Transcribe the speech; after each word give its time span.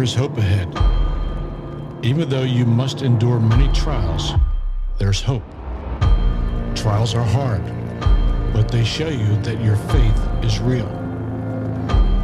there 0.00 0.06
is 0.06 0.14
hope 0.14 0.38
ahead. 0.38 0.66
Even 2.02 2.26
though 2.30 2.40
you 2.40 2.64
must 2.64 3.02
endure 3.02 3.38
many 3.38 3.70
trials, 3.74 4.32
there's 4.96 5.20
hope. 5.20 5.42
Trials 6.74 7.14
are 7.14 7.22
hard, 7.22 7.62
but 8.54 8.70
they 8.70 8.82
show 8.82 9.10
you 9.10 9.36
that 9.42 9.62
your 9.62 9.76
faith 9.76 10.18
is 10.42 10.58
real. 10.58 10.88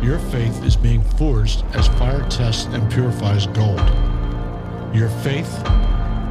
Your 0.02 0.18
faith 0.30 0.64
is 0.64 0.74
being 0.74 1.02
forged 1.18 1.66
as 1.74 1.86
fire 1.98 2.26
tests 2.30 2.64
and 2.64 2.90
purifies 2.90 3.46
gold. 3.48 3.86
Your 4.94 5.10
faith, 5.22 5.52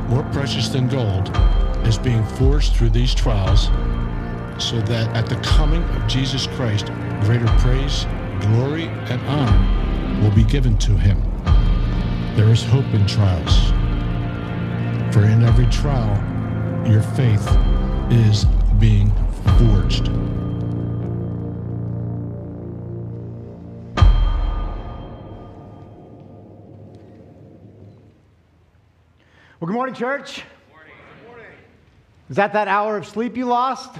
more 0.09 0.27
precious 0.34 0.70
than 0.70 0.88
gold, 0.88 1.30
is 1.86 2.00
being 2.00 2.25
forged 2.39 2.73
through 2.73 2.89
these 2.89 3.14
trials 3.14 3.66
so 4.57 4.82
that 4.82 5.16
at 5.16 5.30
the 5.30 5.39
coming 5.43 5.84
of 5.84 6.07
Jesus 6.07 6.48
Christ, 6.48 6.88
greater 7.21 7.46
praise, 7.59 8.07
glory, 8.41 8.88
and 9.12 9.21
honor 9.27 10.21
will 10.23 10.32
be 10.32 10.43
given 10.43 10.76
to 10.80 10.98
him. 10.98 11.21
There 12.35 12.52
is 12.52 12.66
hope 12.66 12.94
in 12.94 13.07
trials. 13.07 13.70
For 15.13 15.23
in 15.23 15.41
every 15.41 15.67
trial, 15.67 16.12
your 16.85 17.02
faith 17.02 17.48
is 18.12 18.43
being 18.77 19.09
forged. 19.57 20.09
Well, 29.62 29.67
good 29.67 29.70
morning, 29.70 29.95
church. 29.95 30.43
Good 30.43 31.27
morning. 31.29 31.45
Is 32.29 32.35
that 32.35 32.52
that 32.52 32.67
hour 32.67 32.98
of 32.98 33.07
sleep 33.07 33.38
you 33.38 33.45
lost? 33.45 33.95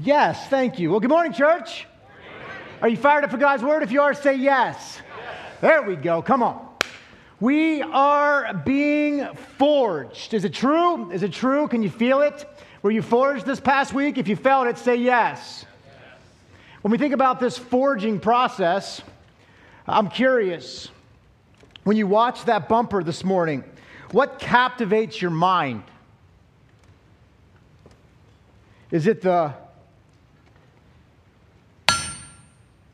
Yes, 0.00 0.48
thank 0.48 0.80
you. 0.80 0.90
Well, 0.90 0.98
good 0.98 1.08
morning, 1.08 1.32
church. 1.32 1.86
Are 2.82 2.88
you 2.88 2.96
fired 2.96 3.22
up 3.22 3.30
for 3.30 3.36
God's 3.36 3.62
word? 3.62 3.84
If 3.84 3.92
you 3.92 4.02
are, 4.02 4.12
say 4.12 4.34
yes. 4.34 5.00
Yes. 5.64 5.70
There 5.70 5.82
we 5.82 5.96
go. 5.96 6.22
Come 6.22 6.42
on. 6.42 6.68
We 7.40 7.82
are 7.82 8.54
being 8.54 9.26
forged. 9.58 10.34
Is 10.34 10.44
it 10.44 10.54
true? 10.54 11.10
Is 11.10 11.22
it 11.22 11.32
true? 11.32 11.68
Can 11.68 11.82
you 11.82 11.90
feel 11.90 12.20
it? 12.20 12.46
Were 12.82 12.90
you 12.90 13.02
forged 13.02 13.46
this 13.46 13.60
past 13.60 13.92
week? 13.92 14.18
If 14.18 14.28
you 14.28 14.36
felt 14.36 14.66
it, 14.66 14.78
say 14.78 14.96
yes. 14.96 15.64
When 16.82 16.92
we 16.92 16.98
think 16.98 17.14
about 17.14 17.40
this 17.40 17.56
forging 17.58 18.20
process, 18.20 19.02
I'm 19.86 20.08
curious. 20.08 20.90
When 21.84 21.96
you 21.96 22.06
watch 22.06 22.44
that 22.44 22.68
bumper 22.68 23.02
this 23.02 23.24
morning, 23.24 23.64
what 24.12 24.38
captivates 24.38 25.20
your 25.20 25.30
mind? 25.30 25.82
Is 28.90 29.06
it 29.06 29.22
the 29.22 29.54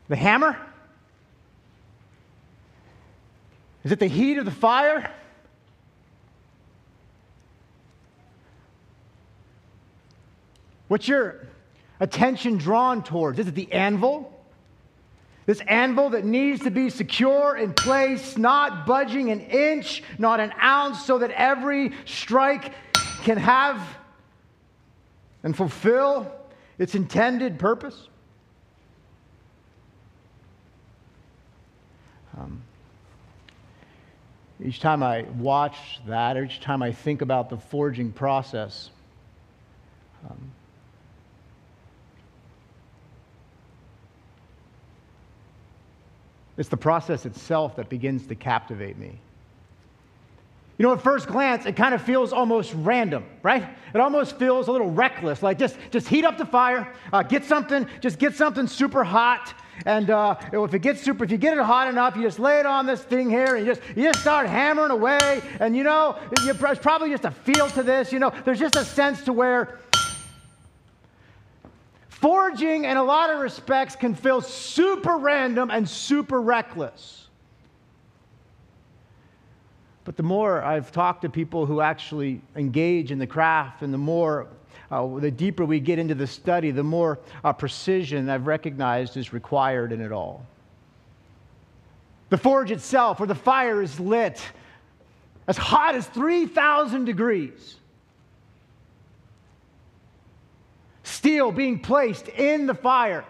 the 0.07 0.15
hammer? 0.15 0.57
Is 3.83 3.91
it 3.91 3.99
the 3.99 4.07
heat 4.07 4.37
of 4.37 4.45
the 4.45 4.51
fire? 4.51 5.11
What's 10.87 11.07
your 11.07 11.47
attention 11.99 12.57
drawn 12.57 13.01
towards? 13.01 13.39
Is 13.39 13.47
it 13.47 13.55
the 13.55 13.71
anvil? 13.71 14.31
This 15.45 15.61
anvil 15.61 16.11
that 16.11 16.25
needs 16.25 16.63
to 16.63 16.69
be 16.69 16.89
secure 16.89 17.57
in 17.57 17.73
place, 17.73 18.37
not 18.37 18.85
budging 18.85 19.31
an 19.31 19.39
inch, 19.39 20.03
not 20.17 20.39
an 20.39 20.53
ounce, 20.61 21.03
so 21.03 21.17
that 21.17 21.31
every 21.31 21.93
strike 22.05 22.73
can 23.23 23.37
have 23.37 23.81
and 25.43 25.55
fulfill 25.55 26.31
its 26.77 26.93
intended 26.93 27.57
purpose? 27.57 28.07
Um, 32.37 32.61
each 34.63 34.79
time 34.79 35.01
I 35.01 35.23
watch 35.37 35.99
that, 36.07 36.37
each 36.37 36.59
time 36.59 36.83
I 36.83 36.91
think 36.91 37.21
about 37.21 37.49
the 37.49 37.57
forging 37.57 38.11
process, 38.11 38.89
um, 40.29 40.51
it's 46.57 46.69
the 46.69 46.77
process 46.77 47.25
itself 47.25 47.75
that 47.77 47.89
begins 47.89 48.27
to 48.27 48.35
captivate 48.35 48.97
me. 48.97 49.17
You 50.77 50.87
know, 50.87 50.93
at 50.93 51.01
first 51.01 51.27
glance, 51.27 51.65
it 51.65 51.75
kind 51.75 51.93
of 51.93 52.01
feels 52.01 52.33
almost 52.33 52.73
random, 52.75 53.25
right? 53.43 53.67
It 53.93 53.99
almost 53.99 54.37
feels 54.37 54.67
a 54.67 54.71
little 54.71 54.89
reckless. 54.89 55.43
Like 55.43 55.59
just, 55.59 55.77
just 55.91 56.07
heat 56.07 56.25
up 56.25 56.37
the 56.37 56.45
fire, 56.45 56.91
uh, 57.13 57.23
get 57.23 57.45
something, 57.45 57.87
just 57.99 58.17
get 58.17 58.35
something 58.35 58.67
super 58.67 59.03
hot, 59.03 59.53
and 59.85 60.09
uh, 60.09 60.35
if 60.51 60.73
it 60.73 60.79
gets 60.79 61.01
super, 61.01 61.23
if 61.23 61.31
you 61.31 61.37
get 61.37 61.57
it 61.57 61.63
hot 61.63 61.87
enough, 61.87 62.15
you 62.15 62.23
just 62.23 62.39
lay 62.39 62.59
it 62.59 62.65
on 62.65 62.85
this 62.85 63.01
thing 63.01 63.29
here 63.29 63.55
and 63.55 63.65
you 63.65 63.73
just, 63.73 63.87
you 63.95 64.03
just 64.03 64.21
start 64.21 64.47
hammering 64.47 64.91
away. 64.91 65.41
And 65.59 65.75
you 65.75 65.83
know, 65.83 66.17
there's 66.43 66.79
probably 66.79 67.09
just 67.09 67.25
a 67.25 67.31
feel 67.31 67.69
to 67.69 67.83
this. 67.83 68.11
You 68.11 68.19
know, 68.19 68.31
there's 68.45 68.59
just 68.59 68.75
a 68.75 68.85
sense 68.85 69.23
to 69.25 69.33
where 69.33 69.79
forging, 72.09 72.85
in 72.85 72.97
a 72.97 73.03
lot 73.03 73.31
of 73.31 73.39
respects, 73.39 73.95
can 73.95 74.13
feel 74.13 74.41
super 74.41 75.17
random 75.17 75.71
and 75.71 75.89
super 75.89 76.41
reckless. 76.41 77.27
But 80.03 80.17
the 80.17 80.23
more 80.23 80.63
I've 80.63 80.91
talked 80.91 81.21
to 81.23 81.29
people 81.29 81.65
who 81.65 81.81
actually 81.81 82.41
engage 82.55 83.11
in 83.11 83.19
the 83.19 83.27
craft 83.27 83.81
and 83.81 83.93
the 83.93 83.99
more 83.99 84.47
uh, 84.91 85.19
the 85.19 85.31
deeper 85.31 85.65
we 85.65 85.79
get 85.79 85.97
into 85.99 86.13
the 86.13 86.27
study, 86.27 86.71
the 86.71 86.83
more 86.83 87.19
uh, 87.43 87.53
precision 87.53 88.29
I've 88.29 88.45
recognized 88.45 89.15
is 89.15 89.31
required 89.31 89.91
in 89.91 90.01
it 90.01 90.11
all. 90.11 90.45
The 92.29 92.37
forge 92.37 92.71
itself, 92.71 93.19
where 93.19 93.27
the 93.27 93.35
fire 93.35 93.81
is 93.81 93.99
lit 93.99 94.41
as 95.47 95.57
hot 95.57 95.95
as 95.95 96.05
3,000 96.07 97.05
degrees. 97.05 97.77
Steel 101.03 101.51
being 101.51 101.79
placed 101.79 102.27
in 102.29 102.67
the 102.67 102.73
fire 102.73 103.25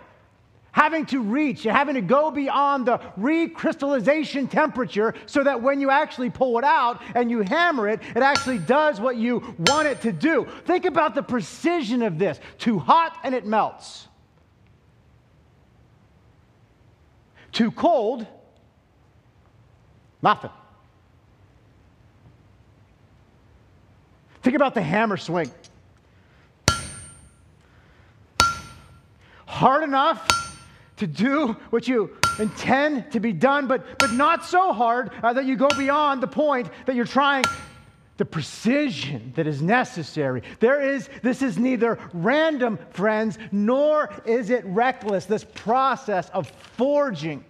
having 0.72 1.06
to 1.06 1.22
reach 1.22 1.64
having 1.64 1.96
to 1.96 2.02
go 2.02 2.32
beyond 2.32 2.86
the 2.86 2.98
recrystallization 3.20 4.50
temperature 4.50 5.14
so 5.26 5.44
that 5.44 5.62
when 5.62 5.82
you 5.82 5.90
actually 5.90 6.30
pull 6.30 6.58
it 6.58 6.64
out 6.64 7.02
and 7.16 7.30
you 7.30 7.42
hammer 7.42 7.88
it, 7.88 8.00
it 8.16 8.24
actually 8.24 8.58
does 8.58 9.00
what 9.00 9.18
you 9.18 9.56
want 9.68 9.88
it 9.88 10.02
to 10.02 10.12
do. 10.12 10.48
Think 10.66 10.86
about 10.86 11.16
the 11.16 11.24
precision 11.24 12.02
of 12.02 12.18
this 12.18 12.40
too 12.58 12.80
hot 12.80 13.18
and 13.24 13.36
it 13.36 13.46
melts, 13.46 14.08
too 17.52 17.72
cold, 17.72 18.26
nothing. 20.22 20.52
Think 24.42 24.56
about 24.56 24.74
the 24.74 24.81
hammer 24.81 25.18
swing. 25.18 25.52
Hard 29.46 29.84
enough 29.84 30.41
to 31.01 31.07
do 31.07 31.57
what 31.72 31.88
you 31.88 32.16
intend 32.39 33.12
to 33.12 33.19
be 33.19 33.34
done, 33.34 33.67
but, 33.67 34.00
but 34.00 34.13
not 34.13 34.45
so 34.45 34.72
hard 34.72 35.12
uh, 35.23 35.34
that 35.34 35.45
you 35.45 35.56
go 35.56 35.67
beyond 35.69 36.22
the 36.22 36.28
point 36.28 36.69
that 36.85 36.95
you're 36.95 37.06
trying 37.06 37.44
the 38.17 38.25
precision 38.25 39.34
that 39.35 39.47
is 39.47 39.63
necessary. 39.63 40.44
There 40.59 40.79
is, 40.79 41.09
this 41.23 41.41
is 41.41 41.57
neither 41.57 41.97
random, 42.13 42.78
friends, 42.91 43.39
nor 43.51 44.13
is 44.25 44.51
it 44.51 44.63
reckless, 44.66 45.25
this 45.25 45.44
process 45.44 46.29
of 46.29 46.47
forging. 46.78 47.44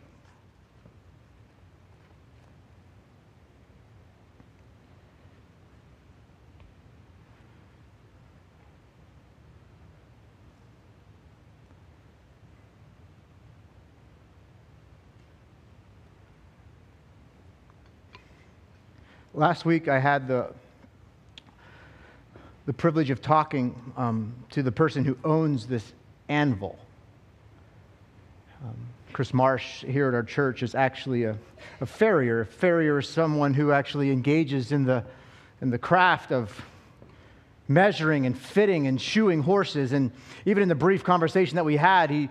Last 19.42 19.66
week, 19.66 19.88
I 19.88 19.98
had 19.98 20.28
the, 20.28 20.54
the 22.68 22.74
privilege 22.74 23.10
of 23.10 23.24
talking 23.24 23.74
um, 23.98 24.36
to 24.52 24.62
the 24.62 24.72
person 24.72 25.04
who 25.04 25.18
owns 25.24 25.66
this 25.66 25.94
anvil. 26.30 26.78
Um, 28.64 28.76
Chris 29.14 29.34
Marsh 29.34 29.84
here 29.84 30.10
at 30.10 30.14
our 30.14 30.22
church 30.22 30.62
is 30.62 30.76
actually 30.76 31.24
a, 31.24 31.40
a 31.80 31.88
farrier. 31.88 32.42
A 32.42 32.46
farrier 32.46 33.00
is 33.00 33.10
someone 33.10 33.56
who 33.56 33.72
actually 33.72 34.12
engages 34.12 34.72
in 34.72 34.86
the, 34.86 35.04
in 35.60 35.72
the 35.72 35.80
craft 35.80 36.32
of 36.32 36.64
measuring 37.68 38.28
and 38.28 38.38
fitting 38.38 38.86
and 38.86 39.02
shoeing 39.02 39.42
horses. 39.42 39.92
And 39.92 40.12
even 40.46 40.62
in 40.62 40.70
the 40.70 40.76
brief 40.76 41.04
conversation 41.04 41.56
that 41.56 41.66
we 41.66 41.78
had, 41.78 42.12
he 42.12 42.30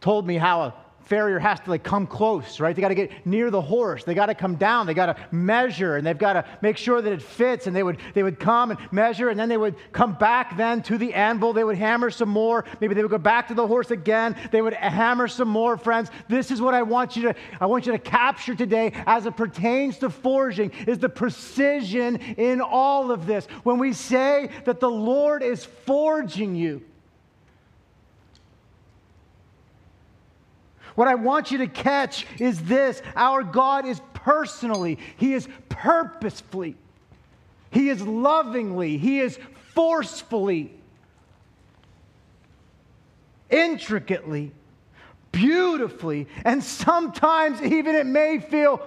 told 0.00 0.28
me 0.28 0.36
how 0.36 0.62
a 0.62 0.74
farrier 1.04 1.38
has 1.38 1.60
to 1.60 1.70
like 1.70 1.82
come 1.82 2.06
close, 2.06 2.60
right? 2.60 2.74
They 2.74 2.82
got 2.82 2.88
to 2.88 2.94
get 2.94 3.26
near 3.26 3.50
the 3.50 3.60
horse. 3.60 4.04
They 4.04 4.14
got 4.14 4.26
to 4.26 4.34
come 4.34 4.56
down. 4.56 4.86
They 4.86 4.94
got 4.94 5.06
to 5.06 5.16
measure, 5.30 5.96
and 5.96 6.06
they've 6.06 6.16
got 6.16 6.34
to 6.34 6.44
make 6.62 6.76
sure 6.76 7.02
that 7.02 7.12
it 7.12 7.22
fits. 7.22 7.66
And 7.66 7.74
they 7.74 7.82
would 7.82 7.98
they 8.14 8.22
would 8.22 8.38
come 8.38 8.70
and 8.70 8.80
measure, 8.92 9.28
and 9.28 9.38
then 9.38 9.48
they 9.48 9.56
would 9.56 9.76
come 9.92 10.14
back 10.14 10.56
then 10.56 10.82
to 10.84 10.98
the 10.98 11.14
anvil. 11.14 11.52
They 11.52 11.64
would 11.64 11.76
hammer 11.76 12.10
some 12.10 12.28
more. 12.28 12.64
Maybe 12.80 12.94
they 12.94 13.02
would 13.02 13.10
go 13.10 13.18
back 13.18 13.48
to 13.48 13.54
the 13.54 13.66
horse 13.66 13.90
again. 13.90 14.36
They 14.50 14.62
would 14.62 14.74
hammer 14.74 15.28
some 15.28 15.48
more. 15.48 15.76
Friends, 15.76 16.10
this 16.28 16.50
is 16.50 16.60
what 16.60 16.74
I 16.74 16.82
want 16.82 17.16
you 17.16 17.22
to 17.22 17.34
I 17.60 17.66
want 17.66 17.86
you 17.86 17.92
to 17.92 17.98
capture 17.98 18.54
today 18.54 18.92
as 19.06 19.26
it 19.26 19.36
pertains 19.36 19.98
to 19.98 20.10
forging 20.10 20.70
is 20.86 20.98
the 20.98 21.08
precision 21.08 22.16
in 22.16 22.60
all 22.60 23.10
of 23.10 23.26
this. 23.26 23.46
When 23.62 23.78
we 23.78 23.92
say 23.92 24.50
that 24.64 24.80
the 24.80 24.90
Lord 24.90 25.42
is 25.42 25.64
forging 25.64 26.54
you. 26.54 26.82
What 31.00 31.08
I 31.08 31.14
want 31.14 31.50
you 31.50 31.56
to 31.56 31.66
catch 31.66 32.26
is 32.38 32.60
this 32.64 33.00
our 33.16 33.42
God 33.42 33.86
is 33.86 34.02
personally, 34.12 34.98
He 35.16 35.32
is 35.32 35.48
purposefully, 35.70 36.76
He 37.70 37.88
is 37.88 38.02
lovingly, 38.02 38.98
He 38.98 39.18
is 39.20 39.38
forcefully, 39.74 40.70
intricately, 43.48 44.52
beautifully, 45.32 46.26
and 46.44 46.62
sometimes 46.62 47.62
even 47.62 47.94
it 47.94 48.04
may 48.04 48.38
feel. 48.38 48.86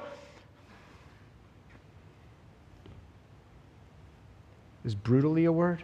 Is 4.86 4.94
brutally 4.94 5.46
a 5.46 5.52
word? 5.52 5.84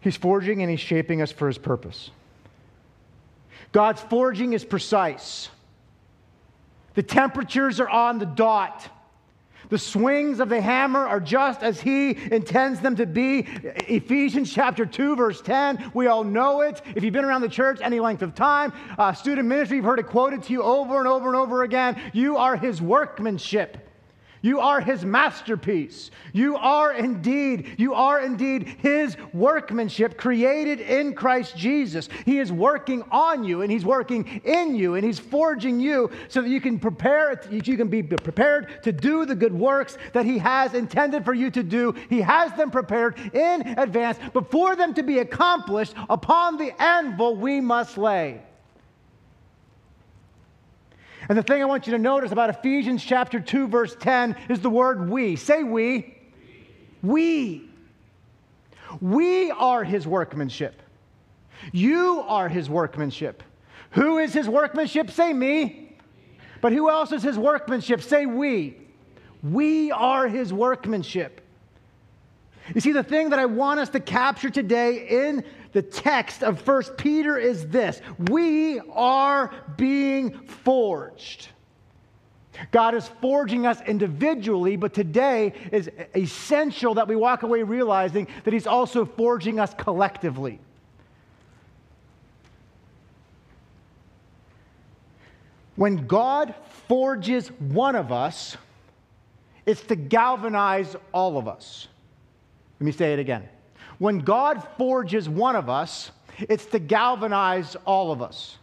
He's 0.00 0.16
forging 0.16 0.62
and 0.62 0.70
he's 0.70 0.80
shaping 0.80 1.22
us 1.22 1.32
for 1.32 1.46
his 1.46 1.58
purpose. 1.58 2.10
God's 3.72 4.00
forging 4.00 4.52
is 4.52 4.64
precise. 4.64 5.48
The 6.94 7.02
temperatures 7.02 7.80
are 7.80 7.88
on 7.88 8.18
the 8.18 8.26
dot. 8.26 8.88
The 9.68 9.78
swings 9.78 10.40
of 10.40 10.48
the 10.48 10.60
hammer 10.60 11.06
are 11.06 11.20
just 11.20 11.62
as 11.62 11.80
he 11.80 12.10
intends 12.10 12.80
them 12.80 12.96
to 12.96 13.06
be. 13.06 13.40
Ephesians 13.86 14.52
chapter 14.52 14.86
2, 14.86 15.16
verse 15.16 15.42
10, 15.42 15.90
we 15.92 16.06
all 16.06 16.24
know 16.24 16.62
it. 16.62 16.80
If 16.94 17.04
you've 17.04 17.12
been 17.12 17.24
around 17.24 17.42
the 17.42 17.48
church 17.48 17.80
any 17.82 18.00
length 18.00 18.22
of 18.22 18.34
time, 18.34 18.72
uh, 18.98 19.12
student 19.12 19.46
ministry, 19.46 19.76
you've 19.76 19.84
heard 19.84 19.98
it 19.98 20.06
quoted 20.06 20.42
to 20.44 20.52
you 20.52 20.62
over 20.62 20.98
and 20.98 21.06
over 21.06 21.26
and 21.28 21.36
over 21.36 21.64
again. 21.64 22.00
You 22.14 22.38
are 22.38 22.56
his 22.56 22.80
workmanship. 22.80 23.87
You 24.42 24.60
are 24.60 24.80
his 24.80 25.04
masterpiece. 25.04 26.10
You 26.32 26.56
are 26.56 26.92
indeed, 26.92 27.74
you 27.76 27.94
are 27.94 28.20
indeed 28.20 28.64
his 28.78 29.16
workmanship 29.32 30.16
created 30.16 30.80
in 30.80 31.14
Christ 31.14 31.56
Jesus. 31.56 32.08
He 32.24 32.38
is 32.38 32.52
working 32.52 33.02
on 33.10 33.44
you 33.44 33.62
and 33.62 33.70
he's 33.70 33.84
working 33.84 34.40
in 34.44 34.74
you 34.74 34.94
and 34.94 35.04
he's 35.04 35.18
forging 35.18 35.80
you 35.80 36.10
so 36.28 36.42
that 36.42 36.48
you 36.48 36.60
can 36.60 36.78
prepare 36.78 37.40
you 37.50 37.76
can 37.76 37.88
be 37.88 38.02
prepared 38.02 38.82
to 38.84 38.92
do 38.92 39.26
the 39.26 39.34
good 39.34 39.52
works 39.52 39.98
that 40.12 40.24
he 40.24 40.38
has 40.38 40.74
intended 40.74 41.24
for 41.24 41.34
you 41.34 41.50
to 41.50 41.62
do. 41.62 41.94
He 42.08 42.20
has 42.20 42.52
them 42.52 42.70
prepared 42.70 43.18
in 43.34 43.78
advance, 43.78 44.18
but 44.32 44.50
for 44.50 44.76
them 44.76 44.94
to 44.94 45.02
be 45.02 45.18
accomplished 45.18 45.94
upon 46.08 46.56
the 46.56 46.80
anvil 46.80 47.36
we 47.36 47.60
must 47.60 47.98
lay. 47.98 48.42
And 51.28 51.36
the 51.36 51.42
thing 51.42 51.60
I 51.60 51.66
want 51.66 51.86
you 51.86 51.92
to 51.92 51.98
notice 51.98 52.32
about 52.32 52.48
Ephesians 52.50 53.04
chapter 53.04 53.38
2, 53.38 53.68
verse 53.68 53.94
10 54.00 54.34
is 54.48 54.60
the 54.60 54.70
word 54.70 55.10
we. 55.10 55.36
Say 55.36 55.62
we. 55.62 56.16
We. 57.02 57.68
We 59.00 59.50
are 59.50 59.84
his 59.84 60.06
workmanship. 60.06 60.80
You 61.72 62.24
are 62.26 62.48
his 62.48 62.70
workmanship. 62.70 63.42
Who 63.90 64.18
is 64.18 64.32
his 64.32 64.48
workmanship? 64.48 65.10
Say 65.10 65.32
me. 65.32 65.96
But 66.60 66.72
who 66.72 66.88
else 66.88 67.12
is 67.12 67.22
his 67.22 67.38
workmanship? 67.38 68.02
Say 68.02 68.24
we. 68.24 68.78
We 69.42 69.90
are 69.92 70.28
his 70.28 70.52
workmanship. 70.52 71.42
You 72.74 72.80
see, 72.80 72.92
the 72.92 73.02
thing 73.02 73.30
that 73.30 73.38
I 73.38 73.46
want 73.46 73.80
us 73.80 73.88
to 73.90 74.00
capture 74.00 74.50
today 74.50 75.26
in 75.26 75.44
the 75.78 75.82
text 75.82 76.42
of 76.42 76.60
First 76.60 76.96
Peter 76.96 77.38
is 77.38 77.68
this 77.68 78.00
we 78.28 78.80
are 78.90 79.54
being 79.76 80.32
forged. 80.32 81.50
God 82.72 82.96
is 82.96 83.06
forging 83.20 83.64
us 83.64 83.80
individually, 83.82 84.74
but 84.74 84.92
today 84.92 85.52
is 85.70 85.88
essential 86.16 86.94
that 86.94 87.06
we 87.06 87.14
walk 87.14 87.44
away 87.44 87.62
realizing 87.62 88.26
that 88.42 88.52
He's 88.52 88.66
also 88.66 89.04
forging 89.04 89.60
us 89.60 89.72
collectively. 89.74 90.58
When 95.76 96.08
God 96.08 96.56
forges 96.88 97.52
one 97.60 97.94
of 97.94 98.10
us, 98.10 98.56
it's 99.64 99.82
to 99.82 99.94
galvanize 99.94 100.96
all 101.12 101.38
of 101.38 101.46
us. 101.46 101.86
Let 102.80 102.84
me 102.84 102.90
say 102.90 103.12
it 103.12 103.20
again. 103.20 103.48
When 103.98 104.20
God 104.20 104.66
forges 104.76 105.28
one 105.28 105.56
of 105.56 105.68
us, 105.68 106.10
it's 106.38 106.66
to 106.66 106.78
galvanize 106.78 107.76
all 107.84 108.12
of 108.12 108.22
us. 108.22 108.56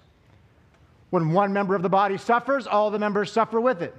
When 1.09 1.31
one 1.31 1.53
member 1.53 1.75
of 1.75 1.81
the 1.81 1.89
body 1.89 2.17
suffers, 2.17 2.67
all 2.67 2.89
the 2.89 2.99
members 2.99 3.31
suffer 3.31 3.59
with 3.59 3.81
it. 3.81 3.93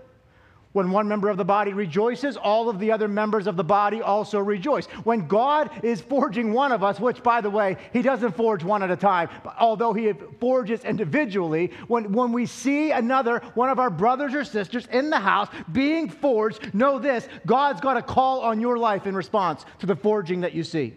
When 0.72 0.90
one 0.90 1.08
member 1.08 1.30
of 1.30 1.38
the 1.38 1.44
body 1.44 1.72
rejoices, 1.72 2.36
all 2.36 2.68
of 2.68 2.78
the 2.78 2.92
other 2.92 3.08
members 3.08 3.46
of 3.46 3.56
the 3.56 3.64
body 3.64 4.02
also 4.02 4.38
rejoice. 4.38 4.84
When 5.04 5.26
God 5.26 5.70
is 5.82 6.02
forging 6.02 6.52
one 6.52 6.70
of 6.70 6.84
us, 6.84 7.00
which, 7.00 7.22
by 7.22 7.40
the 7.40 7.48
way, 7.48 7.78
He 7.94 8.02
doesn't 8.02 8.36
forge 8.36 8.62
one 8.62 8.82
at 8.82 8.90
a 8.90 8.96
time, 8.96 9.30
although 9.58 9.94
He 9.94 10.12
forges 10.38 10.84
individually, 10.84 11.72
when, 11.88 12.12
when 12.12 12.30
we 12.32 12.44
see 12.44 12.90
another, 12.90 13.38
one 13.54 13.70
of 13.70 13.78
our 13.78 13.88
brothers 13.88 14.34
or 14.34 14.44
sisters 14.44 14.86
in 14.92 15.08
the 15.08 15.18
house 15.18 15.48
being 15.72 16.10
forged, 16.10 16.74
know 16.74 16.98
this 16.98 17.26
God's 17.46 17.80
got 17.80 17.96
a 17.96 18.02
call 18.02 18.40
on 18.42 18.60
your 18.60 18.76
life 18.76 19.06
in 19.06 19.16
response 19.16 19.64
to 19.78 19.86
the 19.86 19.96
forging 19.96 20.42
that 20.42 20.52
you 20.52 20.62
see. 20.62 20.94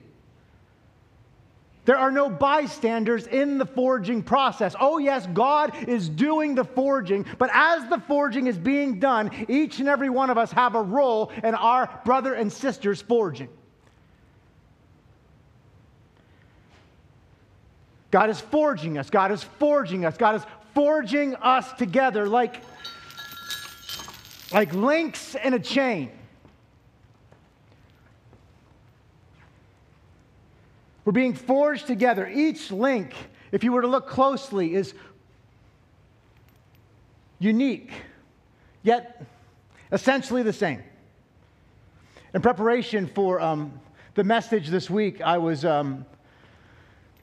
There 1.90 1.98
are 1.98 2.12
no 2.12 2.30
bystanders 2.30 3.26
in 3.26 3.58
the 3.58 3.66
forging 3.66 4.22
process. 4.22 4.76
Oh, 4.80 5.00
yes, 5.00 5.26
God 5.34 5.74
is 5.88 6.08
doing 6.08 6.54
the 6.54 6.64
forging, 6.64 7.26
but 7.40 7.50
as 7.52 7.90
the 7.90 7.98
forging 8.02 8.46
is 8.46 8.60
being 8.60 9.00
done, 9.00 9.32
each 9.50 9.80
and 9.80 9.90
every 9.90 10.12
one 10.12 10.30
of 10.30 10.38
us 10.38 10.52
have 10.52 10.76
a 10.76 10.82
role 10.84 11.32
in 11.44 11.56
our 11.56 11.90
brother 12.06 12.36
and 12.36 12.54
sister's 12.54 13.02
forging. 13.02 13.50
God 18.12 18.30
is 18.30 18.40
forging 18.40 19.00
us. 19.00 19.10
God 19.10 19.32
is 19.32 19.44
forging 19.44 20.06
us. 20.06 20.16
God 20.16 20.36
is 20.36 20.44
forging 20.76 21.34
us 21.38 21.74
together 21.74 22.28
like, 22.28 22.62
like 24.54 24.76
links 24.76 25.34
in 25.44 25.56
a 25.56 25.60
chain. 25.60 26.12
We're 31.10 31.14
being 31.14 31.34
forged 31.34 31.88
together. 31.88 32.28
Each 32.28 32.72
link, 32.72 33.16
if 33.52 33.64
you 33.64 33.72
were 33.72 33.82
to 33.82 33.88
look 33.88 34.08
closely, 34.08 34.76
is 34.76 34.94
unique, 37.40 37.92
yet 38.84 39.26
essentially 39.92 40.44
the 40.44 40.54
same. 40.54 40.84
In 42.36 42.44
preparation 42.44 43.08
for 43.08 43.42
um, 43.42 43.82
the 44.14 44.24
message 44.24 44.68
this 44.68 44.88
week, 44.88 45.20
I 45.20 45.40
was 45.40 45.66
um, 45.66 46.06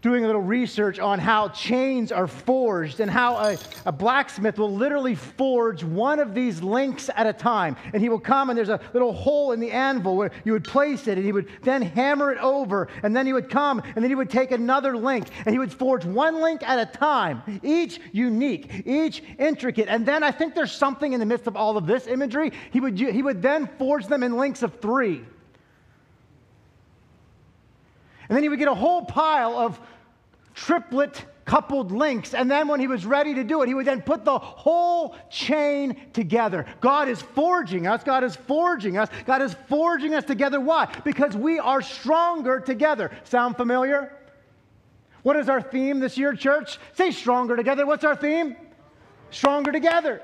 doing 0.02 0.24
a 0.24 0.26
little 0.26 0.42
research 0.42 0.98
on 0.98 1.18
how 1.18 1.48
chains 1.48 2.12
are 2.12 2.26
forged 2.26 3.00
and 3.00 3.10
how 3.10 3.36
a, 3.36 3.58
a, 3.86 3.92
blacksmith 3.92 4.58
will 4.58 4.72
literally 4.72 5.14
forge 5.14 5.82
one 5.82 6.18
of 6.18 6.34
these 6.34 6.62
links 6.62 7.08
at 7.16 7.26
a 7.26 7.32
time. 7.32 7.76
And 7.92 8.02
he 8.02 8.08
will 8.08 8.20
come, 8.20 8.50
and 8.50 8.56
there's 8.56 8.68
a 8.68 8.80
little 8.92 9.12
hole 9.12 9.52
in 9.52 9.60
the 9.60 9.70
anvil 9.70 10.16
where 10.16 10.30
you 10.44 10.52
would 10.52 10.64
place 10.64 11.08
it, 11.08 11.16
and 11.16 11.24
he 11.24 11.32
would 11.32 11.48
then 11.62 11.82
hammer 11.82 12.30
it 12.30 12.38
over, 12.38 12.88
and 13.02 13.16
then 13.16 13.26
he 13.26 13.32
would 13.32 13.50
come, 13.50 13.82
and 13.94 14.04
then 14.04 14.10
he 14.10 14.14
would 14.14 14.30
take 14.30 14.50
another 14.50 14.96
link, 14.96 15.28
and 15.44 15.52
he 15.52 15.58
would 15.58 15.72
forge 15.72 16.04
one 16.04 16.40
link 16.40 16.62
at 16.62 16.78
a 16.78 16.98
time, 16.98 17.42
each 17.62 18.00
unique, 18.12 18.82
each 18.84 19.22
intricate. 19.38 19.88
And 19.88 20.06
then 20.06 20.22
I 20.22 20.30
think 20.30 20.54
there's 20.54 20.72
something 20.72 21.14
in 21.14 21.20
the 21.20 21.26
midst 21.26 21.46
of 21.46 21.56
all 21.56 21.76
of 21.76 21.86
this 21.86 22.06
imagery. 22.06 22.52
He 22.70 22.80
would, 22.80 22.98
he 22.98 23.22
would 23.22 23.42
then 23.42 23.68
forge 23.78 24.06
them 24.06 24.22
in 24.22 24.36
links 24.36 24.62
of 24.62 24.78
three. 24.80 25.24
And 28.28 28.36
then 28.36 28.42
he 28.42 28.48
would 28.48 28.58
get 28.58 28.68
a 28.68 28.74
whole 28.74 29.04
pile 29.04 29.56
of 29.56 29.80
triplet 30.54 31.24
coupled 31.44 31.92
links. 31.92 32.34
And 32.34 32.50
then 32.50 32.68
when 32.68 32.80
he 32.80 32.88
was 32.88 33.06
ready 33.06 33.34
to 33.34 33.44
do 33.44 33.62
it, 33.62 33.68
he 33.68 33.74
would 33.74 33.86
then 33.86 34.02
put 34.02 34.24
the 34.24 34.38
whole 34.38 35.16
chain 35.30 35.96
together. 36.12 36.66
God 36.80 37.08
is 37.08 37.22
forging 37.22 37.86
us. 37.86 38.02
God 38.02 38.24
is 38.24 38.36
forging 38.36 38.98
us. 38.98 39.08
God 39.24 39.40
is 39.42 39.54
forging 39.68 40.14
us 40.14 40.24
together. 40.24 40.60
Why? 40.60 40.92
Because 41.04 41.36
we 41.36 41.58
are 41.58 41.80
stronger 41.80 42.60
together. 42.60 43.12
Sound 43.24 43.56
familiar? 43.56 44.12
What 45.22 45.36
is 45.36 45.48
our 45.48 45.62
theme 45.62 46.00
this 46.00 46.18
year, 46.18 46.34
church? 46.34 46.78
Say 46.94 47.12
stronger 47.12 47.56
together. 47.56 47.86
What's 47.86 48.04
our 48.04 48.16
theme? 48.16 48.56
Stronger 49.30 49.72
together. 49.72 50.22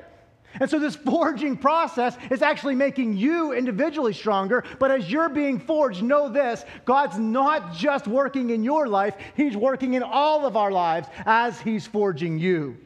And 0.60 0.68
so, 0.68 0.78
this 0.78 0.96
forging 0.96 1.56
process 1.56 2.16
is 2.30 2.42
actually 2.42 2.74
making 2.74 3.16
you 3.16 3.52
individually 3.52 4.12
stronger. 4.12 4.64
But 4.78 4.90
as 4.90 5.10
you're 5.10 5.28
being 5.28 5.58
forged, 5.58 6.02
know 6.02 6.28
this 6.28 6.64
God's 6.84 7.18
not 7.18 7.74
just 7.74 8.06
working 8.06 8.50
in 8.50 8.62
your 8.62 8.86
life, 8.86 9.16
He's 9.36 9.56
working 9.56 9.94
in 9.94 10.02
all 10.02 10.46
of 10.46 10.56
our 10.56 10.70
lives 10.70 11.08
as 11.24 11.60
He's 11.60 11.86
forging 11.86 12.38
you. 12.38 12.76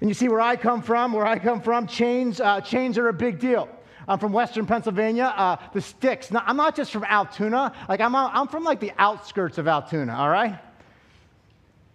And 0.00 0.08
you 0.08 0.14
see 0.14 0.28
where 0.28 0.40
I 0.40 0.56
come 0.56 0.80
from, 0.80 1.12
where 1.12 1.26
I 1.26 1.38
come 1.38 1.60
from, 1.60 1.86
chains, 1.86 2.40
uh, 2.40 2.60
chains 2.60 2.98
are 2.98 3.08
a 3.08 3.12
big 3.12 3.40
deal. 3.40 3.68
I'm 4.06 4.18
from 4.18 4.32
Western 4.32 4.64
Pennsylvania. 4.64 5.34
Uh, 5.36 5.56
the 5.74 5.80
sticks. 5.82 6.30
Now, 6.30 6.42
I'm 6.46 6.56
not 6.56 6.74
just 6.74 6.92
from 6.92 7.04
Altoona. 7.04 7.74
Like 7.88 8.00
I'm, 8.00 8.16
I'm 8.16 8.48
from 8.48 8.64
like 8.64 8.80
the 8.80 8.92
outskirts 8.96 9.58
of 9.58 9.68
Altoona. 9.68 10.14
All 10.14 10.30
right. 10.30 10.58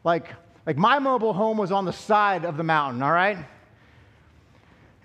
Like 0.04 0.36
like 0.66 0.78
my 0.78 1.00
mobile 1.00 1.34
home 1.34 1.58
was 1.58 1.72
on 1.72 1.86
the 1.86 1.94
side 1.94 2.46
of 2.46 2.58
the 2.58 2.64
mountain, 2.64 3.04
all 3.04 3.12
right? 3.12 3.38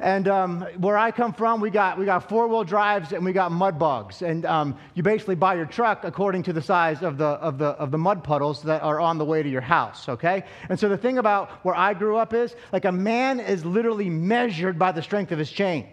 And 0.01 0.29
um, 0.29 0.61
where 0.79 0.97
I 0.97 1.11
come 1.11 1.33
from, 1.33 1.61
we 1.61 1.71
got, 1.71 1.99
we 1.99 2.05
got 2.05 2.29
four 2.29 2.47
wheel 2.47 2.63
drives 2.63 3.13
and 3.13 3.25
we 3.25 3.33
got 3.33 3.51
mud 3.51 3.81
bugs. 3.81 4.23
And 4.23 4.47
um, 4.47 4.79
you 4.95 5.03
basically 5.03 5.35
buy 5.35 5.55
your 5.57 5.67
truck 5.67 6.05
according 6.05 6.45
to 6.45 6.53
the 6.53 6.63
size 6.63 7.03
of 7.03 7.19
the, 7.19 7.25
of, 7.25 7.59
the, 7.59 7.71
of 7.71 7.91
the 7.91 7.99
mud 7.99 8.23
puddles 8.23 8.63
that 8.63 8.83
are 8.83 9.01
on 9.01 9.19
the 9.19 9.25
way 9.25 9.43
to 9.43 9.49
your 9.49 9.61
house, 9.61 10.09
okay? 10.09 10.45
And 10.69 10.79
so 10.79 10.89
the 10.89 10.97
thing 10.97 11.19
about 11.19 11.51
where 11.65 11.75
I 11.75 11.95
grew 11.95 12.17
up 12.17 12.33
is 12.33 12.55
like 12.73 12.85
a 12.85 12.93
man 12.93 13.41
is 13.41 13.65
literally 13.65 14.09
measured 14.09 14.79
by 14.79 14.93
the 14.93 15.03
strength 15.03 15.33
of 15.33 15.39
his 15.39 15.51
chain. 15.51 15.89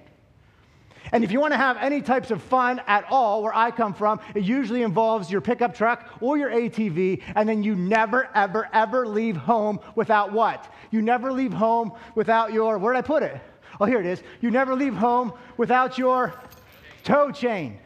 And 1.11 1.23
if 1.23 1.31
you 1.31 1.39
want 1.39 1.53
to 1.53 1.57
have 1.57 1.77
any 1.77 2.01
types 2.01 2.31
of 2.31 2.41
fun 2.41 2.81
at 2.87 3.05
all, 3.09 3.43
where 3.43 3.55
I 3.55 3.71
come 3.71 3.93
from, 3.93 4.19
it 4.33 4.43
usually 4.43 4.81
involves 4.81 5.31
your 5.31 5.41
pickup 5.41 5.75
truck 5.75 6.09
or 6.21 6.37
your 6.37 6.49
ATV, 6.49 7.21
and 7.35 7.47
then 7.47 7.63
you 7.63 7.75
never, 7.75 8.29
ever, 8.35 8.69
ever 8.73 9.07
leave 9.07 9.37
home 9.37 9.79
without 9.95 10.31
what? 10.31 10.71
You 10.91 11.01
never 11.01 11.31
leave 11.31 11.53
home 11.53 11.93
without 12.15 12.53
your, 12.53 12.77
where 12.77 12.93
did 12.93 12.99
I 12.99 13.01
put 13.03 13.23
it? 13.23 13.39
Oh, 13.79 13.85
here 13.85 13.99
it 13.99 14.05
is. 14.05 14.23
You 14.41 14.51
never 14.51 14.75
leave 14.75 14.95
home 14.95 15.33
without 15.57 15.97
your 15.97 16.33
tow 17.03 17.31
chain. 17.31 17.79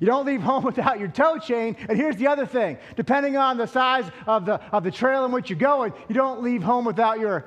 You 0.00 0.06
don't 0.06 0.26
leave 0.26 0.42
home 0.42 0.64
without 0.64 0.98
your 0.98 1.08
tow 1.08 1.38
chain. 1.38 1.76
And 1.88 1.96
here's 1.96 2.16
the 2.16 2.26
other 2.26 2.46
thing 2.46 2.78
depending 2.96 3.36
on 3.36 3.56
the 3.56 3.66
size 3.66 4.04
of 4.26 4.44
the, 4.44 4.60
of 4.72 4.84
the 4.84 4.90
trail 4.90 5.24
in 5.24 5.32
which 5.32 5.50
you're 5.50 5.58
going, 5.58 5.92
you 6.08 6.14
don't 6.14 6.42
leave 6.42 6.62
home 6.62 6.84
without 6.84 7.20
your 7.20 7.46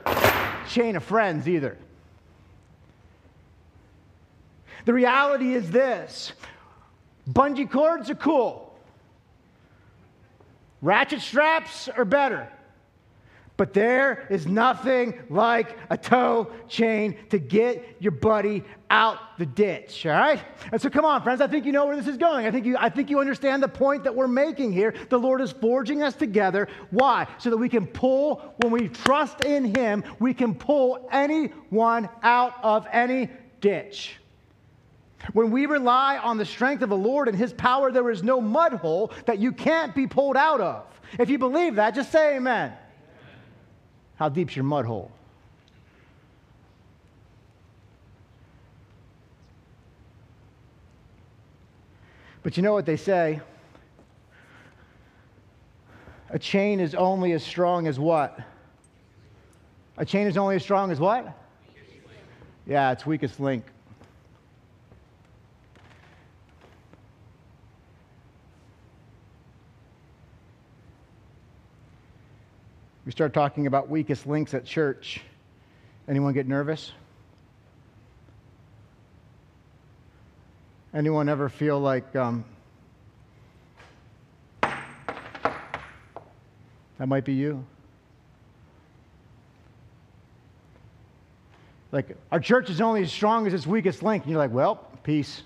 chain 0.70 0.96
of 0.96 1.03
friends 1.03 1.48
either. 1.48 1.77
The 4.88 4.94
reality 4.94 5.53
is 5.53 5.70
this 5.70 6.32
bungee 7.29 7.70
cords 7.70 8.10
are 8.10 8.15
cool, 8.15 8.74
ratchet 10.82 11.20
straps 11.20 11.89
are 11.89 12.06
better. 12.06 12.50
But 13.58 13.74
there 13.74 14.27
is 14.29 14.48
nothing 14.48 15.20
like 15.29 15.75
a 15.89 15.98
tow 15.98 16.53
chain 16.70 17.17
to 17.32 17.38
get 17.38 17.98
your 18.00 18.13
buddy 18.13 18.63
out 18.89 19.17
the 19.38 19.46
ditch, 19.46 20.06
all 20.06 20.13
right? 20.13 20.39
And 20.72 20.82
so 20.82 20.89
come 20.89 21.03
on, 21.03 21.22
friends, 21.22 21.41
I 21.41 21.48
think 21.48 21.65
you 21.65 21.74
know 21.74 21.86
where 21.86 21.98
this 21.98 22.08
is 22.08 22.15
going. 22.15 22.46
I 22.46 22.51
think 22.51 22.65
you, 22.65 22.77
I 22.79 22.88
think 22.88 23.10
you 23.10 23.20
understand 23.20 23.62
the 23.62 23.67
point 23.67 24.06
that 24.06 24.15
we're 24.15 24.29
making 24.29 24.72
here. 24.72 24.94
The 25.10 25.17
Lord 25.17 25.41
is 25.41 25.51
forging 25.51 26.01
us 26.01 26.15
together. 26.15 26.70
Why? 26.91 27.27
So 27.39 27.50
that 27.50 27.58
we 27.58 27.67
can 27.67 27.88
pull, 27.88 28.53
when 28.62 28.72
we 28.72 28.88
trust 28.88 29.44
in 29.44 29.75
Him, 29.75 30.06
we 30.20 30.34
can 30.34 30.56
pull 30.56 31.10
anyone 31.12 32.08
out 32.24 32.53
of 32.63 32.88
any 32.94 33.29
ditch. 33.60 34.17
When 35.34 35.52
we 35.52 35.66
rely 35.66 36.18
on 36.18 36.38
the 36.38 36.46
strength 36.46 36.82
of 36.84 36.90
the 36.90 36.98
Lord 36.98 37.28
and 37.28 37.38
His 37.38 37.54
power, 37.54 37.92
there 37.92 38.10
is 38.10 38.24
no 38.24 38.40
mud 38.40 38.74
hole 38.74 39.12
that 39.26 39.40
you 39.40 39.52
can't 39.52 39.94
be 39.94 40.08
pulled 40.08 40.38
out 40.38 40.62
of. 40.62 40.86
If 41.18 41.30
you 41.30 41.38
believe 41.38 41.76
that, 41.76 41.96
just 41.96 42.12
say 42.12 42.36
amen. 42.36 42.68
amen. 42.68 42.78
How 44.18 44.30
deep's 44.30 44.56
your 44.56 44.64
mud 44.64 44.86
hole? 44.86 45.12
But 52.44 52.56
you 52.56 52.64
know 52.64 52.74
what 52.74 52.86
they 52.86 52.96
say? 52.96 53.42
A 56.30 56.40
chain 56.40 56.80
is 56.80 56.94
only 56.96 57.34
as 57.34 57.44
strong 57.44 57.88
as 57.88 58.00
what? 58.00 58.40
A 59.98 60.06
chain 60.06 60.28
is 60.28 60.38
only 60.38 60.56
as 60.56 60.64
strong 60.64 60.92
as 60.92 61.00
what? 61.00 61.26
Yeah, 62.66 62.92
its 62.92 63.06
weakest 63.06 63.40
link. 63.40 63.66
We 73.08 73.12
start 73.12 73.34
talking 73.34 73.68
about 73.68 73.88
weakest 73.88 74.28
links 74.28 74.54
at 74.54 74.66
church. 74.66 75.22
Anyone 76.10 76.34
get 76.34 76.46
nervous? 76.46 76.92
Anyone 80.94 81.30
ever 81.30 81.48
feel 81.48 81.80
like 81.80 82.14
um, 82.18 82.44
that 84.62 84.76
might 87.08 87.24
be 87.24 87.32
you? 87.32 87.66
Like, 91.94 92.18
our 92.30 92.42
church 92.42 92.70
is 92.70 92.82
only 92.82 93.04
as 93.04 93.12
strong 93.14 93.48
as 93.48 93.54
its 93.54 93.66
weakest 93.66 94.04
link. 94.04 94.24
And 94.24 94.32
you're 94.32 94.38
like, 94.38 94.52
well, 94.52 94.86
peace. 95.04 95.44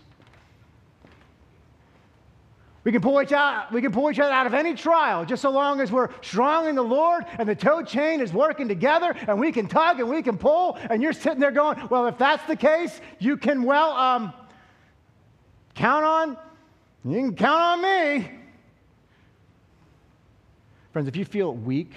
We 2.84 2.92
can, 2.92 3.02
pull 3.02 3.22
each 3.22 3.32
out, 3.32 3.72
we 3.72 3.80
can 3.80 3.92
pull 3.92 4.10
each 4.10 4.20
other 4.20 4.34
out 4.34 4.48
of 4.48 4.56
any 4.56 4.74
trial 4.74 5.24
just 5.24 5.44
so 5.44 5.52
long 5.52 5.82
as 5.82 5.92
we're 5.92 6.10
strong 6.22 6.68
in 6.68 6.76
the 6.76 6.82
Lord 6.82 7.26
and 7.38 7.48
the 7.48 7.54
tow 7.54 7.84
chain 7.84 8.22
is 8.22 8.34
working 8.34 8.68
together 8.68 9.16
and 9.28 9.40
we 9.40 9.52
can 9.52 9.68
tug 9.68 10.00
and 10.00 10.10
we 10.10 10.24
can 10.24 10.36
pull. 10.36 10.80
And 10.90 11.02
you're 11.02 11.14
sitting 11.14 11.40
there 11.40 11.52
going, 11.52 11.78
Well, 11.92 12.08
if 12.08 12.18
that's 12.18 12.44
the 12.48 12.56
case, 12.56 13.00
you 13.20 13.38
can, 13.38 13.64
well, 13.64 13.92
um, 13.92 14.34
count 15.76 16.06
on, 16.06 16.38
you 17.06 17.18
can 17.18 17.36
count 17.36 17.62
on 17.62 17.82
me. 17.84 18.32
Friends, 20.92 21.08
if 21.08 21.16
you 21.16 21.24
feel 21.24 21.54
weak, 21.54 21.94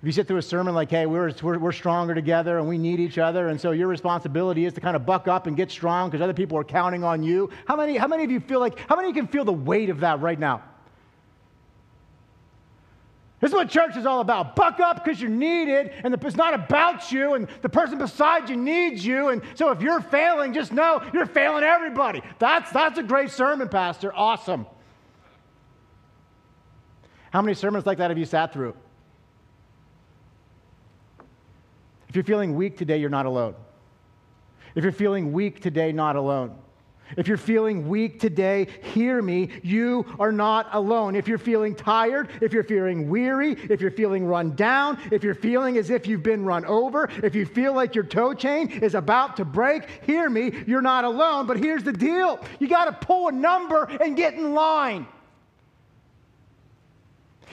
if 0.00 0.06
you 0.06 0.12
sit 0.12 0.28
through 0.28 0.36
a 0.36 0.42
sermon 0.42 0.74
like, 0.74 0.90
hey, 0.90 1.06
we're, 1.06 1.32
we're, 1.42 1.58
we're, 1.58 1.72
stronger 1.72 2.14
together 2.14 2.58
and 2.58 2.68
we 2.68 2.78
need 2.78 3.00
each 3.00 3.18
other, 3.18 3.48
and 3.48 3.60
so 3.60 3.72
your 3.72 3.88
responsibility 3.88 4.64
is 4.64 4.72
to 4.74 4.80
kind 4.80 4.94
of 4.94 5.04
buck 5.04 5.26
up 5.26 5.48
and 5.48 5.56
get 5.56 5.72
strong 5.72 6.08
because 6.08 6.22
other 6.22 6.32
people 6.32 6.56
are 6.56 6.62
counting 6.62 7.02
on 7.02 7.24
you. 7.24 7.50
How 7.66 7.74
many, 7.74 7.96
how 7.96 8.06
many 8.06 8.22
of 8.22 8.30
you 8.30 8.38
feel 8.38 8.60
like, 8.60 8.78
how 8.88 8.94
many 8.94 9.12
can 9.12 9.26
feel 9.26 9.44
the 9.44 9.52
weight 9.52 9.90
of 9.90 10.00
that 10.00 10.20
right 10.20 10.38
now? 10.38 10.62
This 13.40 13.50
is 13.50 13.54
what 13.54 13.70
church 13.70 13.96
is 13.96 14.06
all 14.06 14.20
about. 14.20 14.54
Buck 14.54 14.78
up 14.78 15.04
because 15.04 15.20
you're 15.20 15.30
needed, 15.30 15.92
and 16.04 16.14
it's 16.14 16.36
not 16.36 16.54
about 16.54 17.10
you, 17.10 17.34
and 17.34 17.48
the 17.62 17.68
person 17.68 17.98
beside 17.98 18.48
you 18.48 18.56
needs 18.56 19.04
you. 19.04 19.28
And 19.28 19.42
so 19.54 19.70
if 19.72 19.80
you're 19.80 20.00
failing, 20.00 20.52
just 20.52 20.72
know 20.72 21.02
you're 21.12 21.26
failing 21.26 21.64
everybody. 21.64 22.22
That's, 22.38 22.70
that's 22.70 22.98
a 22.98 23.02
great 23.02 23.30
sermon, 23.30 23.68
Pastor. 23.68 24.12
Awesome. 24.14 24.64
How 27.32 27.42
many 27.42 27.54
sermons 27.54 27.84
like 27.84 27.98
that 27.98 28.10
have 28.10 28.18
you 28.18 28.24
sat 28.24 28.52
through? 28.52 28.74
If 32.08 32.16
you're 32.16 32.24
feeling 32.24 32.54
weak 32.56 32.78
today, 32.78 32.98
you're 32.98 33.10
not 33.10 33.26
alone. 33.26 33.54
If 34.74 34.84
you're 34.84 34.92
feeling 34.92 35.32
weak 35.32 35.60
today, 35.60 35.92
not 35.92 36.16
alone. 36.16 36.56
If 37.16 37.26
you're 37.26 37.38
feeling 37.38 37.88
weak 37.88 38.20
today, 38.20 38.66
hear 38.82 39.22
me. 39.22 39.48
You 39.62 40.04
are 40.18 40.32
not 40.32 40.68
alone. 40.72 41.16
If 41.16 41.26
you're 41.26 41.38
feeling 41.38 41.74
tired, 41.74 42.28
if 42.42 42.52
you're 42.52 42.64
feeling 42.64 43.08
weary, 43.08 43.52
if 43.52 43.80
you're 43.80 43.90
feeling 43.90 44.26
run 44.26 44.54
down, 44.54 44.98
if 45.10 45.24
you're 45.24 45.34
feeling 45.34 45.78
as 45.78 45.88
if 45.90 46.06
you've 46.06 46.22
been 46.22 46.44
run 46.44 46.64
over, 46.66 47.08
if 47.22 47.34
you 47.34 47.46
feel 47.46 47.72
like 47.72 47.94
your 47.94 48.04
tow 48.04 48.34
chain 48.34 48.68
is 48.68 48.94
about 48.94 49.36
to 49.38 49.44
break, 49.44 50.04
hear 50.04 50.28
me. 50.28 50.52
You're 50.66 50.82
not 50.82 51.04
alone. 51.04 51.46
But 51.46 51.58
here's 51.58 51.82
the 51.82 51.92
deal 51.92 52.40
you 52.58 52.68
got 52.68 52.84
to 52.86 53.06
pull 53.06 53.28
a 53.28 53.32
number 53.32 53.84
and 53.84 54.16
get 54.16 54.34
in 54.34 54.52
line. 54.52 55.06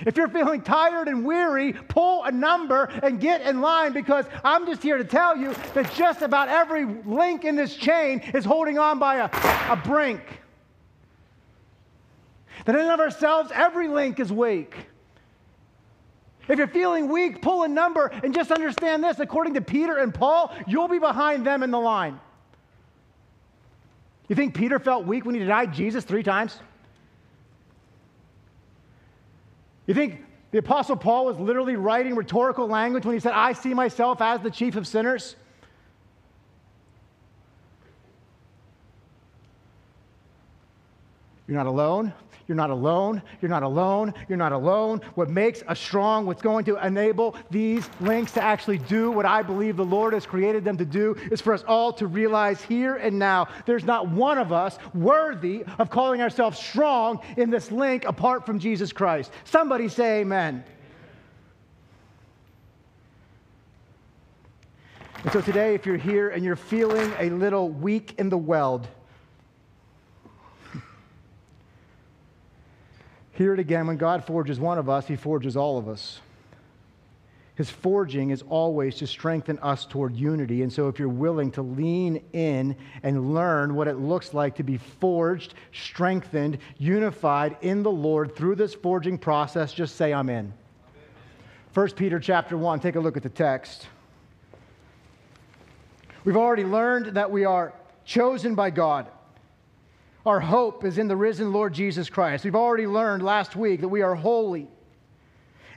If 0.02 0.18
you're 0.18 0.28
feeling 0.28 0.62
tired 0.62 1.08
and 1.08 1.26
weary, 1.26 1.74
pull 1.74 2.24
a 2.24 2.32
number 2.32 2.86
and 3.02 3.20
get 3.20 3.42
in 3.42 3.62
line 3.62 3.94
because 3.94 4.26
I'm 4.44 4.66
just 4.66 4.84
here 4.84 4.98
to 4.98 5.06
tell 5.06 5.38
you 5.38 5.54
that 5.74 5.94
just 5.94 6.22
about 6.22 6.50
every 6.50 6.86
link 6.86 7.46
in 7.46 7.56
this 7.56 7.76
chain 7.76 8.20
is 8.34 8.44
holding 8.44 8.78
on 8.78 9.00
by 9.00 9.18
a, 9.18 9.30
a 9.72 9.76
brink. 9.76 10.22
That 12.66 12.76
in 12.76 12.82
and 12.82 12.92
of 12.92 13.00
ourselves, 13.00 13.52
every 13.54 13.88
link 13.88 14.20
is 14.20 14.32
weak. 14.32 14.76
If 16.48 16.58
you're 16.58 16.68
feeling 16.68 17.10
weak, 17.10 17.42
pull 17.42 17.64
a 17.64 17.68
number 17.68 18.08
and 18.08 18.34
just 18.34 18.52
understand 18.52 19.04
this 19.04 19.20
according 19.20 19.56
to 19.56 19.62
Peter 19.62 19.98
and 19.98 20.14
Paul, 20.14 20.54
you'll 20.68 20.88
be 20.88 21.00
behind 21.00 21.46
them 21.46 21.64
in 21.64 21.72
the 21.72 21.80
line. 21.80 22.20
You 24.28 24.36
think 24.36 24.56
Peter 24.56 24.80
felt 24.80 25.06
weak 25.06 25.26
when 25.26 25.36
he 25.36 25.40
denied 25.40 25.74
Jesus 25.74 26.04
three 26.04 26.24
times? 26.24 26.60
You 29.88 29.94
think 29.94 30.24
the 30.52 30.58
Apostle 30.58 30.96
Paul 30.96 31.26
was 31.26 31.38
literally 31.38 31.76
writing 31.76 32.16
rhetorical 32.16 32.68
language 32.68 33.06
when 33.06 33.14
he 33.14 33.20
said, 33.20 33.34
I 33.34 33.54
see 33.54 33.74
myself 33.74 34.22
as 34.22 34.42
the 34.42 34.50
chief 34.50 34.76
of 34.76 34.88
sinners? 34.88 35.36
You're 41.48 41.58
not 41.58 41.68
alone. 41.68 42.14
You're 42.48 42.56
not 42.56 42.70
alone. 42.70 43.22
You're 43.42 43.50
not 43.50 43.64
alone. 43.64 44.14
You're 44.30 44.38
not 44.38 44.52
alone. 44.52 45.02
What 45.16 45.30
makes 45.30 45.64
us 45.64 45.80
strong, 45.80 46.26
what's 46.26 46.42
going 46.42 46.66
to 46.66 46.86
enable 46.86 47.36
these 47.50 47.90
links 48.00 48.32
to 48.34 48.44
actually 48.44 48.78
do 48.78 49.12
what 49.12 49.26
I 49.26 49.42
believe 49.42 49.78
the 49.78 49.86
Lord 49.86 50.14
has 50.14 50.26
created 50.26 50.64
them 50.64 50.78
to 50.78 50.86
do, 50.86 51.16
is 51.32 51.42
for 51.42 51.54
us 51.54 51.64
all 51.68 51.92
to 51.94 52.08
realize 52.08 52.62
here 52.62 52.96
and 52.96 53.18
now 53.18 53.48
there's 53.66 53.84
not 53.84 54.10
one 54.10 54.38
of 54.38 54.52
us 54.52 54.78
worthy 54.94 55.64
of 55.80 55.90
calling 55.90 56.22
ourselves 56.22 56.60
strong 56.60 57.20
in 57.38 57.50
this 57.50 57.72
link 57.72 58.06
apart 58.06 58.46
from 58.46 58.60
Jesus 58.60 58.92
Christ. 58.94 59.32
Somebody 59.44 59.88
say 59.88 60.22
amen. 60.22 60.64
And 65.24 65.34
so 65.34 65.42
today, 65.42 65.74
if 65.74 65.88
you're 65.88 65.98
here 65.98 66.30
and 66.30 66.46
you're 66.46 66.56
feeling 66.56 67.12
a 67.18 67.32
little 67.32 67.70
weak 67.70 68.14
in 68.20 68.30
the 68.30 68.38
weld, 68.38 68.88
Hear 73.36 73.54
it 73.54 73.60
again 73.60 73.88
when 73.88 73.98
God 73.98 74.26
forges 74.26 74.60
one 74.60 74.78
of 74.78 74.90
us, 74.90 75.08
he 75.08 75.16
forges 75.16 75.56
all 75.56 75.78
of 75.78 75.88
us. 75.88 76.20
His 77.56 77.70
forging 77.70 78.32
is 78.32 78.44
always 78.50 78.96
to 78.96 79.08
strengthen 79.08 79.60
us 79.60 79.86
toward 79.86 80.16
unity. 80.16 80.62
And 80.62 80.72
so, 80.72 80.90
if 80.90 81.00
you're 81.00 81.08
willing 81.08 81.52
to 81.52 81.62
lean 81.62 82.22
in 82.34 82.76
and 83.02 83.34
learn 83.34 83.76
what 83.76 83.88
it 83.88 83.98
looks 83.98 84.34
like 84.34 84.56
to 84.56 84.64
be 84.64 84.78
forged, 84.78 85.54
strengthened, 85.72 86.58
unified 86.78 87.56
in 87.62 87.82
the 87.82 87.92
Lord 87.92 88.36
through 88.36 88.56
this 88.56 88.74
forging 88.74 89.18
process, 89.18 89.74
just 89.74 89.96
say, 89.96 90.14
I'm 90.14 90.30
in. 90.30 90.54
1 91.74 91.92
Peter 91.92 92.20
chapter 92.20 92.58
1, 92.58 92.82
take 92.82 92.96
a 92.96 93.00
look 93.00 93.16
at 93.16 93.24
the 93.24 93.30
text. 93.30 93.88
We've 96.26 96.38
already 96.38 96.64
learned 96.64 97.16
that 97.16 97.32
we 97.32 97.46
are 97.46 97.74
chosen 98.06 98.56
by 98.56 98.70
God. 98.70 99.08
Our 100.26 100.40
hope 100.40 100.84
is 100.84 100.98
in 100.98 101.08
the 101.08 101.16
risen 101.16 101.54
Lord 101.54 101.74
Jesus 101.74 102.10
Christ. 102.10 102.44
We've 102.44 102.56
already 102.56 102.88
learned 102.88 103.24
last 103.24 103.56
week 103.56 103.82
that 103.82 103.90
we 103.90 104.02
are 104.02 104.16
holy. 104.16 104.68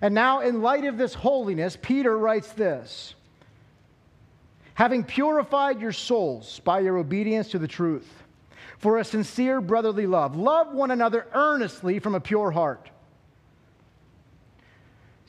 And 0.00 0.14
now, 0.14 0.40
in 0.40 0.62
light 0.62 0.84
of 0.84 0.96
this 0.96 1.12
holiness, 1.12 1.76
Peter 1.80 2.16
writes 2.16 2.52
this 2.52 3.14
Having 4.74 5.04
purified 5.04 5.80
your 5.80 5.92
souls 5.92 6.60
by 6.60 6.80
your 6.80 6.98
obedience 6.98 7.48
to 7.50 7.58
the 7.58 7.68
truth, 7.68 8.08
for 8.78 8.98
a 8.98 9.04
sincere 9.04 9.60
brotherly 9.60 10.06
love, 10.06 10.36
love 10.36 10.72
one 10.72 10.92
another 10.92 11.26
earnestly 11.34 11.98
from 11.98 12.14
a 12.14 12.20
pure 12.20 12.50
heart 12.50 12.90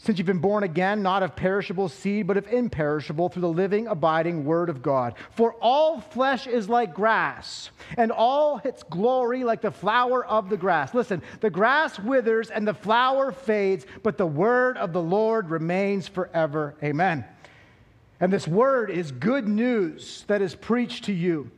since 0.02 0.18
you've 0.18 0.26
been 0.26 0.40
born 0.40 0.64
again, 0.64 1.04
not 1.04 1.24
of 1.24 1.36
perishable 1.36 1.90
seed, 1.90 2.26
but 2.26 2.38
of 2.38 2.48
imperishable, 2.48 3.28
through 3.28 3.42
the 3.42 3.50
living, 3.50 3.88
abiding 3.88 4.46
Word 4.46 4.70
of 4.70 4.82
God. 4.82 5.16
For 5.32 5.54
all 5.62 6.00
flesh 6.00 6.48
is 6.48 6.70
like 6.70 6.94
grass, 6.94 7.70
and 7.98 8.10
all 8.10 8.62
its 8.64 8.82
glory 8.84 9.44
like 9.44 9.60
the 9.62 9.72
flower 9.72 10.26
of 10.26 10.50
the 10.50 10.56
grass. 10.56 10.94
Listen, 10.94 11.22
the 11.42 11.50
grass 11.50 12.00
withers 12.00 12.50
and 12.50 12.66
the 12.66 12.74
flower 12.74 13.34
fades, 13.34 13.86
but 14.02 14.18
the 14.18 14.26
Word 14.26 14.78
of 14.78 14.94
the 14.94 15.02
Lord 15.02 15.50
remains 15.50 16.08
forever. 16.08 16.76
Amen. 16.82 17.26
And 18.22 18.32
this 18.32 18.48
Word 18.48 18.90
is 18.90 19.12
good 19.12 19.50
news 19.50 20.24
that 20.28 20.42
is 20.42 20.56
preached 20.56 21.06
to 21.06 21.14
you. 21.14 21.52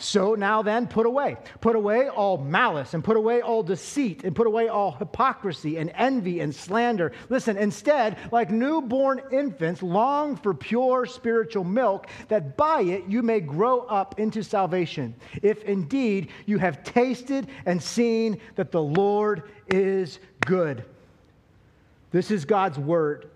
So 0.00 0.36
now 0.36 0.62
then, 0.62 0.86
put 0.86 1.06
away. 1.06 1.36
Put 1.60 1.74
away 1.74 2.08
all 2.08 2.38
malice 2.38 2.94
and 2.94 3.02
put 3.02 3.16
away 3.16 3.40
all 3.40 3.64
deceit 3.64 4.22
and 4.22 4.34
put 4.34 4.46
away 4.46 4.68
all 4.68 4.92
hypocrisy 4.92 5.76
and 5.76 5.90
envy 5.92 6.38
and 6.38 6.54
slander. 6.54 7.10
Listen, 7.28 7.56
instead, 7.56 8.16
like 8.30 8.48
newborn 8.48 9.20
infants, 9.32 9.82
long 9.82 10.36
for 10.36 10.54
pure 10.54 11.04
spiritual 11.04 11.64
milk, 11.64 12.06
that 12.28 12.56
by 12.56 12.82
it 12.82 13.06
you 13.08 13.22
may 13.22 13.40
grow 13.40 13.80
up 13.80 14.20
into 14.20 14.44
salvation, 14.44 15.16
if 15.42 15.64
indeed 15.64 16.28
you 16.46 16.58
have 16.58 16.84
tasted 16.84 17.48
and 17.66 17.82
seen 17.82 18.40
that 18.54 18.70
the 18.70 18.82
Lord 18.82 19.50
is 19.66 20.20
good. 20.46 20.84
This 22.12 22.30
is 22.30 22.44
God's 22.44 22.78
word. 22.78 23.28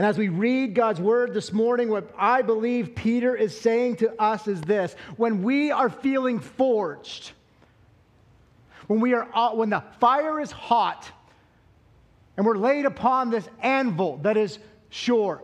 And 0.00 0.06
as 0.06 0.16
we 0.16 0.30
read 0.30 0.74
God's 0.74 0.98
word 0.98 1.34
this 1.34 1.52
morning, 1.52 1.90
what 1.90 2.10
I 2.16 2.40
believe 2.40 2.94
Peter 2.94 3.36
is 3.36 3.60
saying 3.60 3.96
to 3.96 4.18
us 4.18 4.48
is 4.48 4.58
this 4.62 4.94
when 5.18 5.42
we 5.42 5.72
are 5.72 5.90
feeling 5.90 6.40
forged, 6.40 7.32
when, 8.86 9.00
we 9.00 9.12
are, 9.12 9.28
uh, 9.34 9.50
when 9.50 9.68
the 9.68 9.84
fire 10.00 10.40
is 10.40 10.50
hot, 10.50 11.06
and 12.38 12.46
we're 12.46 12.56
laid 12.56 12.86
upon 12.86 13.28
this 13.28 13.46
anvil 13.62 14.16
that 14.22 14.38
is 14.38 14.58
sure, 14.88 15.42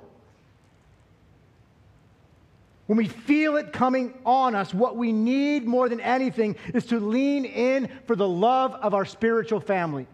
when 2.86 2.96
we 2.96 3.08
feel 3.08 3.58
it 3.58 3.74
coming 3.74 4.14
on 4.24 4.54
us, 4.54 4.72
what 4.72 4.96
we 4.96 5.12
need 5.12 5.66
more 5.66 5.90
than 5.90 6.00
anything 6.00 6.56
is 6.72 6.86
to 6.86 6.98
lean 6.98 7.44
in 7.44 7.90
for 8.06 8.16
the 8.16 8.26
love 8.26 8.72
of 8.72 8.94
our 8.94 9.04
spiritual 9.04 9.60
family. 9.60 10.06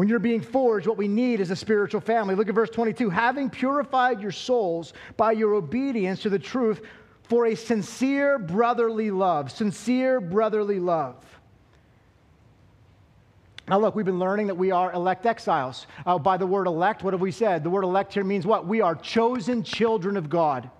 When 0.00 0.08
you're 0.08 0.18
being 0.18 0.40
forged, 0.40 0.86
what 0.86 0.96
we 0.96 1.08
need 1.08 1.40
is 1.40 1.50
a 1.50 1.56
spiritual 1.56 2.00
family. 2.00 2.34
Look 2.34 2.48
at 2.48 2.54
verse 2.54 2.70
22. 2.70 3.10
Having 3.10 3.50
purified 3.50 4.18
your 4.18 4.32
souls 4.32 4.94
by 5.18 5.32
your 5.32 5.52
obedience 5.52 6.22
to 6.22 6.30
the 6.30 6.38
truth 6.38 6.80
for 7.24 7.48
a 7.48 7.54
sincere 7.54 8.38
brotherly 8.38 9.10
love. 9.10 9.50
Sincere 9.50 10.18
brotherly 10.18 10.80
love. 10.80 11.22
Now, 13.68 13.78
look, 13.78 13.94
we've 13.94 14.06
been 14.06 14.18
learning 14.18 14.46
that 14.46 14.54
we 14.54 14.70
are 14.70 14.90
elect 14.90 15.26
exiles. 15.26 15.86
Uh, 16.06 16.18
by 16.18 16.38
the 16.38 16.46
word 16.46 16.66
elect, 16.66 17.04
what 17.04 17.12
have 17.12 17.20
we 17.20 17.30
said? 17.30 17.62
The 17.62 17.68
word 17.68 17.84
elect 17.84 18.14
here 18.14 18.24
means 18.24 18.46
what? 18.46 18.66
We 18.66 18.80
are 18.80 18.94
chosen 18.94 19.62
children 19.62 20.16
of 20.16 20.30
God. 20.30 20.70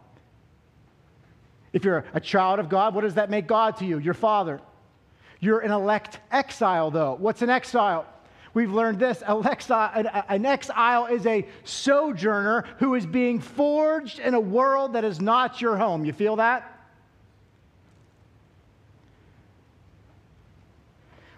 If 1.75 1.85
you're 1.85 2.07
a 2.15 2.21
child 2.21 2.59
of 2.59 2.71
God, 2.71 2.95
what 2.95 3.03
does 3.03 3.17
that 3.17 3.29
make 3.29 3.47
God 3.47 3.77
to 3.81 3.85
you? 3.85 3.99
Your 3.99 4.15
father. 4.15 4.63
You're 5.41 5.61
an 5.61 5.73
elect 5.73 6.21
exile, 6.33 6.91
though. 6.91 7.19
What's 7.21 7.43
an 7.43 7.51
exile? 7.51 8.07
We've 8.53 8.73
learned 8.73 8.99
this 8.99 9.23
an 9.27 10.47
exile 10.47 11.07
is 11.07 11.27
a 11.27 11.47
sojourner 11.65 12.65
who 12.79 12.95
is 12.95 13.07
being 13.07 13.41
forged 13.41 14.19
in 14.19 14.35
a 14.35 14.41
world 14.41 14.95
that 14.95 15.05
is 15.05 15.21
not 15.21 15.61
your 15.61 15.77
home. 15.77 16.05
You 16.05 16.13
feel 16.13 16.37
that? 16.37 16.80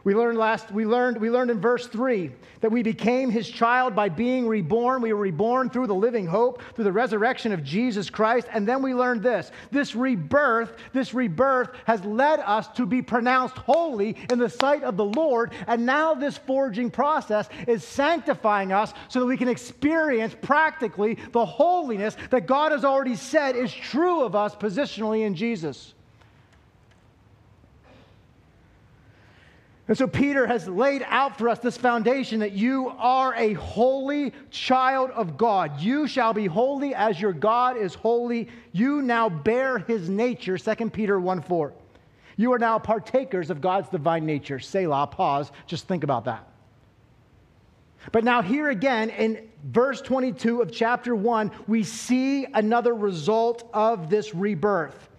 We 0.04 0.14
learned 0.14 0.36
last 0.36 0.72
we 0.72 0.84
learned 0.84 1.20
we 1.20 1.30
learned 1.30 1.50
in 1.50 1.60
verse 1.60 1.86
3 1.86 2.32
that 2.60 2.72
we 2.72 2.82
became 2.82 3.30
his 3.30 3.48
child 3.48 3.94
by 3.94 4.08
being 4.08 4.48
reborn. 4.48 5.00
We 5.00 5.12
were 5.12 5.20
reborn 5.20 5.70
through 5.70 5.86
the 5.86 5.94
living 5.94 6.26
hope, 6.26 6.62
through 6.74 6.84
the 6.84 6.92
resurrection 6.92 7.52
of 7.52 7.62
Jesus 7.62 8.10
Christ, 8.10 8.48
and 8.52 8.66
then 8.66 8.82
we 8.82 8.94
learned 8.94 9.22
this. 9.22 9.52
This 9.70 9.94
rebirth, 9.94 10.72
this 10.92 11.14
rebirth 11.14 11.70
has 11.86 12.04
led 12.04 12.40
us 12.40 12.68
to 12.68 12.86
be 12.86 13.02
pronounced 13.02 13.56
holy 13.58 14.16
in 14.30 14.38
the 14.38 14.48
sight 14.48 14.82
of 14.82 14.96
the 14.96 15.04
Lord, 15.04 15.52
and 15.66 15.86
now 15.86 16.14
this 16.14 16.36
forging 16.36 16.90
process 16.90 17.48
is 17.68 17.84
sanctifying 17.84 18.72
us 18.72 18.92
so 19.08 19.20
that 19.20 19.26
we 19.26 19.36
can 19.36 19.48
experience 19.48 20.34
practically 20.40 21.18
the 21.32 21.46
holiness 21.46 22.16
that 22.30 22.46
God 22.46 22.72
has 22.72 22.84
already 22.84 23.16
said 23.16 23.54
is 23.54 23.72
true 23.72 24.22
of 24.22 24.34
us 24.34 24.54
positionally 24.54 25.26
in 25.26 25.34
Jesus. 25.34 25.94
And 29.92 29.98
so 29.98 30.06
Peter 30.06 30.46
has 30.46 30.66
laid 30.66 31.04
out 31.06 31.36
for 31.36 31.50
us 31.50 31.58
this 31.58 31.76
foundation 31.76 32.40
that 32.40 32.52
you 32.52 32.94
are 32.96 33.34
a 33.34 33.52
holy 33.52 34.32
child 34.50 35.10
of 35.10 35.36
God. 35.36 35.82
You 35.82 36.06
shall 36.06 36.32
be 36.32 36.46
holy 36.46 36.94
as 36.94 37.20
your 37.20 37.34
God 37.34 37.76
is 37.76 37.92
holy. 37.92 38.48
You 38.72 39.02
now 39.02 39.28
bear 39.28 39.80
his 39.80 40.08
nature, 40.08 40.56
2 40.56 40.88
Peter 40.88 41.20
1 41.20 41.42
4. 41.42 41.74
You 42.38 42.54
are 42.54 42.58
now 42.58 42.78
partakers 42.78 43.50
of 43.50 43.60
God's 43.60 43.90
divine 43.90 44.24
nature. 44.24 44.58
Selah, 44.58 45.08
pause, 45.08 45.52
just 45.66 45.86
think 45.86 46.04
about 46.04 46.24
that. 46.24 46.48
But 48.12 48.24
now, 48.24 48.40
here 48.40 48.70
again 48.70 49.10
in 49.10 49.46
verse 49.62 50.00
22 50.00 50.62
of 50.62 50.72
chapter 50.72 51.14
1, 51.14 51.50
we 51.66 51.84
see 51.84 52.46
another 52.46 52.94
result 52.94 53.68
of 53.74 54.08
this 54.08 54.34
rebirth. 54.34 55.10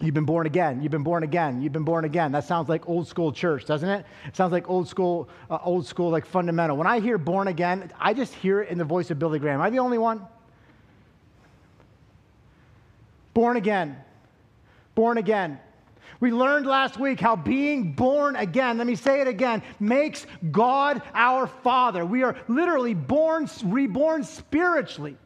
You've 0.00 0.14
been 0.14 0.24
born 0.24 0.46
again. 0.46 0.82
You've 0.82 0.90
been 0.90 1.04
born 1.04 1.22
again. 1.22 1.62
You've 1.62 1.72
been 1.72 1.84
born 1.84 2.04
again. 2.04 2.32
That 2.32 2.44
sounds 2.44 2.68
like 2.68 2.88
old 2.88 3.06
school 3.06 3.32
church, 3.32 3.64
doesn't 3.64 3.88
it? 3.88 4.04
It 4.26 4.36
sounds 4.36 4.52
like 4.52 4.68
old 4.68 4.88
school, 4.88 5.28
uh, 5.48 5.58
old 5.62 5.86
school, 5.86 6.10
like 6.10 6.26
fundamental. 6.26 6.76
When 6.76 6.86
I 6.86 7.00
hear 7.00 7.16
born 7.16 7.48
again, 7.48 7.90
I 7.98 8.12
just 8.12 8.34
hear 8.34 8.60
it 8.60 8.70
in 8.70 8.78
the 8.78 8.84
voice 8.84 9.10
of 9.10 9.18
Billy 9.18 9.38
Graham. 9.38 9.60
Am 9.60 9.62
I 9.62 9.70
the 9.70 9.78
only 9.78 9.98
one? 9.98 10.26
Born 13.34 13.56
again. 13.56 13.96
Born 14.94 15.18
again. 15.18 15.60
We 16.20 16.32
learned 16.32 16.66
last 16.66 16.98
week 16.98 17.20
how 17.20 17.36
being 17.36 17.92
born 17.92 18.36
again, 18.36 18.78
let 18.78 18.86
me 18.86 18.94
say 18.94 19.20
it 19.20 19.28
again, 19.28 19.62
makes 19.80 20.26
God 20.50 21.02
our 21.12 21.46
Father. 21.46 22.04
We 22.04 22.22
are 22.22 22.36
literally 22.48 22.94
born, 22.94 23.48
reborn 23.64 24.24
spiritually. 24.24 25.16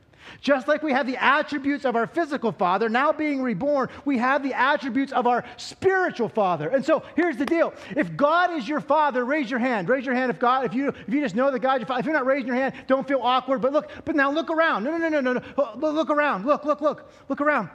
Just 0.40 0.68
like 0.68 0.82
we 0.82 0.92
have 0.92 1.06
the 1.06 1.16
attributes 1.22 1.84
of 1.84 1.96
our 1.96 2.06
physical 2.06 2.52
father, 2.52 2.88
now 2.88 3.12
being 3.12 3.42
reborn, 3.42 3.88
we 4.04 4.18
have 4.18 4.42
the 4.42 4.54
attributes 4.54 5.12
of 5.12 5.26
our 5.26 5.44
spiritual 5.56 6.28
father. 6.28 6.68
And 6.68 6.84
so 6.84 7.02
here's 7.16 7.36
the 7.36 7.46
deal. 7.46 7.74
If 7.96 8.16
God 8.16 8.52
is 8.52 8.68
your 8.68 8.80
father, 8.80 9.24
raise 9.24 9.50
your 9.50 9.60
hand. 9.60 9.88
Raise 9.88 10.06
your 10.06 10.14
hand 10.14 10.30
if 10.30 10.38
God, 10.38 10.64
if 10.64 10.74
you 10.74 10.88
if 10.88 11.12
you 11.12 11.20
just 11.20 11.34
know 11.34 11.50
that 11.50 11.60
God 11.60 11.80
your 11.80 11.86
father. 11.86 12.00
If 12.00 12.06
you're 12.06 12.14
not 12.14 12.26
raising 12.26 12.46
your 12.46 12.56
hand, 12.56 12.74
don't 12.86 13.06
feel 13.06 13.20
awkward. 13.20 13.60
But 13.60 13.72
look, 13.72 13.90
but 14.04 14.14
now 14.16 14.30
look 14.30 14.50
around. 14.50 14.84
No, 14.84 14.90
no, 14.90 14.98
no, 14.98 15.08
no, 15.08 15.20
no, 15.20 15.32
no. 15.34 15.42
Oh, 15.56 15.74
look 15.76 16.10
around. 16.10 16.46
Look, 16.46 16.64
look, 16.64 16.80
look. 16.80 17.10
Look 17.28 17.40
around. 17.40 17.70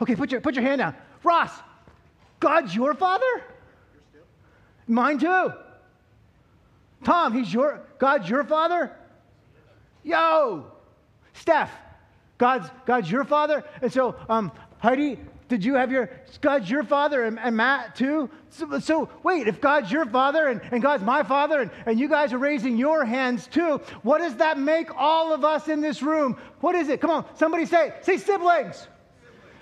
Okay, 0.00 0.14
put 0.14 0.30
your, 0.30 0.40
put 0.40 0.54
your 0.54 0.64
hand 0.64 0.78
down. 0.78 0.94
Ross, 1.22 1.52
God's 2.40 2.74
your 2.74 2.94
father? 2.94 3.44
Mine 4.86 5.18
too. 5.18 5.52
Tom, 7.04 7.32
he's 7.32 7.52
your 7.52 7.82
God's 7.98 8.28
your 8.28 8.44
father? 8.44 8.92
Yo. 10.02 10.72
Steph, 11.34 11.70
God's 12.38 12.70
God's 12.86 13.10
your 13.10 13.24
father? 13.24 13.64
And 13.82 13.92
so 13.92 14.16
um 14.28 14.52
Heidi, 14.78 15.18
did 15.48 15.64
you 15.64 15.74
have 15.74 15.90
your 15.90 16.10
God's 16.40 16.70
your 16.70 16.84
father 16.84 17.24
and, 17.24 17.38
and 17.38 17.56
Matt 17.56 17.96
too? 17.96 18.30
So, 18.50 18.78
so, 18.78 19.08
wait, 19.22 19.48
if 19.48 19.60
God's 19.60 19.90
your 19.90 20.04
father 20.06 20.46
and, 20.48 20.60
and 20.70 20.82
God's 20.82 21.02
my 21.02 21.22
father 21.22 21.60
and, 21.60 21.70
and 21.86 21.98
you 21.98 22.08
guys 22.08 22.32
are 22.32 22.38
raising 22.38 22.76
your 22.76 23.04
hands 23.04 23.46
too, 23.46 23.80
what 24.02 24.18
does 24.18 24.36
that 24.36 24.58
make 24.58 24.94
all 24.94 25.32
of 25.32 25.44
us 25.44 25.68
in 25.68 25.80
this 25.80 26.02
room? 26.02 26.36
What 26.60 26.74
is 26.74 26.88
it? 26.88 27.00
Come 27.00 27.10
on, 27.10 27.24
somebody 27.36 27.66
say, 27.66 27.94
say 28.02 28.18
siblings. 28.18 28.86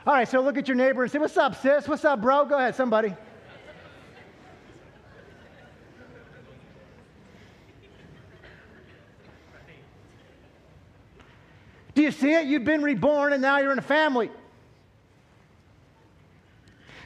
All 0.07 0.15
right, 0.15 0.29
so 0.29 0.41
look 0.41 0.57
at 0.57 0.69
your 0.69 0.77
neighbor 0.77 1.03
and 1.03 1.11
say, 1.11 1.19
What's 1.19 1.37
up, 1.37 1.61
sis? 1.61 1.89
What's 1.89 2.05
up, 2.05 2.21
bro? 2.21 2.45
Go 2.45 2.57
ahead, 2.57 2.75
somebody. 2.75 3.15
Do 11.97 12.03
you 12.03 12.13
see 12.13 12.35
it? 12.35 12.47
You've 12.47 12.65
been 12.65 12.83
reborn 12.83 13.33
and 13.33 13.41
now 13.41 13.59
you're 13.59 13.73
in 13.73 13.79
a 13.79 13.83
family. 13.83 14.31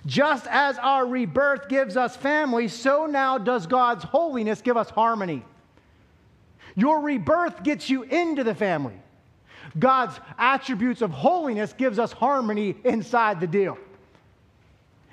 Just 0.04 0.48
as 0.48 0.78
our 0.78 1.06
rebirth 1.06 1.68
gives 1.68 1.96
us 1.96 2.16
family, 2.16 2.66
so 2.66 3.06
now 3.06 3.38
does 3.38 3.68
God's 3.68 4.02
holiness 4.02 4.60
give 4.60 4.76
us 4.76 4.90
harmony. 4.90 5.44
Your 6.74 7.00
rebirth 7.02 7.62
gets 7.62 7.88
you 7.88 8.02
into 8.02 8.42
the 8.42 8.54
family. 8.54 9.00
God's 9.78 10.18
attributes 10.36 11.02
of 11.02 11.12
holiness 11.12 11.72
gives 11.72 12.00
us 12.00 12.10
harmony 12.10 12.74
inside 12.84 13.38
the 13.38 13.46
deal. 13.46 13.78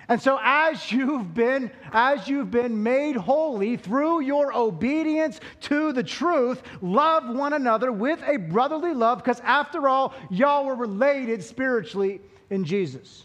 And 0.10 0.22
so 0.22 0.40
as 0.42 0.92
you've 0.92 1.34
been 1.34 1.70
as 1.92 2.28
you've 2.28 2.50
been 2.50 2.82
made 2.82 3.18
holy 3.18 3.76
through 3.76 4.22
your 4.22 4.56
obedience 4.56 5.42
to 5.62 5.92
the 5.92 6.04
truth, 6.04 6.62
love 6.82 7.36
one 7.36 7.54
another 7.54 7.92
with 7.92 8.22
a 8.26 8.38
brotherly 8.38 8.94
love 8.94 9.18
because 9.18 9.42
after 9.42 9.90
all, 9.90 10.14
y'all 10.30 10.66
were 10.66 10.76
related 10.76 11.44
spiritually 11.44 12.22
in 12.50 12.64
Jesus. 12.64 13.24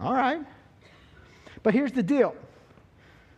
All 0.00 0.14
right. 0.14 0.40
But 1.62 1.74
here's 1.74 1.92
the 1.92 2.02
deal. 2.02 2.34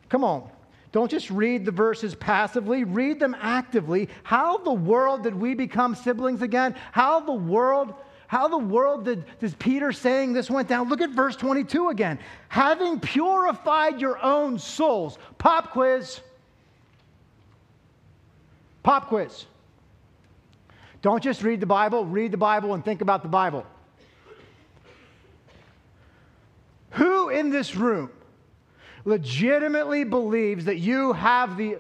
Come 0.09 0.23
on. 0.23 0.49
Don't 0.91 1.11
just 1.11 1.31
read 1.31 1.65
the 1.65 1.71
verses 1.71 2.15
passively, 2.15 2.85
read 2.85 3.21
them 3.21 3.37
actively. 3.39 4.09
How 4.23 4.59
the 4.59 4.73
world 4.73 5.23
did 5.23 5.35
we 5.35 5.55
become 5.55 5.95
siblings 5.95 6.41
again? 6.41 6.75
How 6.93 7.21
the 7.21 7.33
world 7.33 7.95
how 8.29 8.47
the 8.47 8.59
world 8.59 9.07
did, 9.07 9.25
does 9.41 9.55
Peter 9.55 9.91
saying 9.91 10.35
this 10.35 10.51
went 10.51 10.69
down? 10.69 10.91
Look 10.91 11.01
at 11.01 11.11
verse 11.11 11.35
22 11.35 11.89
again. 11.89 12.19
Having 12.51 13.01
purified 13.01 14.03
your 14.03 14.23
own 14.23 14.59
souls. 14.59 15.19
Pop 15.39 15.71
quiz. 15.71 16.21
Pop 18.83 19.09
quiz. 19.09 19.47
Don't 21.01 21.23
just 21.23 21.43
read 21.43 21.59
the 21.61 21.67
Bible, 21.67 22.05
read 22.05 22.31
the 22.31 22.37
Bible 22.37 22.75
and 22.75 22.85
think 22.85 23.01
about 23.01 23.23
the 23.23 23.31
Bible. 23.31 23.65
Who 26.91 27.31
in 27.31 27.49
this 27.49 27.75
room 27.77 28.11
legitimately 29.07 30.05
believes 30.05 30.67
that 30.67 30.77
you 30.77 31.15
have 31.15 31.57
the 31.57 31.79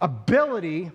ability 0.00 0.90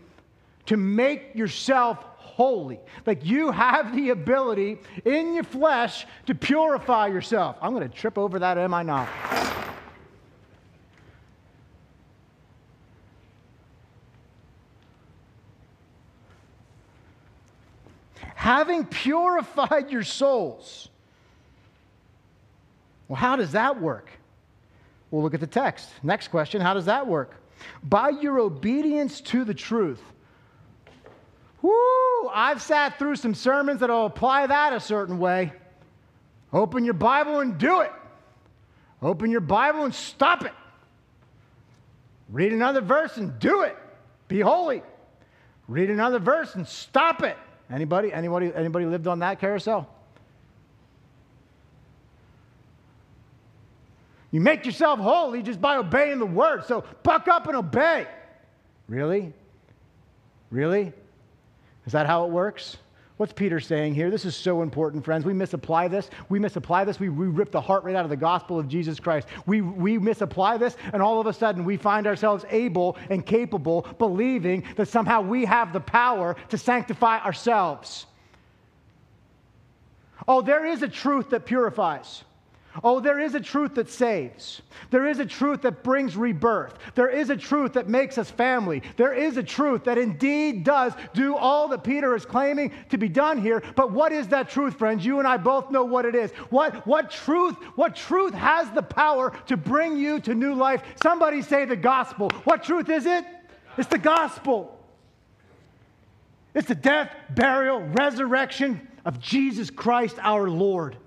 to 0.66 0.76
make 0.76 1.36
yourself 1.36 2.04
holy. 2.36 2.82
Like 3.06 3.24
you 3.24 3.50
have 3.50 3.96
the 3.96 4.10
ability 4.10 4.78
in 5.06 5.36
your 5.36 5.46
flesh 5.46 6.06
to 6.26 6.36
purify 6.36 7.08
yourself. 7.08 7.56
I'm 7.62 7.74
going 7.74 7.90
to 7.90 7.96
trip 7.96 8.18
over 8.18 8.40
that, 8.40 8.58
am 8.58 8.74
I 8.74 8.84
not? 8.84 9.08
Having 18.36 18.88
purified 18.88 19.90
your 19.90 20.04
souls. 20.04 20.90
Well, 23.08 23.16
how 23.16 23.38
does 23.38 23.54
that 23.54 23.82
work? 23.82 24.10
We'll 25.10 25.24
look 25.24 25.34
at 25.34 25.40
the 25.40 25.48
text. 25.48 25.90
Next 26.04 26.28
question 26.28 26.60
How 26.60 26.74
does 26.74 26.86
that 26.86 27.08
work? 27.08 27.42
By 27.82 28.10
your 28.10 28.40
obedience 28.40 29.22
to 29.22 29.46
the 29.46 29.54
truth. 29.54 30.02
Woo! 31.66 32.30
I've 32.32 32.62
sat 32.62 33.00
through 33.00 33.16
some 33.16 33.34
sermons 33.34 33.80
that'll 33.80 34.06
apply 34.06 34.46
that 34.46 34.74
a 34.74 34.80
certain 34.80 35.18
way. 35.18 35.52
Open 36.54 36.86
your 36.86 36.94
Bible 36.94 37.40
and 37.40 37.58
do 37.58 37.82
it. 37.82 37.92
Open 39.02 39.32
your 39.32 39.42
Bible 39.42 39.84
and 39.84 39.94
stop 39.94 40.46
it. 40.46 40.52
Read 42.30 42.54
another 42.54 42.82
verse 42.82 43.18
and 43.18 43.40
do 43.40 43.62
it. 43.62 43.76
Be 44.28 44.42
holy. 44.42 44.84
Read 45.68 45.90
another 45.90 46.20
verse 46.20 46.54
and 46.54 46.68
stop 46.68 47.24
it. 47.24 47.36
Anybody? 47.72 48.14
Anybody? 48.14 48.52
Anybody 48.54 48.86
lived 48.86 49.08
on 49.08 49.20
that 49.20 49.40
carousel? 49.40 49.90
You 54.30 54.40
make 54.40 54.66
yourself 54.68 55.00
holy 55.00 55.42
just 55.42 55.60
by 55.60 55.78
obeying 55.78 56.20
the 56.20 56.26
word. 56.28 56.66
So 56.66 56.84
buck 57.02 57.28
up 57.28 57.48
and 57.48 57.56
obey. 57.56 58.06
Really? 58.88 59.34
Really? 60.52 60.94
Is 61.86 61.94
that 61.94 62.08
how 62.08 62.26
it 62.26 62.32
works? 62.32 62.78
What's 63.18 63.32
Peter 63.32 63.62
saying 63.62 63.96
here? 63.96 64.12
This 64.12 64.26
is 64.26 64.36
so 64.36 64.62
important, 64.62 65.06
friends. 65.06 65.24
We 65.24 65.32
misapply 65.32 65.88
this. 65.88 66.10
We 66.28 66.38
misapply 66.38 66.84
this. 66.84 67.00
We, 67.00 67.08
we 67.08 67.28
rip 67.28 67.50
the 67.50 67.62
heart 67.62 67.86
right 67.86 67.96
out 67.96 68.04
of 68.04 68.10
the 68.10 68.18
gospel 68.18 68.60
of 68.60 68.68
Jesus 68.68 69.00
Christ. 69.00 69.30
We, 69.46 69.62
we 69.62 69.98
misapply 69.98 70.58
this, 70.58 70.76
and 70.92 71.02
all 71.02 71.22
of 71.22 71.28
a 71.28 71.32
sudden 71.32 71.64
we 71.64 71.78
find 71.78 72.08
ourselves 72.08 72.44
able 72.50 72.98
and 73.10 73.26
capable, 73.26 73.88
believing 74.00 74.66
that 74.76 74.90
somehow 74.90 75.22
we 75.22 75.46
have 75.46 75.72
the 75.72 75.80
power 75.80 76.36
to 76.50 76.58
sanctify 76.58 77.20
ourselves. 77.20 78.06
Oh, 80.28 80.42
there 80.42 80.66
is 80.66 80.82
a 80.82 80.90
truth 80.90 81.30
that 81.30 81.46
purifies. 81.46 82.24
Oh, 82.84 83.00
there 83.00 83.20
is 83.20 83.36
a 83.36 83.40
truth 83.40 83.76
that 83.76 83.90
saves. 83.90 84.62
There 84.90 85.08
is 85.08 85.20
a 85.20 85.26
truth 85.26 85.62
that 85.62 85.84
brings 85.84 86.18
rebirth. 86.18 86.78
There 86.94 87.08
is 87.08 87.30
a 87.30 87.38
truth 87.38 87.74
that 87.74 87.88
makes 87.88 88.18
us 88.18 88.30
family. 88.30 88.84
There 88.98 89.14
is 89.14 89.38
a 89.38 89.44
truth 89.44 89.86
that 89.86 89.98
indeed 89.98 90.66
does 90.66 90.94
do 91.14 91.36
all 91.36 91.70
that 91.70 91.84
Peter 91.84 92.16
is 92.16 92.26
claiming 92.26 92.74
to 92.90 92.98
be 92.98 93.08
done 93.08 93.42
here. 93.42 93.64
But 93.76 93.92
what 93.92 94.12
is 94.12 94.28
that 94.30 94.50
truth, 94.50 94.78
friends? 94.78 95.06
You 95.06 95.20
and 95.20 95.28
I 95.28 95.38
both 95.38 95.72
know 95.72 95.86
what 95.86 96.06
it 96.06 96.16
is. 96.16 96.32
What, 96.50 96.86
what 96.86 97.12
truth, 97.12 97.56
what 97.76 97.96
truth 97.96 98.34
has 98.34 98.70
the 98.72 98.84
power 98.84 99.32
to 99.48 99.56
bring 99.56 99.98
you 99.98 100.20
to 100.22 100.36
new 100.36 100.54
life? 100.54 100.84
Somebody 101.02 101.42
say 101.42 101.64
the 101.66 101.78
gospel. 101.78 102.30
What 102.44 102.64
truth 102.64 102.90
is 102.90 103.06
it? 103.06 103.26
It's 103.78 103.90
the 103.90 103.98
gospel. 103.98 104.78
It's 106.54 106.68
the 106.68 106.76
death, 106.76 107.14
burial, 107.30 107.82
resurrection 107.82 108.88
of 109.06 109.20
Jesus 109.20 109.70
Christ 109.70 110.18
our 110.20 110.50
Lord. 110.50 110.98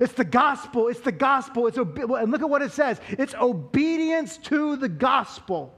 It's 0.00 0.14
the 0.14 0.24
gospel. 0.24 0.88
It's 0.88 1.00
the 1.00 1.12
gospel. 1.12 1.66
It's 1.66 1.78
obe- 1.78 1.98
and 1.98 2.32
look 2.32 2.40
at 2.40 2.48
what 2.48 2.62
it 2.62 2.72
says. 2.72 3.00
It's 3.10 3.34
obedience 3.34 4.38
to 4.38 4.76
the 4.76 4.88
gospel. 4.88 5.74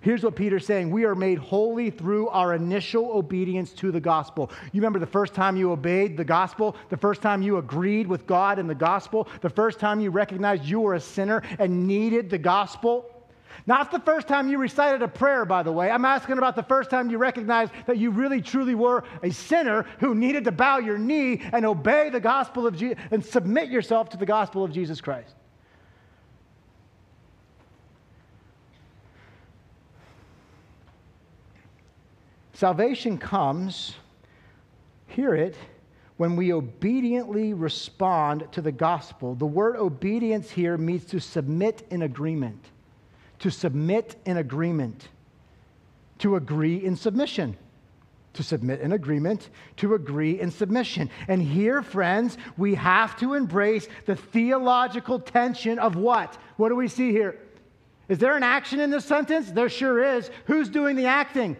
Here's 0.00 0.22
what 0.22 0.36
Peter's 0.36 0.64
saying 0.64 0.90
We 0.90 1.04
are 1.04 1.16
made 1.16 1.38
holy 1.38 1.90
through 1.90 2.28
our 2.28 2.54
initial 2.54 3.10
obedience 3.10 3.72
to 3.72 3.90
the 3.90 4.00
gospel. 4.00 4.50
You 4.72 4.80
remember 4.80 5.00
the 5.00 5.06
first 5.06 5.34
time 5.34 5.56
you 5.56 5.72
obeyed 5.72 6.16
the 6.16 6.24
gospel, 6.24 6.76
the 6.88 6.96
first 6.96 7.20
time 7.20 7.42
you 7.42 7.58
agreed 7.58 8.06
with 8.06 8.26
God 8.26 8.60
in 8.60 8.68
the 8.68 8.76
gospel, 8.76 9.26
the 9.40 9.50
first 9.50 9.80
time 9.80 10.00
you 10.00 10.10
recognized 10.10 10.64
you 10.64 10.80
were 10.80 10.94
a 10.94 11.00
sinner 11.00 11.42
and 11.58 11.88
needed 11.88 12.30
the 12.30 12.38
gospel? 12.38 13.10
Not 13.68 13.90
the 13.90 14.00
first 14.00 14.28
time 14.28 14.48
you 14.48 14.56
recited 14.56 15.02
a 15.02 15.08
prayer, 15.08 15.44
by 15.44 15.62
the 15.62 15.70
way. 15.70 15.90
I'm 15.90 16.06
asking 16.06 16.38
about 16.38 16.56
the 16.56 16.62
first 16.62 16.88
time 16.88 17.10
you 17.10 17.18
recognized 17.18 17.70
that 17.84 17.98
you 17.98 18.10
really 18.10 18.40
truly 18.40 18.74
were 18.74 19.04
a 19.22 19.30
sinner 19.30 19.84
who 20.00 20.14
needed 20.14 20.44
to 20.44 20.52
bow 20.52 20.78
your 20.78 20.96
knee 20.96 21.42
and 21.52 21.66
obey 21.66 22.08
the 22.08 22.18
gospel 22.18 22.66
of 22.66 22.78
Jesus 22.78 22.96
and 23.10 23.22
submit 23.22 23.68
yourself 23.68 24.08
to 24.08 24.16
the 24.16 24.24
gospel 24.24 24.64
of 24.64 24.72
Jesus 24.72 25.02
Christ. 25.02 25.34
Salvation 32.54 33.18
comes, 33.18 33.96
hear 35.08 35.34
it, 35.34 35.56
when 36.16 36.36
we 36.36 36.54
obediently 36.54 37.52
respond 37.52 38.48
to 38.52 38.62
the 38.62 38.72
gospel. 38.72 39.34
The 39.34 39.44
word 39.44 39.76
obedience 39.76 40.50
here 40.50 40.78
means 40.78 41.04
to 41.04 41.20
submit 41.20 41.86
in 41.90 42.00
agreement 42.00 42.64
to 43.40 43.50
submit 43.50 44.16
in 44.24 44.36
agreement, 44.36 45.08
to 46.18 46.36
agree 46.36 46.84
in 46.84 46.96
submission. 46.96 47.56
To 48.34 48.42
submit 48.42 48.80
in 48.80 48.92
agreement, 48.92 49.48
to 49.78 49.94
agree 49.94 50.38
in 50.40 50.50
submission. 50.50 51.10
And 51.26 51.42
here, 51.42 51.82
friends, 51.82 52.38
we 52.56 52.74
have 52.74 53.16
to 53.18 53.34
embrace 53.34 53.88
the 54.06 54.14
theological 54.14 55.18
tension 55.18 55.78
of 55.78 55.96
what? 55.96 56.38
What 56.56 56.68
do 56.68 56.76
we 56.76 56.86
see 56.86 57.10
here? 57.10 57.36
Is 58.08 58.18
there 58.18 58.36
an 58.36 58.42
action 58.42 58.80
in 58.80 58.90
this 58.90 59.04
sentence? 59.04 59.50
There 59.50 59.68
sure 59.68 60.02
is. 60.16 60.30
Who's 60.46 60.68
doing 60.68 60.94
the 60.94 61.06
acting? 61.06 61.56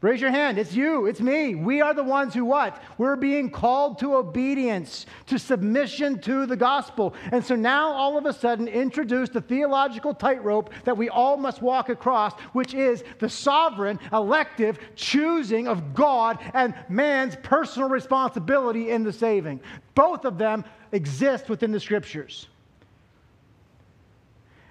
Raise 0.00 0.20
your 0.20 0.30
hand. 0.30 0.58
It's 0.58 0.72
you. 0.72 1.06
It's 1.06 1.20
me. 1.20 1.56
We 1.56 1.80
are 1.80 1.92
the 1.92 2.04
ones 2.04 2.32
who 2.32 2.44
what? 2.44 2.80
We're 2.98 3.16
being 3.16 3.50
called 3.50 3.98
to 3.98 4.14
obedience, 4.14 5.06
to 5.26 5.40
submission 5.40 6.20
to 6.20 6.46
the 6.46 6.56
gospel. 6.56 7.14
And 7.32 7.44
so 7.44 7.56
now 7.56 7.90
all 7.90 8.16
of 8.16 8.24
a 8.24 8.32
sudden 8.32 8.68
introduce 8.68 9.28
the 9.28 9.40
theological 9.40 10.14
tightrope 10.14 10.72
that 10.84 10.96
we 10.96 11.08
all 11.08 11.36
must 11.36 11.62
walk 11.62 11.88
across, 11.88 12.32
which 12.52 12.74
is 12.74 13.02
the 13.18 13.28
sovereign, 13.28 13.98
elective 14.12 14.78
choosing 14.94 15.66
of 15.66 15.94
God 15.94 16.38
and 16.54 16.74
man's 16.88 17.34
personal 17.42 17.88
responsibility 17.88 18.90
in 18.90 19.02
the 19.02 19.12
saving. 19.12 19.58
Both 19.96 20.24
of 20.24 20.38
them 20.38 20.64
exist 20.92 21.48
within 21.48 21.72
the 21.72 21.80
scriptures. 21.80 22.46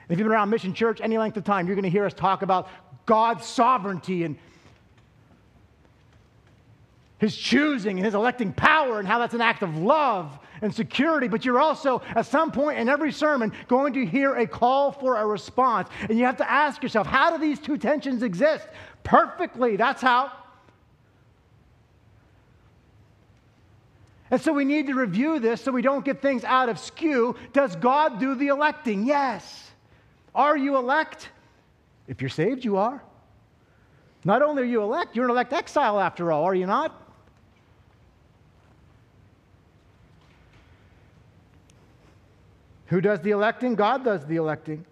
If 0.07 0.17
you've 0.17 0.25
been 0.25 0.31
around 0.31 0.51
Mission 0.51 0.73
Church 0.73 1.01
any 1.01 1.17
length 1.17 1.35
of 1.35 1.43
time, 1.43 1.67
you're 1.67 1.75
going 1.75 1.83
to 1.83 1.89
hear 1.89 2.05
us 2.05 2.13
talk 2.13 2.43
about 2.43 2.69
God's 3.05 3.45
sovereignty 3.45 4.23
and 4.23 4.37
his 7.19 7.35
choosing 7.35 7.97
and 7.97 8.05
his 8.05 8.13
electing 8.13 8.53
power 8.53 8.99
and 8.99 9.07
how 9.07 9.19
that's 9.19 9.33
an 9.33 9.41
act 9.41 9.63
of 9.63 9.75
love 9.77 10.37
and 10.61 10.73
security. 10.73 11.27
But 11.27 11.45
you're 11.45 11.59
also, 11.59 12.01
at 12.15 12.25
some 12.25 12.51
point 12.51 12.79
in 12.79 12.89
every 12.89 13.11
sermon, 13.11 13.51
going 13.67 13.93
to 13.93 14.05
hear 14.05 14.35
a 14.35 14.45
call 14.45 14.91
for 14.91 15.17
a 15.17 15.25
response. 15.25 15.89
And 16.09 16.17
you 16.17 16.25
have 16.25 16.37
to 16.37 16.49
ask 16.49 16.83
yourself, 16.83 17.07
how 17.07 17.35
do 17.35 17.37
these 17.39 17.59
two 17.59 17.77
tensions 17.77 18.23
exist? 18.23 18.67
Perfectly. 19.03 19.77
That's 19.77 20.01
how. 20.01 20.31
And 24.29 24.41
so 24.41 24.51
we 24.51 24.65
need 24.65 24.87
to 24.87 24.93
review 24.93 25.39
this 25.39 25.61
so 25.61 25.71
we 25.71 25.81
don't 25.81 26.03
get 26.03 26.21
things 26.21 26.43
out 26.43 26.69
of 26.69 26.77
skew. 26.77 27.35
Does 27.53 27.75
God 27.77 28.19
do 28.19 28.35
the 28.35 28.47
electing? 28.47 29.05
Yes. 29.05 29.71
Are 30.35 30.57
you 30.57 30.75
elect? 30.75 31.29
If 32.07 32.21
you're 32.21 32.29
saved, 32.29 32.63
you 32.63 32.77
are. 32.77 33.01
Not 34.25 34.41
only 34.41 34.63
are 34.63 34.65
you 34.65 34.81
elect, 34.83 35.15
you're 35.15 35.25
an 35.25 35.31
elect 35.31 35.53
exile 35.53 35.99
after 35.99 36.31
all, 36.31 36.43
are 36.43 36.53
you 36.53 36.65
not? 36.65 37.06
Who 42.87 43.01
does 43.01 43.19
the 43.21 43.31
electing? 43.31 43.75
God 43.75 44.03
does 44.03 44.25
the 44.25 44.37
electing. 44.37 44.85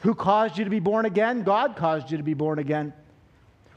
Who 0.00 0.14
caused 0.14 0.58
you 0.58 0.64
to 0.64 0.70
be 0.70 0.80
born 0.80 1.06
again? 1.06 1.42
God 1.42 1.76
caused 1.76 2.10
you 2.10 2.16
to 2.16 2.22
be 2.22 2.34
born 2.34 2.58
again. 2.58 2.92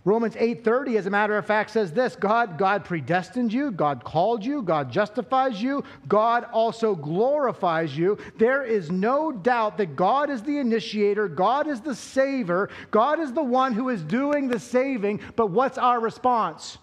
Romans 0.03 0.35
8:30 0.35 0.97
as 0.97 1.05
a 1.05 1.11
matter 1.11 1.37
of 1.37 1.45
fact 1.45 1.69
says 1.69 1.91
this, 1.93 2.15
God 2.15 2.57
God 2.57 2.83
predestined 2.83 3.53
you, 3.53 3.69
God 3.69 4.03
called 4.03 4.43
you, 4.43 4.63
God 4.63 4.91
justifies 4.91 5.61
you, 5.61 5.83
God 6.07 6.45
also 6.51 6.95
glorifies 6.95 7.95
you. 7.95 8.17
There 8.37 8.63
is 8.63 8.89
no 8.89 9.31
doubt 9.31 9.77
that 9.77 9.95
God 9.95 10.31
is 10.31 10.41
the 10.41 10.57
initiator, 10.57 11.27
God 11.27 11.67
is 11.67 11.81
the 11.81 11.93
saver, 11.93 12.69
God 12.89 13.19
is 13.19 13.31
the 13.31 13.43
one 13.43 13.73
who 13.73 13.89
is 13.89 14.03
doing 14.03 14.47
the 14.47 14.59
saving, 14.59 15.19
but 15.35 15.51
what's 15.51 15.77
our 15.77 15.99
response? 15.99 16.79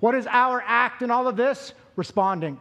What 0.00 0.14
is 0.14 0.26
our 0.26 0.62
act 0.66 1.02
in 1.02 1.10
all 1.10 1.28
of 1.28 1.36
this? 1.36 1.74
Responding. 1.94 2.58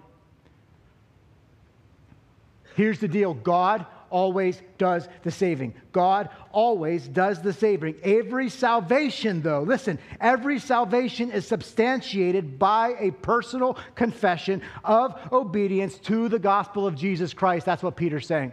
Here's 2.76 3.00
the 3.00 3.08
deal 3.08 3.34
God 3.34 3.86
always 4.10 4.62
does 4.78 5.08
the 5.24 5.32
saving. 5.32 5.74
God 5.92 6.30
always 6.52 7.08
does 7.08 7.42
the 7.42 7.52
saving. 7.52 7.96
Every 8.04 8.50
salvation, 8.50 9.42
though, 9.42 9.64
listen, 9.64 10.00
every 10.22 10.60
salvation 10.60 11.32
is 11.32 11.48
substantiated 11.48 12.60
by 12.60 12.96
a 13.00 13.12
personal 13.12 13.78
confession 13.96 14.62
of 14.84 15.20
obedience 15.32 15.98
to 16.00 16.30
the 16.30 16.40
gospel 16.40 16.86
of 16.88 16.96
Jesus 16.96 17.34
Christ. 17.34 17.66
That's 17.66 17.84
what 17.84 17.96
Peter's 17.96 18.28
saying. 18.28 18.52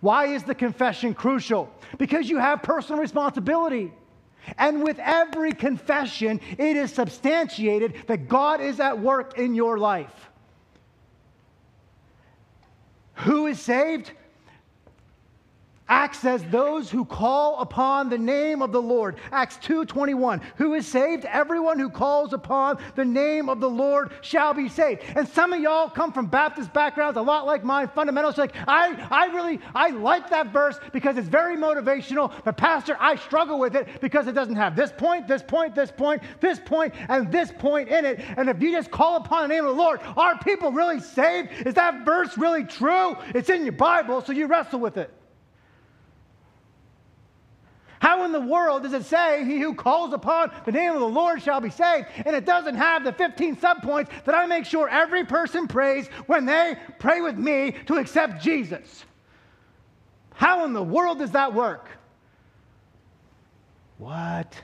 Why 0.00 0.26
is 0.26 0.42
the 0.42 0.54
confession 0.54 1.14
crucial? 1.14 1.70
Because 1.98 2.28
you 2.28 2.38
have 2.38 2.62
personal 2.62 3.00
responsibility. 3.00 3.92
And 4.58 4.82
with 4.82 4.98
every 4.98 5.52
confession, 5.52 6.40
it 6.58 6.76
is 6.76 6.92
substantiated 6.92 7.94
that 8.08 8.28
God 8.28 8.60
is 8.60 8.80
at 8.80 9.00
work 9.00 9.38
in 9.38 9.54
your 9.54 9.78
life. 9.78 10.30
Who 13.14 13.46
is 13.46 13.60
saved? 13.60 14.10
Acts 15.86 16.20
says 16.20 16.42
those 16.44 16.90
who 16.90 17.04
call 17.04 17.60
upon 17.60 18.08
the 18.08 18.16
name 18.16 18.62
of 18.62 18.72
the 18.72 18.80
Lord. 18.80 19.16
Acts 19.30 19.58
2:21. 19.58 20.40
Who 20.56 20.72
is 20.72 20.86
saved? 20.86 21.26
Everyone 21.26 21.78
who 21.78 21.90
calls 21.90 22.32
upon 22.32 22.78
the 22.94 23.04
name 23.04 23.50
of 23.50 23.60
the 23.60 23.68
Lord 23.68 24.10
shall 24.22 24.54
be 24.54 24.70
saved. 24.70 25.02
And 25.14 25.28
some 25.28 25.52
of 25.52 25.60
y'all 25.60 25.90
come 25.90 26.10
from 26.10 26.26
Baptist 26.26 26.72
backgrounds, 26.72 27.18
a 27.18 27.22
lot 27.22 27.44
like 27.44 27.64
mine, 27.64 27.88
fundamentals. 27.94 28.38
Like, 28.38 28.54
I, 28.66 28.96
I 29.10 29.26
really, 29.26 29.60
I 29.74 29.90
like 29.90 30.30
that 30.30 30.54
verse 30.54 30.80
because 30.94 31.18
it's 31.18 31.28
very 31.28 31.54
motivational. 31.54 32.32
But 32.44 32.56
Pastor, 32.56 32.96
I 32.98 33.16
struggle 33.16 33.58
with 33.58 33.76
it 33.76 34.00
because 34.00 34.26
it 34.26 34.32
doesn't 34.32 34.56
have 34.56 34.76
this 34.76 34.90
point, 34.90 35.28
this 35.28 35.42
point, 35.42 35.74
this 35.74 35.90
point, 35.90 36.22
this 36.40 36.60
point, 36.60 36.94
and 37.10 37.30
this 37.30 37.52
point 37.52 37.90
in 37.90 38.06
it. 38.06 38.20
And 38.38 38.48
if 38.48 38.62
you 38.62 38.72
just 38.72 38.90
call 38.90 39.16
upon 39.16 39.42
the 39.42 39.48
name 39.54 39.66
of 39.66 39.76
the 39.76 39.82
Lord, 39.82 40.00
are 40.16 40.38
people 40.38 40.72
really 40.72 41.00
saved? 41.00 41.50
Is 41.66 41.74
that 41.74 42.06
verse 42.06 42.38
really 42.38 42.64
true? 42.64 43.16
It's 43.34 43.50
in 43.50 43.64
your 43.64 43.72
Bible, 43.72 44.22
so 44.22 44.32
you 44.32 44.46
wrestle 44.46 44.80
with 44.80 44.96
it. 44.96 45.10
How 48.04 48.26
in 48.26 48.32
the 48.32 48.40
world 48.40 48.82
does 48.82 48.92
it 48.92 49.06
say, 49.06 49.46
He 49.46 49.58
who 49.60 49.72
calls 49.72 50.12
upon 50.12 50.52
the 50.66 50.72
name 50.72 50.92
of 50.92 51.00
the 51.00 51.08
Lord 51.08 51.40
shall 51.40 51.62
be 51.62 51.70
saved? 51.70 52.06
And 52.26 52.36
it 52.36 52.44
doesn't 52.44 52.74
have 52.74 53.02
the 53.02 53.14
15 53.14 53.56
subpoints 53.56 54.10
that 54.26 54.34
I 54.34 54.44
make 54.44 54.66
sure 54.66 54.86
every 54.90 55.24
person 55.24 55.66
prays 55.66 56.08
when 56.26 56.44
they 56.44 56.76
pray 56.98 57.22
with 57.22 57.38
me 57.38 57.74
to 57.86 57.94
accept 57.94 58.42
Jesus. 58.42 59.06
How 60.34 60.66
in 60.66 60.74
the 60.74 60.82
world 60.82 61.20
does 61.20 61.30
that 61.30 61.54
work? 61.54 61.88
What? 63.96 64.54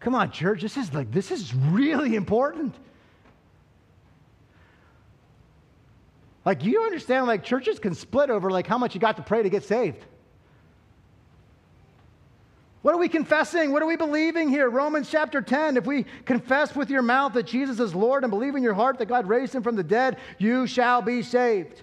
Come 0.00 0.16
on, 0.16 0.32
church. 0.32 0.62
This 0.62 0.76
is 0.76 0.92
like, 0.92 1.12
this 1.12 1.30
is 1.30 1.54
really 1.54 2.16
important. 2.16 2.74
Like, 6.44 6.64
you 6.64 6.82
understand, 6.82 7.28
like, 7.28 7.44
churches 7.44 7.78
can 7.78 7.94
split 7.94 8.30
over, 8.30 8.50
like, 8.50 8.66
how 8.66 8.78
much 8.78 8.96
you 8.96 9.00
got 9.00 9.16
to 9.18 9.22
pray 9.22 9.44
to 9.44 9.48
get 9.48 9.62
saved. 9.62 10.04
What 12.82 12.94
are 12.94 12.98
we 12.98 13.08
confessing? 13.08 13.72
What 13.72 13.80
are 13.82 13.86
we 13.86 13.96
believing 13.96 14.48
here? 14.48 14.68
Romans 14.68 15.08
chapter 15.08 15.40
10. 15.40 15.76
If 15.76 15.86
we 15.86 16.04
confess 16.24 16.74
with 16.74 16.90
your 16.90 17.02
mouth 17.02 17.32
that 17.34 17.46
Jesus 17.46 17.78
is 17.78 17.94
Lord 17.94 18.24
and 18.24 18.30
believe 18.30 18.56
in 18.56 18.62
your 18.62 18.74
heart 18.74 18.98
that 18.98 19.06
God 19.06 19.28
raised 19.28 19.54
him 19.54 19.62
from 19.62 19.76
the 19.76 19.84
dead, 19.84 20.16
you 20.38 20.66
shall 20.66 21.00
be 21.00 21.22
saved. 21.22 21.82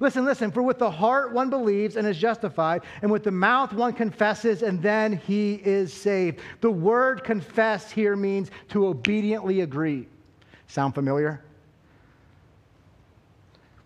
Listen, 0.00 0.24
listen, 0.24 0.50
for 0.50 0.60
with 0.60 0.80
the 0.80 0.90
heart 0.90 1.32
one 1.32 1.50
believes 1.50 1.94
and 1.94 2.04
is 2.04 2.18
justified, 2.18 2.82
and 3.00 3.12
with 3.12 3.22
the 3.22 3.30
mouth 3.30 3.72
one 3.72 3.92
confesses 3.92 4.62
and 4.62 4.82
then 4.82 5.16
he 5.18 5.54
is 5.54 5.92
saved. 5.92 6.40
The 6.60 6.70
word 6.70 7.22
confess 7.22 7.92
here 7.92 8.16
means 8.16 8.50
to 8.70 8.88
obediently 8.88 9.60
agree. 9.60 10.08
Sound 10.66 10.96
familiar? 10.96 11.44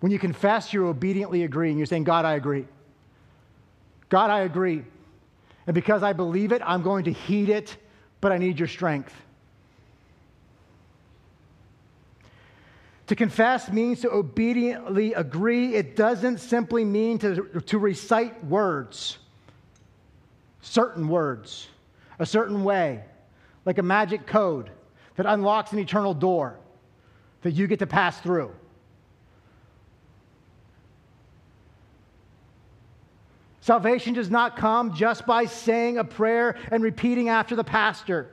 When 0.01 0.11
you 0.11 0.19
confess, 0.19 0.73
you're 0.73 0.87
obediently 0.87 1.43
agreeing. 1.43 1.77
You're 1.77 1.87
saying, 1.87 2.05
God, 2.05 2.25
I 2.25 2.35
agree. 2.35 2.67
God, 4.09 4.31
I 4.31 4.41
agree. 4.41 4.85
And 5.69 5.75
because 5.75 6.03
I 6.03 6.15
believe 6.15 6.53
it, 6.53 6.63
I'm 6.65 6.81
going 6.81 7.05
to 7.05 7.13
heed 7.13 7.51
it, 7.51 7.77
but 8.23 8.33
I 8.33 8.39
need 8.39 8.59
your 8.59 8.69
strength. 8.69 9.13
To 13.09 13.15
confess 13.15 13.71
means 13.71 14.01
to 14.01 14.11
obediently 14.11 15.13
agree. 15.13 15.75
It 15.75 15.95
doesn't 15.95 16.39
simply 16.39 16.87
mean 16.87 17.19
to, 17.19 17.61
to 17.67 17.79
recite 17.79 18.43
words, 18.47 19.19
certain 20.63 21.07
words, 21.07 21.69
a 22.19 22.25
certain 22.25 22.65
way, 22.65 23.05
like 23.67 23.77
a 23.77 23.83
magic 23.83 24.27
code 24.27 24.71
that 25.17 25.27
unlocks 25.27 25.73
an 25.73 25.81
eternal 25.81 26.15
door 26.15 26.59
that 27.43 27.51
you 27.51 27.67
get 27.67 27.81
to 27.81 27.87
pass 27.87 28.19
through. 28.21 28.55
Salvation 33.69 34.15
does 34.15 34.31
not 34.31 34.57
come 34.57 34.95
just 34.95 35.27
by 35.27 35.45
saying 35.45 35.99
a 35.99 36.05
prayer 36.05 36.57
and 36.73 36.83
repeating 36.83 37.29
after 37.29 37.55
the 37.55 37.63
pastor. 37.63 38.31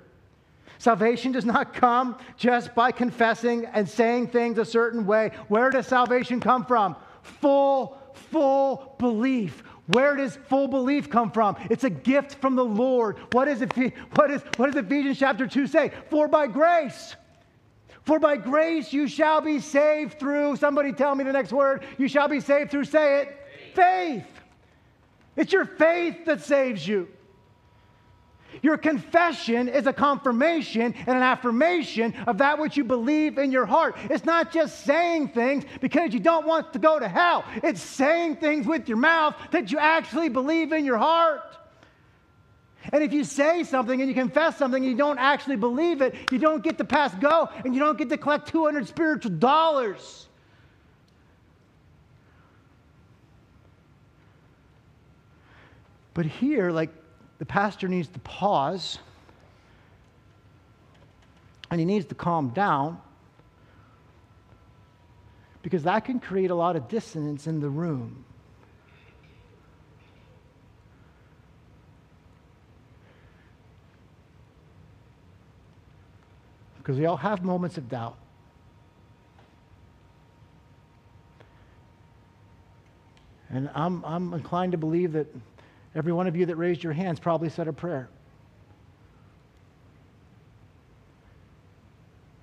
Salvation 0.77 1.33
does 1.33 1.43
not 1.43 1.73
come 1.73 2.17
just 2.37 2.73
by 2.73 2.89
confessing 2.89 3.65
and 3.65 3.89
saying 3.89 4.27
things 4.27 4.57
a 4.57 4.63
certain 4.63 5.05
way. 5.05 5.31
Where 5.49 5.71
does 5.71 5.87
salvation 5.87 6.39
come 6.39 6.65
from? 6.65 6.95
Full, 7.21 7.97
full 8.13 8.95
belief. 8.97 9.61
Where 9.87 10.15
does 10.15 10.37
full 10.47 10.69
belief 10.69 11.09
come 11.09 11.31
from? 11.31 11.57
It's 11.69 11.83
a 11.83 11.89
gift 11.89 12.35
from 12.35 12.55
the 12.55 12.63
Lord. 12.63 13.17
What, 13.33 13.49
is, 13.49 13.59
what, 14.13 14.31
is, 14.31 14.41
what 14.55 14.71
does 14.71 14.81
Ephesians 14.81 15.19
chapter 15.19 15.47
2 15.47 15.67
say? 15.67 15.91
For 16.09 16.29
by 16.29 16.47
grace. 16.47 17.13
For 18.03 18.19
by 18.19 18.37
grace 18.37 18.93
you 18.93 19.05
shall 19.09 19.41
be 19.41 19.59
saved 19.59 20.17
through, 20.17 20.55
somebody 20.55 20.93
tell 20.93 21.13
me 21.13 21.25
the 21.25 21.33
next 21.33 21.51
word. 21.51 21.83
You 21.97 22.07
shall 22.07 22.29
be 22.29 22.39
saved 22.39 22.71
through, 22.71 22.85
say 22.85 23.19
it, 23.19 23.37
faith. 23.73 24.23
faith. 24.23 24.34
It's 25.35 25.51
your 25.51 25.65
faith 25.65 26.25
that 26.25 26.41
saves 26.41 26.87
you. 26.87 27.07
Your 28.61 28.77
confession 28.77 29.67
is 29.67 29.85
a 29.85 29.93
confirmation 29.93 30.93
and 30.93 31.17
an 31.17 31.23
affirmation 31.23 32.13
of 32.27 32.37
that 32.37 32.59
which 32.59 32.77
you 32.77 32.83
believe 32.83 33.37
in 33.37 33.51
your 33.51 33.65
heart. 33.65 33.97
It's 34.09 34.25
not 34.25 34.51
just 34.51 34.85
saying 34.85 35.29
things 35.29 35.65
because 35.81 36.13
you 36.13 36.19
don't 36.19 36.47
want 36.47 36.73
to 36.73 36.79
go 36.79 36.99
to 36.99 37.07
hell, 37.07 37.43
it's 37.63 37.81
saying 37.81 38.37
things 38.37 38.65
with 38.65 38.87
your 38.87 38.97
mouth 38.97 39.35
that 39.51 39.71
you 39.71 39.77
actually 39.77 40.29
believe 40.29 40.71
in 40.71 40.85
your 40.85 40.97
heart. 40.97 41.57
And 42.93 43.03
if 43.03 43.11
you 43.11 43.23
say 43.23 43.63
something 43.63 43.99
and 43.99 44.07
you 44.07 44.13
confess 44.13 44.57
something 44.57 44.83
and 44.83 44.91
you 44.91 44.97
don't 44.97 45.17
actually 45.17 45.55
believe 45.55 46.01
it, 46.01 46.13
you 46.31 46.37
don't 46.37 46.63
get 46.63 46.77
to 46.77 46.85
pass 46.85 47.13
go 47.15 47.49
and 47.63 47.73
you 47.73 47.79
don't 47.79 47.97
get 47.97 48.09
to 48.09 48.17
collect 48.17 48.47
200 48.49 48.87
spiritual 48.87 49.31
dollars. 49.31 50.24
But 56.15 56.25
here, 56.25 56.71
like, 56.71 56.91
the 57.39 57.45
pastor 57.45 57.87
needs 57.89 58.07
to 58.07 58.19
pause 58.19 58.97
and 61.69 61.79
he 61.79 61.85
needs 61.85 62.05
to 62.05 62.15
calm 62.15 62.49
down 62.49 63.01
because 65.61 65.83
that 65.83 66.05
can 66.05 66.19
create 66.19 66.51
a 66.51 66.55
lot 66.55 66.77
of 66.77 66.87
dissonance 66.87 67.47
in 67.47 67.59
the 67.59 67.69
room. 67.69 68.23
Because 76.77 76.97
we 76.97 77.05
all 77.07 77.17
have 77.17 77.43
moments 77.43 77.77
of 77.77 77.89
doubt. 77.89 78.15
And 83.49 83.69
I'm, 83.75 84.05
I'm 84.05 84.33
inclined 84.33 84.71
to 84.71 84.77
believe 84.77 85.11
that 85.13 85.27
every 85.95 86.11
one 86.11 86.27
of 86.27 86.35
you 86.35 86.45
that 86.45 86.57
raised 86.57 86.83
your 86.83 86.93
hands 86.93 87.19
probably 87.19 87.49
said 87.49 87.67
a 87.67 87.73
prayer. 87.73 88.09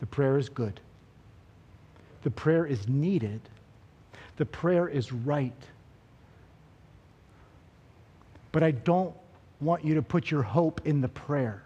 The 0.01 0.07
prayer 0.07 0.39
is 0.39 0.49
good. 0.49 0.81
The 2.23 2.31
prayer 2.31 2.67
is 2.67 2.89
needed. 2.89 3.41
The 4.37 4.47
prayer 4.47 4.89
is 4.89 5.13
right. 5.13 5.53
But 8.51 8.63
I 8.63 8.73
don't 8.73 9.15
want 9.61 9.85
you 9.85 9.95
to 9.95 10.03
put 10.03 10.31
your 10.31 10.43
hope 10.43 10.81
in 10.85 11.01
the 11.01 11.09
prayer. 11.09 11.63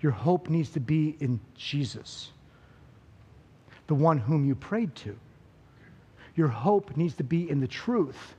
Your 0.00 0.12
hope 0.12 0.48
needs 0.48 0.70
to 0.70 0.80
be 0.80 1.16
in 1.20 1.40
Jesus, 1.56 2.32
the 3.86 3.94
one 3.94 4.18
whom 4.18 4.44
you 4.44 4.54
prayed 4.54 4.94
to. 4.96 5.16
Your 6.34 6.48
hope 6.48 6.96
needs 6.96 7.14
to 7.14 7.24
be 7.24 7.48
in 7.48 7.60
the 7.60 7.68
truth 7.68 8.34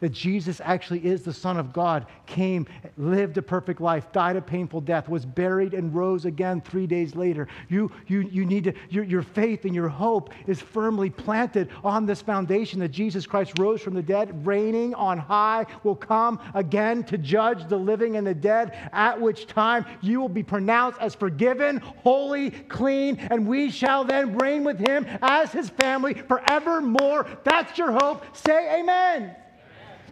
that 0.00 0.10
Jesus 0.10 0.60
actually 0.64 1.04
is 1.04 1.22
the 1.22 1.32
Son 1.32 1.56
of 1.56 1.72
God, 1.72 2.06
came, 2.26 2.66
lived 2.96 3.36
a 3.38 3.42
perfect 3.42 3.80
life, 3.80 4.12
died 4.12 4.36
a 4.36 4.42
painful 4.42 4.80
death, 4.80 5.08
was 5.08 5.26
buried, 5.26 5.74
and 5.74 5.94
rose 5.94 6.24
again 6.24 6.60
three 6.60 6.86
days 6.86 7.14
later. 7.14 7.48
You, 7.68 7.90
you, 8.06 8.20
you 8.20 8.44
need 8.44 8.64
to, 8.64 8.74
your, 8.90 9.04
your 9.04 9.22
faith 9.22 9.64
and 9.64 9.74
your 9.74 9.88
hope 9.88 10.32
is 10.46 10.60
firmly 10.60 11.10
planted 11.10 11.70
on 11.82 12.06
this 12.06 12.22
foundation 12.22 12.80
that 12.80 12.90
Jesus 12.90 13.26
Christ 13.26 13.58
rose 13.58 13.80
from 13.80 13.94
the 13.94 14.02
dead, 14.02 14.46
reigning 14.46 14.94
on 14.94 15.18
high, 15.18 15.66
will 15.82 15.96
come 15.96 16.40
again 16.54 17.02
to 17.04 17.18
judge 17.18 17.68
the 17.68 17.76
living 17.76 18.16
and 18.16 18.26
the 18.26 18.34
dead, 18.34 18.76
at 18.92 19.20
which 19.20 19.46
time 19.46 19.84
you 20.00 20.20
will 20.20 20.28
be 20.28 20.42
pronounced 20.42 21.00
as 21.00 21.14
forgiven, 21.14 21.78
holy, 21.78 22.50
clean, 22.50 23.16
and 23.16 23.46
we 23.46 23.70
shall 23.70 24.04
then 24.04 24.36
reign 24.38 24.64
with 24.64 24.78
him 24.78 25.06
as 25.22 25.52
his 25.52 25.68
family 25.70 26.14
forevermore. 26.14 27.26
That's 27.44 27.76
your 27.78 27.92
hope. 27.92 28.24
Say 28.36 28.80
amen. 28.80 29.34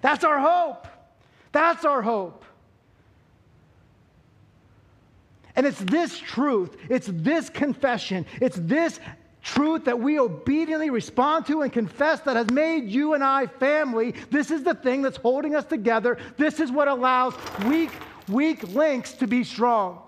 That's 0.07 0.23
our 0.23 0.39
hope. 0.39 0.87
That's 1.51 1.85
our 1.85 2.01
hope. 2.01 2.45
And 5.57 5.67
it's 5.67 5.81
this 5.81 6.17
truth, 6.17 6.77
it's 6.89 7.09
this 7.11 7.51
confession, 7.51 8.25
it's 8.41 8.57
this 8.57 9.01
truth 9.43 9.87
that 9.87 9.99
we 9.99 10.21
obediently 10.21 10.91
respond 10.91 11.47
to 11.47 11.63
and 11.63 11.73
confess 11.73 12.21
that 12.21 12.37
has 12.37 12.49
made 12.51 12.89
you 12.89 13.15
and 13.15 13.25
I 13.25 13.49
family. 13.49 14.15
This 14.31 14.53
is 14.53 14.63
the 14.63 14.75
thing 14.75 15.03
that's 15.03 15.17
holding 15.17 15.57
us 15.57 15.65
together. 15.65 16.19
This 16.37 16.61
is 16.61 16.71
what 16.71 16.87
allows 16.87 17.35
weak, 17.65 17.91
weak 18.29 18.63
links 18.75 19.13
to 19.15 19.27
be 19.27 19.43
strong. 19.43 20.06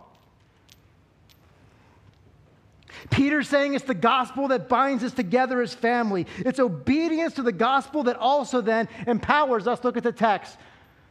Peter's 3.10 3.48
saying 3.48 3.74
it's 3.74 3.84
the 3.84 3.94
gospel 3.94 4.48
that 4.48 4.68
binds 4.68 5.04
us 5.04 5.12
together 5.12 5.60
as 5.62 5.74
family. 5.74 6.26
It's 6.38 6.58
obedience 6.58 7.34
to 7.34 7.42
the 7.42 7.52
gospel 7.52 8.04
that 8.04 8.16
also 8.16 8.60
then 8.60 8.88
empowers 9.06 9.66
us. 9.66 9.82
Look 9.84 9.96
at 9.96 10.02
the 10.02 10.12
text. 10.12 10.56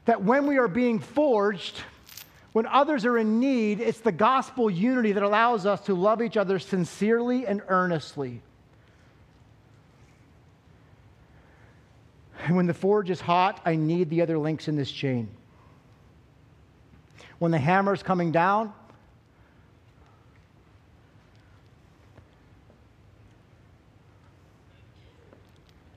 That 0.05 0.23
when 0.23 0.47
we 0.47 0.57
are 0.57 0.67
being 0.67 0.99
forged, 0.99 1.81
when 2.53 2.65
others 2.65 3.05
are 3.05 3.17
in 3.17 3.39
need, 3.39 3.79
it's 3.79 3.99
the 3.99 4.11
gospel 4.11 4.69
unity 4.69 5.11
that 5.11 5.23
allows 5.23 5.65
us 5.65 5.81
to 5.81 5.93
love 5.93 6.21
each 6.21 6.37
other 6.37 6.59
sincerely 6.59 7.45
and 7.45 7.61
earnestly. 7.67 8.41
And 12.45 12.55
when 12.55 12.67
the 12.67 12.73
forge 12.73 13.09
is 13.09 13.19
hot, 13.19 13.61
I 13.65 13.75
need 13.75 14.09
the 14.09 14.21
other 14.21 14.37
links 14.37 14.67
in 14.67 14.75
this 14.77 14.91
chain. 14.91 15.27
When 17.39 17.51
the 17.51 17.59
hammer 17.59 17.93
is 17.93 18.01
coming 18.01 18.31
down, 18.31 18.73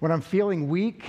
when 0.01 0.11
I'm 0.11 0.23
feeling 0.23 0.69
weak, 0.69 1.05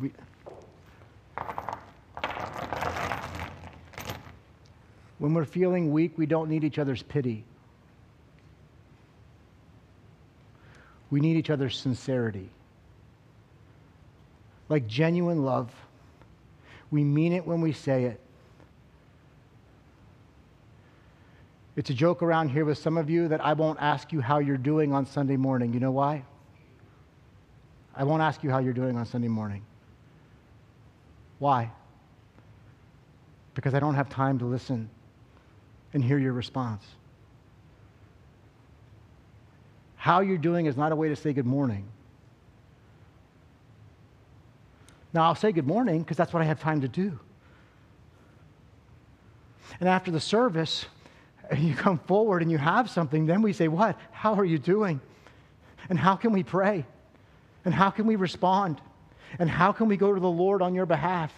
we, 0.00 0.12
when 5.18 5.32
we're 5.32 5.44
feeling 5.44 5.92
weak, 5.92 6.18
we 6.18 6.26
don't 6.26 6.50
need 6.50 6.64
each 6.64 6.80
other's 6.80 7.04
pity. 7.04 7.44
We 11.10 11.20
need 11.20 11.36
each 11.36 11.50
other's 11.50 11.78
sincerity. 11.78 12.50
Like 14.68 14.88
genuine 14.88 15.44
love. 15.44 15.72
We 16.90 17.04
mean 17.04 17.32
it 17.32 17.46
when 17.46 17.60
we 17.60 17.72
say 17.72 18.04
it. 18.04 18.20
It's 21.78 21.90
a 21.90 21.94
joke 21.94 22.24
around 22.24 22.48
here 22.48 22.64
with 22.64 22.76
some 22.76 22.98
of 22.98 23.08
you 23.08 23.28
that 23.28 23.40
I 23.40 23.52
won't 23.52 23.78
ask 23.80 24.12
you 24.12 24.20
how 24.20 24.40
you're 24.40 24.56
doing 24.56 24.92
on 24.92 25.06
Sunday 25.06 25.36
morning. 25.36 25.72
You 25.72 25.78
know 25.78 25.92
why? 25.92 26.24
I 27.94 28.02
won't 28.02 28.20
ask 28.20 28.42
you 28.42 28.50
how 28.50 28.58
you're 28.58 28.72
doing 28.72 28.96
on 28.96 29.06
Sunday 29.06 29.28
morning. 29.28 29.62
Why? 31.38 31.70
Because 33.54 33.74
I 33.74 33.78
don't 33.78 33.94
have 33.94 34.08
time 34.08 34.40
to 34.40 34.44
listen 34.44 34.90
and 35.94 36.02
hear 36.02 36.18
your 36.18 36.32
response. 36.32 36.82
How 39.94 40.18
you're 40.18 40.36
doing 40.36 40.66
is 40.66 40.76
not 40.76 40.90
a 40.90 40.96
way 40.96 41.10
to 41.10 41.14
say 41.14 41.32
good 41.32 41.46
morning. 41.46 41.86
Now, 45.12 45.26
I'll 45.26 45.36
say 45.36 45.52
good 45.52 45.68
morning 45.68 46.02
because 46.02 46.16
that's 46.16 46.32
what 46.32 46.42
I 46.42 46.46
have 46.46 46.58
time 46.58 46.80
to 46.80 46.88
do. 46.88 47.20
And 49.78 49.88
after 49.88 50.10
the 50.10 50.18
service, 50.18 50.84
you 51.58 51.74
come 51.74 51.98
forward 51.98 52.42
and 52.42 52.50
you 52.50 52.58
have 52.58 52.90
something, 52.90 53.26
then 53.26 53.42
we 53.42 53.52
say, 53.52 53.68
What? 53.68 53.98
How 54.10 54.34
are 54.34 54.44
you 54.44 54.58
doing? 54.58 55.00
And 55.88 55.98
how 55.98 56.16
can 56.16 56.32
we 56.32 56.42
pray? 56.42 56.84
And 57.64 57.72
how 57.72 57.90
can 57.90 58.06
we 58.06 58.16
respond? 58.16 58.80
And 59.38 59.48
how 59.48 59.72
can 59.72 59.88
we 59.88 59.96
go 59.96 60.12
to 60.12 60.20
the 60.20 60.28
Lord 60.28 60.62
on 60.62 60.74
your 60.74 60.86
behalf? 60.86 61.32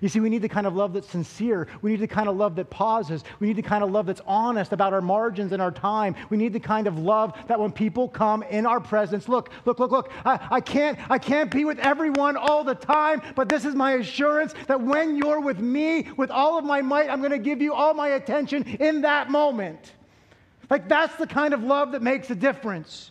You 0.00 0.08
see, 0.08 0.20
we 0.20 0.28
need 0.28 0.42
the 0.42 0.48
kind 0.48 0.66
of 0.66 0.74
love 0.74 0.92
that's 0.92 1.08
sincere. 1.08 1.68
We 1.82 1.90
need 1.92 2.00
the 2.00 2.08
kind 2.08 2.28
of 2.28 2.36
love 2.36 2.56
that 2.56 2.70
pauses. 2.70 3.24
We 3.40 3.48
need 3.48 3.56
the 3.56 3.62
kind 3.62 3.82
of 3.82 3.90
love 3.90 4.06
that's 4.06 4.20
honest 4.26 4.72
about 4.72 4.92
our 4.92 5.00
margins 5.00 5.52
and 5.52 5.60
our 5.60 5.70
time. 5.70 6.14
We 6.30 6.36
need 6.36 6.52
the 6.52 6.60
kind 6.60 6.86
of 6.86 6.98
love 6.98 7.36
that 7.48 7.58
when 7.58 7.72
people 7.72 8.08
come 8.08 8.42
in 8.44 8.66
our 8.66 8.80
presence, 8.80 9.28
look, 9.28 9.50
look, 9.64 9.78
look, 9.78 9.90
look, 9.90 10.12
I, 10.24 10.48
I, 10.50 10.60
can't, 10.60 10.98
I 11.10 11.18
can't 11.18 11.50
be 11.50 11.64
with 11.64 11.78
everyone 11.78 12.36
all 12.36 12.64
the 12.64 12.74
time, 12.74 13.22
but 13.34 13.48
this 13.48 13.64
is 13.64 13.74
my 13.74 13.92
assurance 13.92 14.54
that 14.66 14.80
when 14.80 15.16
you're 15.16 15.40
with 15.40 15.60
me, 15.60 16.08
with 16.16 16.30
all 16.30 16.58
of 16.58 16.64
my 16.64 16.82
might, 16.82 17.08
I'm 17.08 17.20
going 17.20 17.30
to 17.32 17.38
give 17.38 17.60
you 17.60 17.74
all 17.74 17.94
my 17.94 18.08
attention 18.08 18.64
in 18.80 19.02
that 19.02 19.30
moment. 19.30 19.92
Like 20.70 20.88
that's 20.88 21.16
the 21.16 21.26
kind 21.26 21.54
of 21.54 21.62
love 21.62 21.92
that 21.92 22.02
makes 22.02 22.30
a 22.30 22.34
difference. 22.34 23.10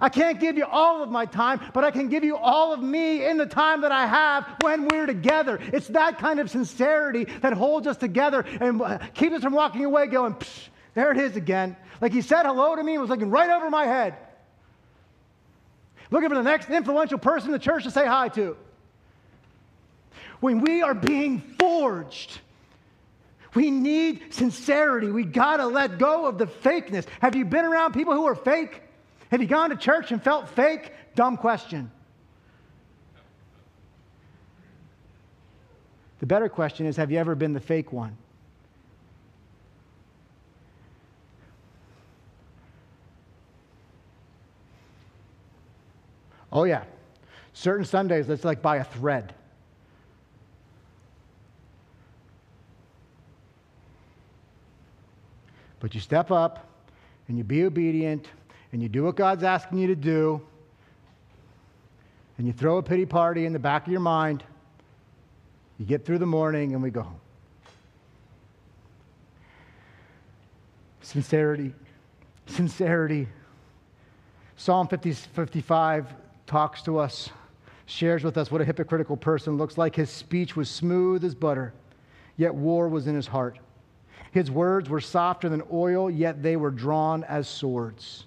I 0.00 0.08
can't 0.08 0.40
give 0.40 0.56
you 0.56 0.64
all 0.64 1.02
of 1.02 1.10
my 1.10 1.26
time, 1.26 1.60
but 1.72 1.84
I 1.84 1.90
can 1.90 2.08
give 2.08 2.24
you 2.24 2.36
all 2.36 2.72
of 2.72 2.82
me 2.82 3.24
in 3.24 3.36
the 3.36 3.46
time 3.46 3.82
that 3.82 3.92
I 3.92 4.06
have 4.06 4.56
when 4.62 4.88
we're 4.88 5.06
together. 5.06 5.58
It's 5.72 5.88
that 5.88 6.18
kind 6.18 6.40
of 6.40 6.50
sincerity 6.50 7.24
that 7.40 7.52
holds 7.52 7.86
us 7.86 7.96
together 7.96 8.44
and 8.60 8.80
uh, 8.80 8.98
keeps 9.14 9.36
us 9.36 9.42
from 9.42 9.52
walking 9.52 9.84
away 9.84 10.06
going, 10.06 10.36
there 10.94 11.12
it 11.12 11.18
is 11.18 11.36
again. 11.36 11.76
Like 12.00 12.12
he 12.12 12.22
said 12.22 12.44
hello 12.44 12.74
to 12.74 12.82
me 12.82 12.92
and 12.92 13.00
was 13.00 13.10
looking 13.10 13.30
right 13.30 13.50
over 13.50 13.70
my 13.70 13.86
head. 13.86 14.16
Looking 16.10 16.28
for 16.28 16.34
the 16.34 16.42
next 16.42 16.68
influential 16.68 17.18
person 17.18 17.48
in 17.48 17.52
the 17.52 17.58
church 17.58 17.84
to 17.84 17.90
say 17.90 18.06
hi 18.06 18.28
to. 18.30 18.56
When 20.40 20.60
we 20.60 20.82
are 20.82 20.94
being 20.94 21.40
forged, 21.58 22.40
we 23.54 23.70
need 23.70 24.34
sincerity. 24.34 25.08
We 25.08 25.24
got 25.24 25.58
to 25.58 25.66
let 25.66 25.98
go 25.98 26.26
of 26.26 26.38
the 26.38 26.46
fakeness. 26.46 27.06
Have 27.20 27.36
you 27.36 27.44
been 27.44 27.64
around 27.64 27.92
people 27.92 28.14
who 28.14 28.24
are 28.24 28.34
fake? 28.34 28.82
Have 29.32 29.40
you 29.40 29.48
gone 29.48 29.70
to 29.70 29.76
church 29.76 30.12
and 30.12 30.22
felt 30.22 30.46
fake? 30.46 30.92
Dumb 31.14 31.38
question. 31.38 31.90
The 36.18 36.26
better 36.26 36.50
question 36.50 36.84
is 36.84 36.98
have 36.98 37.10
you 37.10 37.16
ever 37.16 37.34
been 37.34 37.54
the 37.54 37.60
fake 37.60 37.94
one? 37.94 38.14
Oh, 46.52 46.64
yeah. 46.64 46.84
Certain 47.54 47.86
Sundays, 47.86 48.28
it's 48.28 48.44
like 48.44 48.60
by 48.60 48.76
a 48.76 48.84
thread. 48.84 49.32
But 55.80 55.94
you 55.94 56.02
step 56.02 56.30
up 56.30 56.68
and 57.28 57.38
you 57.38 57.44
be 57.44 57.64
obedient 57.64 58.28
and 58.72 58.82
you 58.82 58.88
do 58.88 59.04
what 59.04 59.16
God's 59.16 59.44
asking 59.44 59.78
you 59.78 59.86
to 59.88 59.94
do 59.94 60.40
and 62.38 62.46
you 62.46 62.52
throw 62.52 62.78
a 62.78 62.82
pity 62.82 63.06
party 63.06 63.46
in 63.46 63.52
the 63.52 63.58
back 63.58 63.86
of 63.86 63.92
your 63.92 64.00
mind. 64.00 64.42
You 65.78 65.86
get 65.86 66.04
through 66.04 66.18
the 66.18 66.26
morning 66.26 66.72
and 66.74 66.82
we 66.82 66.90
go 66.90 67.02
home. 67.02 67.20
Sincerity. 71.02 71.74
Sincerity. 72.46 73.28
Psalm 74.56 74.88
50, 74.88 75.12
55 75.12 76.14
talks 76.46 76.82
to 76.82 76.98
us, 76.98 77.30
shares 77.86 78.24
with 78.24 78.36
us 78.38 78.50
what 78.50 78.60
a 78.60 78.64
hypocritical 78.64 79.16
person 79.16 79.56
looks 79.56 79.76
like. 79.76 79.94
His 79.94 80.08
speech 80.08 80.56
was 80.56 80.70
smooth 80.70 81.24
as 81.24 81.34
butter, 81.34 81.74
yet 82.36 82.54
war 82.54 82.88
was 82.88 83.06
in 83.06 83.14
his 83.14 83.26
heart. 83.26 83.58
His 84.30 84.50
words 84.50 84.88
were 84.88 85.00
softer 85.00 85.48
than 85.48 85.62
oil, 85.72 86.10
yet 86.10 86.42
they 86.42 86.56
were 86.56 86.70
drawn 86.70 87.24
as 87.24 87.48
swords. 87.48 88.24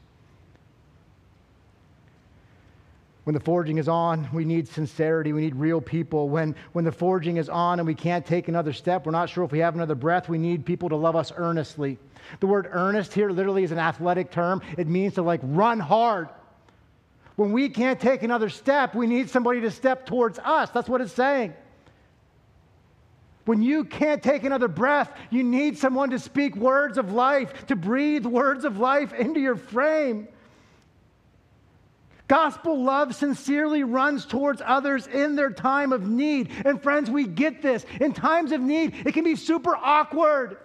When 3.26 3.34
the 3.34 3.40
forging 3.40 3.80
is 3.80 3.88
on, 3.88 4.30
we 4.32 4.46
need 4.46 4.68
sincerity. 4.68 5.34
We 5.34 5.42
need 5.42 5.56
real 5.56 5.82
people. 5.82 6.30
When, 6.30 6.56
when 6.74 6.86
the 6.86 6.92
forging 6.92 7.38
is 7.38 7.50
on 7.50 7.80
and 7.80 7.88
we 7.88 7.96
can't 7.96 8.24
take 8.24 8.48
another 8.48 8.72
step, 8.72 9.06
we're 9.06 9.14
not 9.14 9.30
sure 9.30 9.44
if 9.44 9.52
we 9.52 9.60
have 9.60 9.74
another 9.74 9.96
breath, 9.96 10.30
we 10.30 10.38
need 10.38 10.64
people 10.64 10.90
to 10.90 10.96
love 10.96 11.16
us 11.16 11.32
earnestly. 11.36 11.98
The 12.40 12.46
word 12.46 12.70
earnest 12.72 13.14
here 13.14 13.32
literally 13.32 13.64
is 13.64 13.72
an 13.72 13.80
athletic 13.80 14.30
term, 14.30 14.62
it 14.78 14.88
means 14.88 15.16
to 15.16 15.24
like 15.24 15.40
run 15.44 15.80
hard. 15.80 16.30
When 17.36 17.52
we 17.52 17.68
can't 17.68 18.00
take 18.00 18.22
another 18.22 18.48
step, 18.48 18.94
we 18.94 19.08
need 19.08 19.30
somebody 19.32 19.60
to 19.62 19.72
step 19.72 20.06
towards 20.06 20.38
us. 20.40 20.70
That's 20.70 20.88
what 20.88 21.02
it's 21.02 21.12
saying. 21.12 21.56
When 23.46 23.64
you 23.64 23.86
can't 23.86 24.22
take 24.22 24.44
another 24.44 24.68
breath, 24.68 25.12
you 25.32 25.44
need 25.44 25.80
someone 25.80 26.12
to 26.12 26.20
speak 26.20 26.56
words 26.56 27.00
of 27.00 27.12
life, 27.12 27.66
to 27.68 27.76
breathe 27.76 28.26
words 28.26 28.66
of 28.66 28.78
life 28.78 29.14
into 29.14 29.40
your 29.40 29.56
frame. 29.56 30.28
Gospel 32.28 32.84
love 32.84 33.14
sincerely 33.14 33.84
runs 33.84 34.26
towards 34.26 34.62
others 34.66 35.06
in 35.08 35.36
their 35.36 35.52
time 35.52 35.94
of 35.94 36.08
need. 36.08 36.50
And 36.66 36.82
friends, 36.82 37.10
we 37.10 37.26
get 37.26 37.62
this. 37.62 37.86
In 38.02 38.14
times 38.14 38.52
of 38.52 38.62
need, 38.62 38.96
it 39.06 39.14
can 39.14 39.24
be 39.24 39.36
super 39.36 39.76
awkward. 39.76 40.58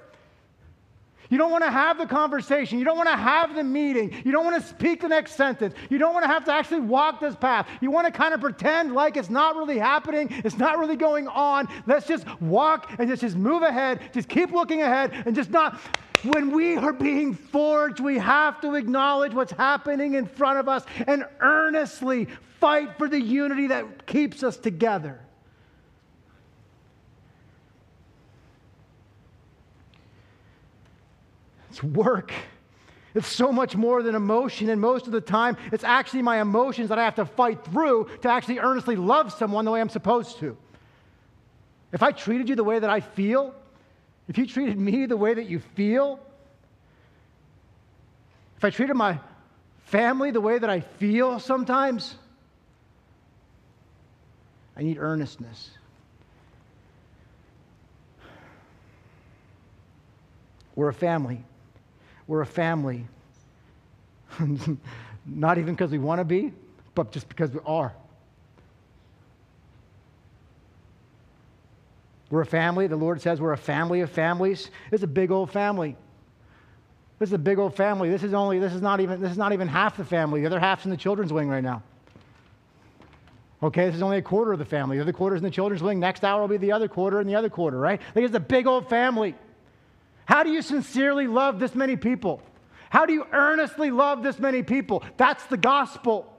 You 1.31 1.39
don't 1.39 1.53
want 1.53 1.65
to 1.65 1.71
have 1.71 1.97
the 1.97 2.07
conversation. 2.07 2.79
You 2.79 2.85
don't 2.85 2.97
want 2.97 3.09
to 3.09 3.17
have 3.17 3.55
the 3.55 3.63
meeting. 3.63 4.13
You 4.25 4.33
don't 4.33 4.45
want 4.45 4.61
to 4.61 4.69
speak 4.69 5.01
the 5.01 5.09
next 5.09 5.37
sentence. 5.37 5.75
You 5.89 5.97
don't 5.99 6.13
want 6.13 6.25
to 6.25 6.29
have 6.29 6.45
to 6.47 6.53
actually 6.53 6.81
walk 6.81 7.21
this 7.21 7.37
path. 7.37 7.69
You 7.81 7.91
want 7.91 8.07
to 8.07 8.13
kind 8.13 8.35
of 8.35 8.41
pretend 8.41 8.93
like 8.93 9.17
it's 9.17 9.31
not 9.31 9.57
really 9.57 9.79
happening, 9.79 10.29
it's 10.45 10.59
not 10.59 10.79
really 10.79 10.97
going 10.97 11.29
on. 11.29 11.69
Let's 11.87 12.07
just 12.07 12.27
walk 12.41 12.93
and 12.99 13.09
just, 13.09 13.23
just 13.23 13.37
move 13.37 13.63
ahead. 13.63 14.01
Just 14.13 14.29
keep 14.29 14.51
looking 14.51 14.83
ahead 14.83 15.13
and 15.25 15.35
just 15.35 15.51
not. 15.51 15.81
When 16.25 16.51
we 16.51 16.77
are 16.77 16.93
being 16.93 17.33
forged, 17.33 18.01
we 18.01 18.19
have 18.19 18.61
to 18.61 18.75
acknowledge 18.75 19.33
what's 19.33 19.53
happening 19.53 20.15
in 20.15 20.27
front 20.27 20.59
of 20.59 20.69
us 20.69 20.85
and 21.07 21.25
earnestly 21.41 22.29
fight 22.59 22.99
for 22.99 23.09
the 23.09 23.21
unity 23.21 23.69
that 23.69 24.07
keeps 24.07 24.43
us 24.43 24.59
together. 24.59 25.21
It's 31.71 31.83
work. 31.83 32.33
It's 33.15 33.27
so 33.27 33.51
much 33.51 33.75
more 33.75 34.03
than 34.03 34.15
emotion, 34.15 34.69
and 34.69 34.81
most 34.81 35.07
of 35.07 35.13
the 35.13 35.21
time, 35.21 35.57
it's 35.73 35.83
actually 35.83 36.23
my 36.23 36.41
emotions 36.41 36.91
that 36.91 36.99
I 36.99 37.05
have 37.05 37.17
to 37.17 37.25
fight 37.25 37.65
through 37.65 38.09
to 38.23 38.29
actually 38.29 38.59
earnestly 38.59 38.97
love 38.97 39.33
someone 39.33 39.65
the 39.65 39.71
way 39.71 39.81
I'm 39.81 39.89
supposed 39.89 40.39
to. 40.41 40.57
If 41.93 42.03
I 42.03 42.13
treated 42.13 42.49
you 42.49 42.55
the 42.55 42.65
way 42.65 42.79
that 42.79 42.91
I 42.91 43.01
feel, 43.01 43.55
if 44.29 44.39
you 44.39 44.47
treated 44.47 44.79
me 44.79 45.07
the 45.07 45.17
way 45.17 45.35
that 45.35 45.47
you 45.47 45.59
feel, 45.59 46.21
if 48.57 48.65
I 48.65 48.71
treated 48.71 48.95
my 48.95 49.19
family 49.87 50.31
the 50.31 50.41
way 50.41 50.59
that 50.59 50.71
I 50.71 50.81
feel 50.81 51.41
sometimes, 51.41 52.15
I 54.77 54.83
need 54.83 54.99
earnestness. 54.99 55.71
We're 60.77 60.91
a 60.91 60.95
family. 60.95 61.43
We're 62.31 62.43
a 62.43 62.47
family. 62.47 63.09
Not 65.27 65.59
even 65.59 65.75
because 65.75 65.91
we 65.91 65.99
want 65.99 66.21
to 66.21 66.25
be, 66.25 66.53
but 66.95 67.11
just 67.11 67.29
because 67.29 67.51
we 67.51 67.59
are. 67.67 67.93
We're 72.31 72.43
a 72.43 72.47
family. 72.47 72.87
The 72.87 72.95
Lord 72.95 73.21
says 73.21 73.41
we're 73.41 73.53
a 73.53 73.57
family 73.59 74.03
of 74.03 74.11
families. 74.11 74.71
It's 74.93 75.03
a 75.03 75.09
big 75.09 75.33
old 75.33 75.51
family. 75.51 75.97
This 77.19 77.31
is 77.31 77.33
a 77.33 77.39
big 77.39 77.59
old 77.59 77.75
family. 77.75 78.11
This 78.11 78.23
is 78.23 78.33
only, 78.33 78.61
this 78.61 78.75
is 78.75 78.81
not 78.81 79.01
even, 79.01 79.21
this 79.21 79.33
is 79.33 79.37
not 79.37 79.53
even 79.53 79.67
half 79.67 79.97
the 79.97 80.05
family. 80.05 80.43
The 80.43 80.47
other 80.47 80.61
half's 80.61 80.85
in 80.85 80.93
the 80.93 80.97
children's 80.97 81.33
wing 81.33 81.49
right 81.49 81.65
now. 81.65 81.83
Okay, 83.61 83.87
this 83.87 83.97
is 83.97 84.03
only 84.03 84.19
a 84.19 84.23
quarter 84.23 84.53
of 84.53 84.61
the 84.61 84.65
family. 84.65 84.99
The 84.99 85.03
other 85.03 85.13
quarter's 85.13 85.41
in 85.41 85.45
the 85.45 85.51
children's 85.51 85.83
wing. 85.83 85.99
Next 85.99 86.23
hour 86.23 86.43
will 86.43 86.49
be 86.49 86.59
the 86.59 86.71
other 86.71 86.87
quarter 86.87 87.19
and 87.19 87.29
the 87.29 87.35
other 87.35 87.51
quarter, 87.51 87.77
right? 87.77 88.01
Think 88.15 88.25
it's 88.25 88.37
a 88.37 88.39
big 88.39 88.69
old 88.69 88.89
family. 88.89 89.35
How 90.31 90.45
do 90.45 90.51
you 90.51 90.63
sincerely 90.63 91.27
love 91.27 91.59
this 91.59 91.75
many 91.75 91.97
people? 91.97 92.41
How 92.89 93.05
do 93.05 93.13
you 93.13 93.27
earnestly 93.33 93.91
love 93.91 94.23
this 94.23 94.39
many 94.39 94.63
people? 94.63 95.03
That's 95.17 95.45
the 95.47 95.57
gospel. 95.57 96.33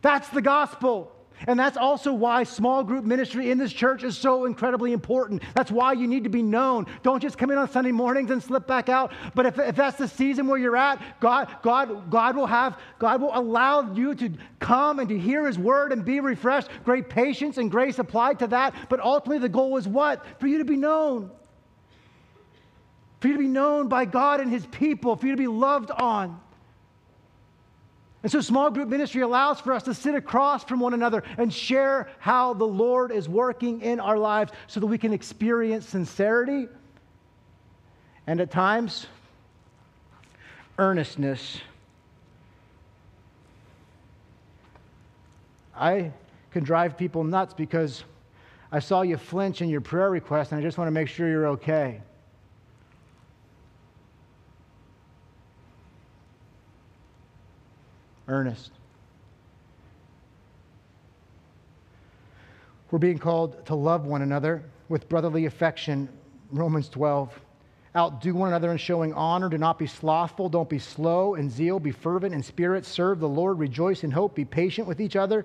That's 0.00 0.30
the 0.30 0.40
gospel. 0.40 1.12
And 1.46 1.60
that's 1.60 1.76
also 1.76 2.14
why 2.14 2.44
small 2.44 2.82
group 2.82 3.04
ministry 3.04 3.50
in 3.50 3.58
this 3.58 3.70
church 3.70 4.02
is 4.02 4.16
so 4.16 4.46
incredibly 4.46 4.94
important. 4.94 5.42
That's 5.54 5.70
why 5.70 5.92
you 5.92 6.06
need 6.06 6.24
to 6.24 6.30
be 6.30 6.42
known. 6.42 6.86
Don't 7.02 7.20
just 7.20 7.36
come 7.36 7.50
in 7.50 7.58
on 7.58 7.70
Sunday 7.70 7.92
mornings 7.92 8.30
and 8.30 8.42
slip 8.42 8.66
back 8.66 8.88
out. 8.88 9.12
But 9.34 9.44
if, 9.44 9.58
if 9.58 9.76
that's 9.76 9.98
the 9.98 10.08
season 10.08 10.46
where 10.46 10.58
you're 10.58 10.76
at, 10.76 11.20
God, 11.20 11.54
God, 11.60 12.10
God 12.10 12.34
will 12.34 12.46
have, 12.46 12.78
God 12.98 13.20
will 13.20 13.36
allow 13.36 13.92
you 13.92 14.14
to 14.14 14.32
come 14.58 15.00
and 15.00 15.08
to 15.10 15.18
hear 15.18 15.46
his 15.46 15.58
word 15.58 15.92
and 15.92 16.02
be 16.02 16.20
refreshed. 16.20 16.70
Great 16.86 17.10
patience 17.10 17.58
and 17.58 17.70
grace 17.70 17.98
applied 17.98 18.38
to 18.38 18.46
that. 18.46 18.74
But 18.88 19.00
ultimately 19.00 19.38
the 19.38 19.50
goal 19.50 19.76
is 19.76 19.86
what? 19.86 20.24
For 20.40 20.46
you 20.46 20.56
to 20.56 20.64
be 20.64 20.76
known 20.76 21.30
for 23.20 23.28
you 23.28 23.34
to 23.34 23.38
be 23.38 23.48
known 23.48 23.88
by 23.88 24.06
God 24.06 24.40
and 24.40 24.50
His 24.50 24.66
people, 24.66 25.16
for 25.16 25.26
you 25.26 25.32
to 25.32 25.38
be 25.38 25.46
loved 25.46 25.90
on. 25.90 26.40
And 28.22 28.30
so, 28.30 28.40
small 28.40 28.70
group 28.70 28.88
ministry 28.88 29.22
allows 29.22 29.60
for 29.60 29.72
us 29.72 29.84
to 29.84 29.94
sit 29.94 30.14
across 30.14 30.64
from 30.64 30.80
one 30.80 30.92
another 30.92 31.22
and 31.38 31.52
share 31.52 32.08
how 32.18 32.52
the 32.52 32.66
Lord 32.66 33.12
is 33.12 33.28
working 33.28 33.80
in 33.80 33.98
our 33.98 34.18
lives 34.18 34.52
so 34.66 34.80
that 34.80 34.86
we 34.86 34.98
can 34.98 35.12
experience 35.12 35.88
sincerity 35.88 36.68
and 38.26 38.40
at 38.40 38.50
times 38.50 39.06
earnestness. 40.78 41.60
I 45.74 46.12
can 46.50 46.62
drive 46.62 46.98
people 46.98 47.24
nuts 47.24 47.54
because 47.54 48.04
I 48.70 48.80
saw 48.80 49.00
you 49.00 49.16
flinch 49.16 49.62
in 49.62 49.70
your 49.70 49.80
prayer 49.80 50.10
request 50.10 50.52
and 50.52 50.60
I 50.60 50.62
just 50.62 50.76
want 50.76 50.88
to 50.88 50.92
make 50.92 51.08
sure 51.08 51.26
you're 51.26 51.48
okay. 51.48 52.02
Earnest. 58.30 58.70
We're 62.90 62.98
being 62.98 63.18
called 63.18 63.66
to 63.66 63.74
love 63.74 64.06
one 64.06 64.22
another 64.22 64.62
with 64.88 65.08
brotherly 65.08 65.46
affection, 65.46 66.08
Romans 66.50 66.88
12. 66.88 67.38
Outdo 67.96 68.34
one 68.34 68.48
another 68.48 68.70
in 68.70 68.78
showing 68.78 69.12
honor. 69.14 69.48
Do 69.48 69.58
not 69.58 69.78
be 69.78 69.86
slothful. 69.86 70.48
Don't 70.48 70.68
be 70.68 70.78
slow 70.78 71.34
in 71.34 71.50
zeal. 71.50 71.80
Be 71.80 71.90
fervent 71.90 72.34
in 72.34 72.42
spirit. 72.42 72.84
Serve 72.84 73.18
the 73.18 73.28
Lord. 73.28 73.58
Rejoice 73.58 74.04
in 74.04 74.10
hope. 74.10 74.34
Be 74.34 74.44
patient 74.44 74.86
with 74.86 75.00
each 75.00 75.16
other. 75.16 75.44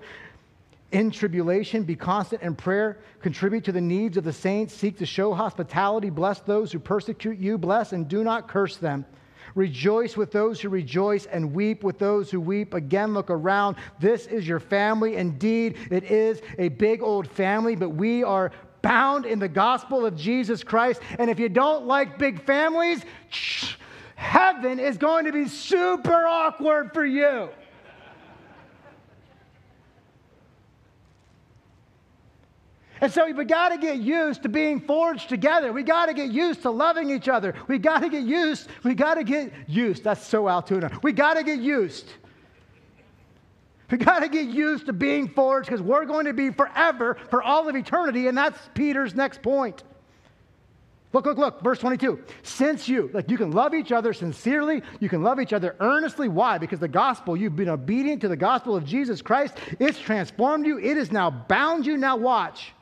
In 0.92 1.10
tribulation, 1.10 1.82
be 1.82 1.96
constant 1.96 2.42
in 2.42 2.54
prayer. 2.54 2.98
Contribute 3.20 3.64
to 3.64 3.72
the 3.72 3.80
needs 3.80 4.16
of 4.16 4.22
the 4.22 4.32
saints. 4.32 4.74
Seek 4.74 4.98
to 4.98 5.06
show 5.06 5.34
hospitality. 5.34 6.10
Bless 6.10 6.38
those 6.40 6.70
who 6.70 6.78
persecute 6.78 7.38
you. 7.38 7.58
Bless 7.58 7.92
and 7.92 8.08
do 8.08 8.22
not 8.22 8.46
curse 8.46 8.76
them. 8.76 9.04
Rejoice 9.56 10.18
with 10.18 10.30
those 10.30 10.60
who 10.60 10.68
rejoice 10.68 11.24
and 11.26 11.52
weep 11.54 11.82
with 11.82 11.98
those 11.98 12.30
who 12.30 12.40
weep. 12.40 12.74
Again, 12.74 13.14
look 13.14 13.30
around. 13.30 13.76
This 13.98 14.26
is 14.26 14.46
your 14.46 14.60
family. 14.60 15.16
Indeed, 15.16 15.78
it 15.90 16.04
is 16.04 16.42
a 16.58 16.68
big 16.68 17.02
old 17.02 17.26
family, 17.26 17.74
but 17.74 17.88
we 17.88 18.22
are 18.22 18.52
bound 18.82 19.24
in 19.24 19.38
the 19.38 19.48
gospel 19.48 20.04
of 20.04 20.14
Jesus 20.14 20.62
Christ. 20.62 21.00
And 21.18 21.30
if 21.30 21.38
you 21.38 21.48
don't 21.48 21.86
like 21.86 22.18
big 22.18 22.44
families, 22.44 23.02
heaven 24.14 24.78
is 24.78 24.98
going 24.98 25.24
to 25.24 25.32
be 25.32 25.48
super 25.48 26.26
awkward 26.26 26.92
for 26.92 27.06
you. 27.06 27.48
And 33.00 33.12
so 33.12 33.30
we 33.30 33.44
got 33.44 33.70
to 33.70 33.78
get 33.78 33.98
used 33.98 34.42
to 34.44 34.48
being 34.48 34.80
forged 34.80 35.28
together. 35.28 35.72
We 35.72 35.82
got 35.82 36.06
to 36.06 36.14
get 36.14 36.30
used 36.30 36.62
to 36.62 36.70
loving 36.70 37.10
each 37.10 37.28
other. 37.28 37.54
We 37.68 37.78
got 37.78 38.00
to 38.00 38.08
get 38.08 38.24
used. 38.24 38.68
We 38.84 38.94
got 38.94 39.14
to 39.14 39.24
get 39.24 39.52
used. 39.66 40.04
That's 40.04 40.26
so 40.26 40.48
Altoona. 40.48 40.98
We 41.02 41.12
got 41.12 41.34
to 41.34 41.42
get 41.42 41.60
used 41.60 42.06
We 43.90 43.98
got 43.98 44.20
to 44.20 44.28
get 44.28 44.46
used 44.46 44.86
to 44.86 44.92
being 44.92 45.28
forged 45.28 45.68
because 45.68 45.82
we're 45.82 46.06
going 46.06 46.26
to 46.26 46.32
be 46.32 46.50
forever 46.50 47.16
for 47.30 47.42
all 47.42 47.68
of 47.68 47.76
eternity. 47.76 48.26
And 48.28 48.36
that's 48.36 48.58
Peter's 48.74 49.14
next 49.14 49.42
point. 49.42 49.82
Look, 51.12 51.24
look, 51.24 51.38
look, 51.38 51.62
verse 51.62 51.78
22. 51.78 52.22
Since 52.42 52.88
you, 52.88 53.10
like 53.14 53.30
you 53.30 53.38
can 53.38 53.52
love 53.52 53.74
each 53.74 53.92
other 53.92 54.12
sincerely, 54.12 54.82
you 55.00 55.08
can 55.08 55.22
love 55.22 55.40
each 55.40 55.52
other 55.52 55.76
earnestly. 55.80 56.28
Why? 56.28 56.58
Because 56.58 56.80
the 56.80 56.88
gospel, 56.88 57.36
you've 57.36 57.56
been 57.56 57.68
obedient 57.68 58.20
to 58.22 58.28
the 58.28 58.36
gospel 58.36 58.76
of 58.76 58.84
Jesus 58.84 59.22
Christ. 59.22 59.56
It's 59.78 59.98
transformed 59.98 60.66
you, 60.66 60.78
it 60.78 60.96
has 60.96 61.12
now 61.12 61.30
bound 61.30 61.86
you. 61.86 61.96
Now, 61.96 62.16
watch. 62.16 62.72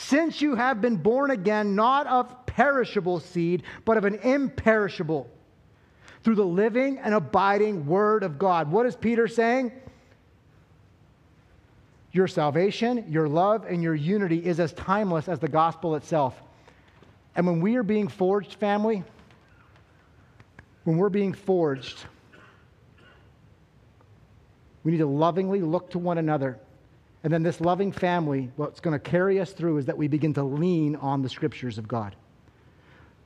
Since 0.00 0.40
you 0.40 0.54
have 0.54 0.80
been 0.80 0.96
born 0.96 1.30
again, 1.30 1.74
not 1.74 2.06
of 2.06 2.46
perishable 2.46 3.20
seed, 3.20 3.64
but 3.84 3.98
of 3.98 4.06
an 4.06 4.14
imperishable, 4.14 5.28
through 6.24 6.36
the 6.36 6.44
living 6.44 6.98
and 6.98 7.14
abiding 7.14 7.86
word 7.86 8.22
of 8.22 8.38
God. 8.38 8.70
What 8.70 8.86
is 8.86 8.96
Peter 8.96 9.28
saying? 9.28 9.72
Your 12.12 12.26
salvation, 12.26 13.04
your 13.08 13.28
love, 13.28 13.66
and 13.66 13.82
your 13.82 13.94
unity 13.94 14.44
is 14.44 14.58
as 14.58 14.72
timeless 14.72 15.28
as 15.28 15.38
the 15.38 15.48
gospel 15.48 15.94
itself. 15.96 16.40
And 17.36 17.46
when 17.46 17.60
we 17.60 17.76
are 17.76 17.82
being 17.82 18.08
forged, 18.08 18.54
family, 18.54 19.04
when 20.84 20.96
we're 20.96 21.10
being 21.10 21.34
forged, 21.34 22.04
we 24.82 24.92
need 24.92 24.98
to 24.98 25.06
lovingly 25.06 25.60
look 25.60 25.90
to 25.90 25.98
one 25.98 26.16
another. 26.16 26.58
And 27.22 27.32
then 27.32 27.42
this 27.42 27.60
loving 27.60 27.92
family, 27.92 28.50
what's 28.56 28.80
going 28.80 28.98
to 28.98 29.10
carry 29.10 29.40
us 29.40 29.52
through 29.52 29.78
is 29.78 29.86
that 29.86 29.98
we 29.98 30.08
begin 30.08 30.34
to 30.34 30.42
lean 30.42 30.96
on 30.96 31.22
the 31.22 31.28
scriptures 31.28 31.76
of 31.76 31.86
God. 31.86 32.16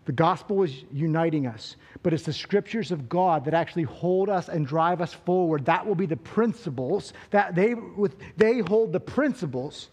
The 0.07 0.13
gospel 0.13 0.63
is 0.63 0.85
uniting 0.93 1.47
us, 1.47 1.77
but 2.03 2.13
it's 2.13 2.25
the 2.25 2.33
scriptures 2.33 2.91
of 2.91 3.09
God 3.09 3.47
that 3.47 3.55
actually 3.55 3.85
hold 3.85 4.29
us 4.29 4.49
and 4.49 4.67
drive 4.67 5.01
us 5.01 5.15
forward. 5.15 5.65
That 5.65 5.87
will 5.87 5.95
be 5.95 6.07
the 6.07 6.17
principles 6.17 7.15
that 7.31 7.55
they, 7.55 7.75
with, 7.75 8.17
they 8.37 8.59
hold 8.59 8.93
the 8.93 9.01
principles 9.01 9.89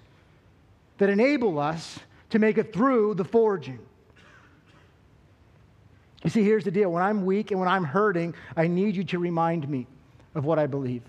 that 0.98 1.10
enable 1.10 1.60
us 1.60 2.00
to 2.32 2.40
make 2.40 2.58
it 2.58 2.74
through 2.74 3.14
the 3.16 3.24
forging. 3.24 3.80
You 6.24 6.30
see, 6.30 6.44
here's 6.44 6.66
the 6.66 6.72
deal 6.72 6.92
when 6.92 7.04
I'm 7.04 7.26
weak 7.26 7.52
and 7.52 7.60
when 7.60 7.70
I'm 7.70 7.84
hurting, 7.84 8.36
I 8.56 8.68
need 8.68 8.96
you 8.96 9.04
to 9.06 9.20
remind 9.20 9.68
me 9.68 9.88
of 10.36 10.44
what 10.46 10.60
I 10.60 10.68
believe. 10.68 11.04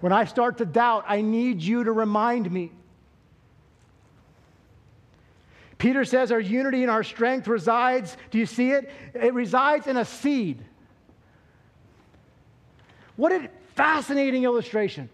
When 0.00 0.12
I 0.12 0.24
start 0.24 0.58
to 0.58 0.64
doubt, 0.64 1.04
I 1.08 1.20
need 1.20 1.60
you 1.60 1.84
to 1.84 1.92
remind 1.92 2.50
me 2.50 2.72
Peter 5.78 6.04
says 6.04 6.32
our 6.32 6.40
unity 6.40 6.82
and 6.82 6.90
our 6.90 7.04
strength 7.04 7.46
resides, 7.46 8.16
do 8.32 8.38
you 8.38 8.46
see 8.46 8.72
it? 8.72 8.90
It 9.14 9.32
resides 9.32 9.86
in 9.86 9.96
a 9.96 10.04
seed. 10.04 10.64
What 13.16 13.32
a 13.32 13.48
fascinating 13.76 14.42
illustration. 14.44 15.08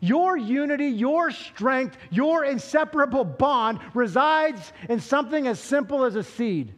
Your 0.00 0.36
unity, 0.36 0.86
your 0.86 1.30
strength, 1.30 1.96
your 2.10 2.44
inseparable 2.44 3.24
bond 3.24 3.80
resides 3.94 4.72
in 4.88 5.00
something 5.00 5.46
as 5.46 5.58
simple 5.58 6.04
as 6.04 6.14
a 6.14 6.22
seed. 6.22 6.72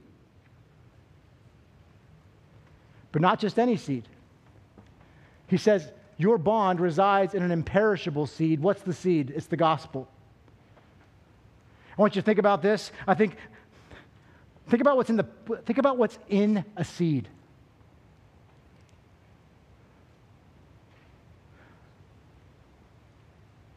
But 3.10 3.20
not 3.20 3.38
just 3.38 3.58
any 3.58 3.76
seed. 3.76 4.08
He 5.48 5.56
says, 5.56 5.90
Your 6.22 6.38
bond 6.38 6.78
resides 6.78 7.34
in 7.34 7.42
an 7.42 7.50
imperishable 7.50 8.28
seed. 8.28 8.60
What's 8.60 8.82
the 8.82 8.92
seed? 8.92 9.32
It's 9.34 9.46
the 9.46 9.56
gospel. 9.56 10.06
I 11.98 12.00
want 12.00 12.14
you 12.14 12.22
to 12.22 12.24
think 12.24 12.38
about 12.38 12.62
this. 12.62 12.92
I 13.08 13.14
think 13.14 13.34
think 14.68 14.80
about 14.80 14.96
what's 14.96 15.10
in 15.10 15.16
the 15.16 15.26
think 15.64 15.78
about 15.78 15.98
what's 15.98 16.16
in 16.28 16.64
a 16.76 16.84
seed. 16.84 17.28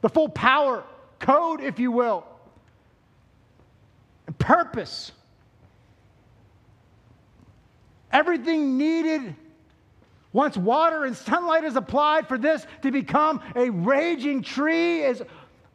The 0.02 0.10
full 0.10 0.30
power, 0.30 0.84
code, 1.18 1.62
if 1.62 1.80
you 1.80 1.92
will, 1.92 2.28
and 4.28 4.38
purpose. 4.38 5.12
Everything 8.12 8.78
needed 8.78 9.36
once 10.36 10.58
water 10.58 11.06
and 11.06 11.16
sunlight 11.16 11.64
is 11.64 11.78
applied 11.78 12.28
for 12.28 12.38
this 12.38 12.68
to 12.82 12.92
become 12.92 13.42
a 13.56 13.70
raging 13.70 14.44
tree 14.44 15.02
is 15.02 15.24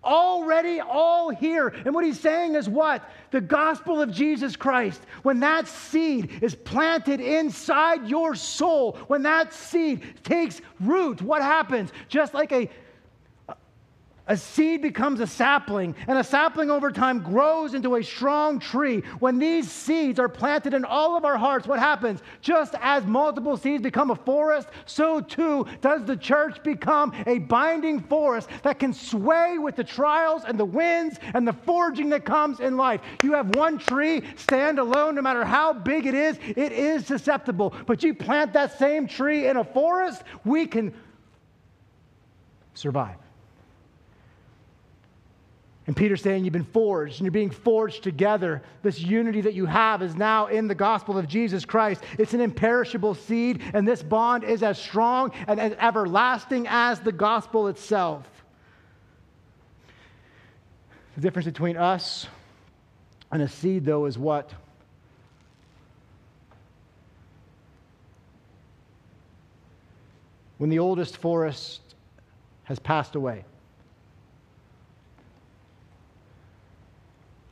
already 0.04 0.80
all 0.80 1.30
here. 1.30 1.68
And 1.68 1.94
what 1.94 2.04
he's 2.04 2.20
saying 2.20 2.54
is 2.54 2.68
what? 2.68 3.02
The 3.30 3.40
gospel 3.40 4.02
of 4.02 4.12
Jesus 4.12 4.56
Christ. 4.56 5.00
When 5.22 5.40
that 5.40 5.66
seed 5.66 6.42
is 6.42 6.54
planted 6.54 7.22
inside 7.22 8.06
your 8.06 8.34
soul, 8.34 8.98
when 9.06 9.22
that 9.22 9.54
seed 9.54 10.02
takes 10.24 10.60
root, 10.78 11.22
what 11.22 11.40
happens? 11.40 11.90
Just 12.08 12.34
like 12.34 12.52
a 12.52 12.68
a 14.30 14.36
seed 14.36 14.80
becomes 14.80 15.18
a 15.18 15.26
sapling, 15.26 15.92
and 16.06 16.16
a 16.16 16.22
sapling 16.22 16.70
over 16.70 16.92
time 16.92 17.18
grows 17.18 17.74
into 17.74 17.96
a 17.96 18.02
strong 18.02 18.60
tree. 18.60 19.02
When 19.18 19.40
these 19.40 19.68
seeds 19.68 20.20
are 20.20 20.28
planted 20.28 20.72
in 20.72 20.84
all 20.84 21.16
of 21.16 21.24
our 21.24 21.36
hearts, 21.36 21.66
what 21.66 21.80
happens? 21.80 22.20
Just 22.40 22.76
as 22.80 23.04
multiple 23.06 23.56
seeds 23.56 23.82
become 23.82 24.12
a 24.12 24.14
forest, 24.14 24.68
so 24.86 25.20
too 25.20 25.66
does 25.80 26.04
the 26.04 26.16
church 26.16 26.62
become 26.62 27.12
a 27.26 27.40
binding 27.40 27.98
forest 27.98 28.48
that 28.62 28.78
can 28.78 28.92
sway 28.94 29.58
with 29.58 29.74
the 29.74 29.82
trials 29.82 30.44
and 30.46 30.56
the 30.56 30.64
winds 30.64 31.18
and 31.34 31.46
the 31.46 31.52
forging 31.52 32.08
that 32.10 32.24
comes 32.24 32.60
in 32.60 32.76
life. 32.76 33.00
You 33.24 33.32
have 33.32 33.56
one 33.56 33.78
tree 33.78 34.22
stand 34.36 34.78
alone, 34.78 35.16
no 35.16 35.22
matter 35.22 35.44
how 35.44 35.72
big 35.72 36.06
it 36.06 36.14
is, 36.14 36.38
it 36.56 36.70
is 36.70 37.04
susceptible. 37.04 37.74
But 37.84 38.04
you 38.04 38.14
plant 38.14 38.52
that 38.52 38.78
same 38.78 39.08
tree 39.08 39.48
in 39.48 39.56
a 39.56 39.64
forest, 39.64 40.22
we 40.44 40.68
can 40.68 40.94
survive. 42.74 43.16
And 45.90 45.96
Peter's 45.96 46.22
saying 46.22 46.44
you've 46.44 46.52
been 46.52 46.62
forged 46.62 47.16
and 47.16 47.22
you're 47.22 47.32
being 47.32 47.50
forged 47.50 48.04
together. 48.04 48.62
This 48.80 49.00
unity 49.00 49.40
that 49.40 49.54
you 49.54 49.66
have 49.66 50.02
is 50.02 50.14
now 50.14 50.46
in 50.46 50.68
the 50.68 50.74
gospel 50.76 51.18
of 51.18 51.26
Jesus 51.26 51.64
Christ. 51.64 52.04
It's 52.16 52.32
an 52.32 52.40
imperishable 52.40 53.16
seed, 53.16 53.60
and 53.74 53.88
this 53.88 54.00
bond 54.00 54.44
is 54.44 54.62
as 54.62 54.78
strong 54.78 55.32
and 55.48 55.58
as 55.58 55.72
everlasting 55.80 56.68
as 56.68 57.00
the 57.00 57.10
gospel 57.10 57.66
itself. 57.66 58.24
The 61.16 61.22
difference 61.22 61.46
between 61.46 61.76
us 61.76 62.28
and 63.32 63.42
a 63.42 63.48
seed, 63.48 63.84
though, 63.84 64.06
is 64.06 64.16
what? 64.16 64.54
When 70.58 70.70
the 70.70 70.78
oldest 70.78 71.16
forest 71.16 71.80
has 72.62 72.78
passed 72.78 73.16
away, 73.16 73.44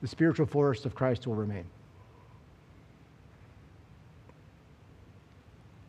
the 0.01 0.09
spiritual 0.09 0.47
forest 0.47 0.87
of 0.87 0.95
Christ 0.95 1.27
will 1.27 1.35
remain. 1.35 1.65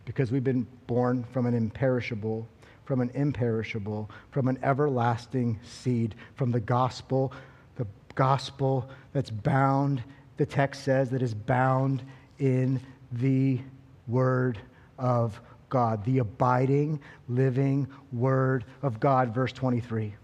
Because 0.06 0.32
we've 0.32 0.44
been 0.44 0.66
born 0.88 1.24
from 1.32 1.46
an 1.46 1.54
imperishable, 1.54 2.48
from 2.86 3.02
an 3.02 3.12
imperishable, 3.14 4.10
from 4.32 4.48
an 4.48 4.58
everlasting 4.64 5.60
seed, 5.64 6.16
from 6.36 6.52
the 6.52 6.60
gospel, 6.60 7.32
the 7.76 7.86
gospel 8.16 8.90
that's 9.14 9.30
bound, 9.30 10.04
the 10.38 10.46
text 10.46 10.84
says, 10.84 11.12
that 11.12 11.22
is 11.22 11.34
bound 11.34 12.02
in 12.40 12.80
the 13.12 13.60
Word 14.08 14.58
of 14.98 15.40
God, 15.70 16.04
the 16.06 16.18
abiding, 16.18 17.00
living 17.28 17.88
Word 18.12 18.66
of 18.82 19.00
God, 19.00 19.36
verse 19.36 19.52
23. 19.52 20.16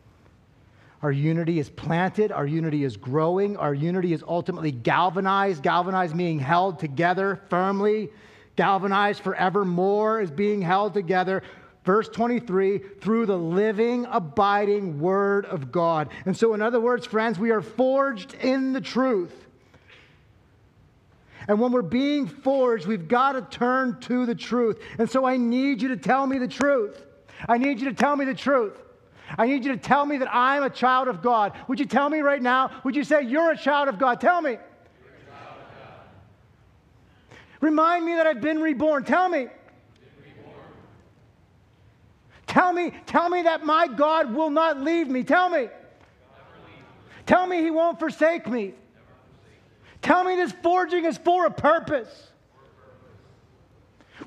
Our 1.06 1.12
unity 1.12 1.60
is 1.60 1.70
planted. 1.70 2.32
Our 2.32 2.48
unity 2.48 2.84
is 2.84 2.98
growing. 2.98 3.58
Our 3.58 3.76
unity 3.76 4.12
is 4.12 4.24
ultimately 4.28 4.72
galvanized. 4.72 5.62
Galvanized 5.62 6.16
meaning 6.16 6.40
held 6.40 6.80
together 6.80 7.44
firmly. 7.48 8.10
Galvanized 8.56 9.22
forevermore 9.22 10.20
is 10.20 10.32
being 10.32 10.64
held 10.64 10.96
together. 10.96 11.44
Verse 11.84 12.10
23, 12.10 12.80
through 13.02 13.28
the 13.28 13.38
living, 13.38 14.08
abiding 14.10 15.00
Word 15.00 15.46
of 15.46 15.72
God. 15.72 16.10
And 16.26 16.36
so, 16.36 16.56
in 16.56 16.64
other 16.64 16.80
words, 16.80 17.06
friends, 17.06 17.38
we 17.38 17.52
are 17.52 17.62
forged 17.62 18.34
in 18.34 18.74
the 18.74 18.82
truth. 18.82 19.46
And 21.48 21.62
when 21.62 21.72
we're 21.72 21.84
being 21.84 22.26
forged, 22.26 22.88
we've 22.88 23.08
got 23.08 23.34
to 23.34 23.44
turn 23.56 24.00
to 24.00 24.26
the 24.26 24.34
truth. 24.34 24.82
And 24.98 25.08
so 25.08 25.24
I 25.24 25.38
need 25.38 25.84
you 25.84 25.90
to 25.90 25.98
tell 25.98 26.26
me 26.26 26.40
the 26.40 26.48
truth. 26.48 27.00
I 27.48 27.60
need 27.60 27.80
you 27.80 27.90
to 27.90 27.96
tell 27.96 28.16
me 28.16 28.26
the 28.26 28.34
truth. 28.34 28.82
I 29.38 29.48
need 29.48 29.66
you 29.66 29.72
to 29.72 29.78
tell 29.78 30.06
me 30.06 30.18
that 30.18 30.34
I'm 30.34 30.64
a 30.64 30.70
child 30.70 31.08
of 31.08 31.22
God. 31.22 31.54
Would 31.68 31.80
you 31.80 31.86
tell 31.86 32.10
me 32.10 32.20
right 32.20 32.42
now? 32.42 32.82
Would 32.84 32.96
you 32.96 33.04
say, 33.04 33.24
You're 33.24 33.52
a 33.52 33.58
child 33.58 33.90
of 33.90 33.98
God? 33.98 34.22
Tell 34.22 34.42
me. 34.42 34.58
Remind 37.62 38.06
me 38.06 38.16
that 38.16 38.28
I've 38.28 38.42
been 38.42 38.60
reborn. 38.60 39.04
Tell 39.04 39.28
me. 39.28 39.48
Tell 42.46 42.72
me, 42.72 42.92
tell 43.06 43.30
me 43.30 43.42
that 43.42 43.66
my 43.66 43.88
God 43.88 44.34
will 44.34 44.50
not 44.50 44.80
leave 44.80 45.08
me. 45.08 45.24
Tell 45.24 45.50
me. 45.50 45.68
Tell 47.26 47.48
me 47.48 47.62
he 47.62 47.72
won't 47.72 48.00
forsake 48.00 48.48
me. 48.48 48.74
Tell 50.02 50.24
me 50.24 50.36
this 50.36 50.54
forging 50.64 51.06
is 51.06 51.18
for 51.18 51.48
a 51.48 51.52
purpose. 51.52 52.30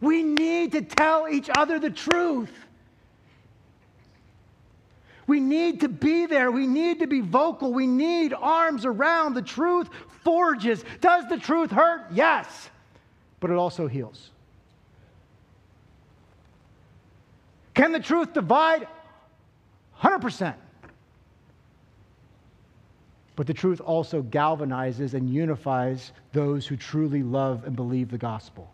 We 0.01 0.23
need 0.23 0.73
to 0.73 0.83
tell 0.83 1.29
each 1.29 1.49
other 1.57 1.79
the 1.79 1.91
truth. 1.91 2.51
We 5.29 5.41
need 5.41 5.81
to 5.81 5.89
be 5.89 6.27
there. 6.27 6.51
We 6.51 6.67
need 6.67 6.99
to 7.01 7.07
be 7.07 7.21
vocal. 7.21 7.73
We 7.73 7.87
need 7.87 8.33
arms 8.33 8.87
around. 8.87 9.35
The 9.35 9.43
truth 9.43 9.91
forges. 10.25 10.85
Does 11.01 11.29
the 11.29 11.37
truth 11.37 11.71
hurt? 11.71 12.07
Yes, 12.11 12.71
but 13.39 13.51
it 13.51 13.57
also 13.57 13.87
heals. 13.87 14.31
Can 17.75 17.93
the 17.93 18.01
truth 18.01 18.33
divide? 18.33 18.89
100%. 20.01 20.55
But 23.37 23.47
the 23.47 23.55
truth 23.55 23.81
also 23.81 24.23
galvanizes 24.23 25.15
and 25.15 25.31
unifies 25.31 26.13
those 26.33 26.67
who 26.67 26.77
truly 26.77 27.23
love 27.23 27.65
and 27.65 27.77
believe 27.77 28.11
the 28.11 28.19
gospel. 28.19 28.73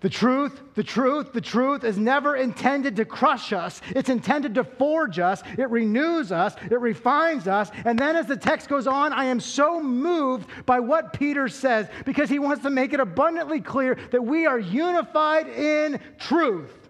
The 0.00 0.08
truth, 0.08 0.60
the 0.74 0.84
truth, 0.84 1.32
the 1.32 1.40
truth 1.40 1.82
is 1.82 1.98
never 1.98 2.36
intended 2.36 2.94
to 2.96 3.04
crush 3.04 3.52
us. 3.52 3.80
It's 3.88 4.08
intended 4.08 4.54
to 4.54 4.62
forge 4.62 5.18
us. 5.18 5.42
It 5.56 5.68
renews 5.70 6.30
us. 6.30 6.54
It 6.70 6.80
refines 6.80 7.48
us. 7.48 7.70
And 7.84 7.98
then 7.98 8.14
as 8.14 8.26
the 8.26 8.36
text 8.36 8.68
goes 8.68 8.86
on, 8.86 9.12
I 9.12 9.24
am 9.24 9.40
so 9.40 9.82
moved 9.82 10.48
by 10.66 10.78
what 10.78 11.12
Peter 11.12 11.48
says 11.48 11.88
because 12.04 12.30
he 12.30 12.38
wants 12.38 12.62
to 12.62 12.70
make 12.70 12.92
it 12.92 13.00
abundantly 13.00 13.60
clear 13.60 13.96
that 14.12 14.24
we 14.24 14.46
are 14.46 14.58
unified 14.58 15.48
in 15.48 15.98
truth. 16.18 16.87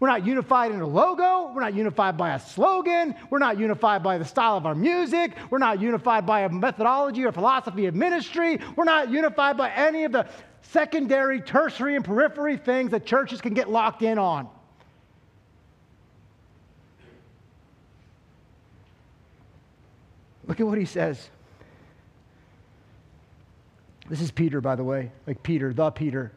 We're 0.00 0.08
not 0.08 0.26
unified 0.26 0.72
in 0.72 0.80
a 0.80 0.86
logo. 0.86 1.52
We're 1.52 1.60
not 1.60 1.74
unified 1.74 2.16
by 2.16 2.34
a 2.34 2.38
slogan. 2.38 3.14
We're 3.30 3.38
not 3.38 3.58
unified 3.58 4.02
by 4.02 4.18
the 4.18 4.24
style 4.24 4.56
of 4.56 4.66
our 4.66 4.74
music. 4.74 5.32
We're 5.50 5.58
not 5.58 5.80
unified 5.80 6.26
by 6.26 6.40
a 6.40 6.48
methodology 6.48 7.24
or 7.24 7.32
philosophy 7.32 7.86
of 7.86 7.94
ministry. 7.94 8.58
We're 8.76 8.84
not 8.84 9.10
unified 9.10 9.56
by 9.56 9.70
any 9.70 10.04
of 10.04 10.12
the 10.12 10.26
secondary, 10.62 11.40
tertiary, 11.40 11.96
and 11.96 12.04
periphery 12.04 12.56
things 12.56 12.90
that 12.92 13.04
churches 13.06 13.40
can 13.40 13.54
get 13.54 13.70
locked 13.70 14.02
in 14.02 14.18
on. 14.18 14.48
Look 20.46 20.60
at 20.60 20.66
what 20.66 20.78
he 20.78 20.84
says. 20.84 21.28
This 24.08 24.20
is 24.20 24.30
Peter, 24.30 24.60
by 24.60 24.76
the 24.76 24.84
way, 24.84 25.12
like 25.26 25.42
Peter, 25.42 25.72
the 25.72 25.90
Peter. 25.90 26.32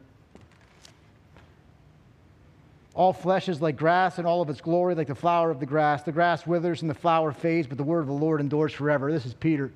All 2.96 3.12
flesh 3.12 3.50
is 3.50 3.60
like 3.60 3.76
grass, 3.76 4.16
and 4.16 4.26
all 4.26 4.40
of 4.40 4.48
its 4.48 4.62
glory 4.62 4.94
like 4.94 5.06
the 5.06 5.14
flower 5.14 5.50
of 5.50 5.60
the 5.60 5.66
grass. 5.66 6.02
The 6.02 6.12
grass 6.12 6.46
withers 6.46 6.80
and 6.80 6.90
the 6.90 6.94
flower 6.94 7.30
fades, 7.30 7.68
but 7.68 7.76
the 7.76 7.84
word 7.84 8.00
of 8.00 8.06
the 8.06 8.14
Lord 8.14 8.40
endures 8.40 8.72
forever. 8.72 9.12
This 9.12 9.26
is 9.26 9.34
Peter. 9.34 9.70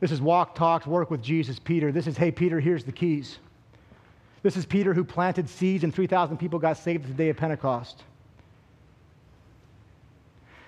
This 0.00 0.10
is 0.10 0.22
walk, 0.22 0.54
talks, 0.54 0.86
work 0.86 1.10
with 1.10 1.22
Jesus, 1.22 1.58
Peter. 1.58 1.92
This 1.92 2.06
is, 2.06 2.16
hey, 2.16 2.30
Peter, 2.30 2.58
here's 2.58 2.84
the 2.84 2.92
keys. 2.92 3.38
This 4.42 4.56
is 4.56 4.64
Peter 4.64 4.94
who 4.94 5.04
planted 5.04 5.46
seeds, 5.46 5.84
and 5.84 5.94
3,000 5.94 6.38
people 6.38 6.58
got 6.58 6.78
saved 6.78 7.04
at 7.04 7.10
the 7.10 7.16
day 7.16 7.28
of 7.28 7.36
Pentecost. 7.36 8.02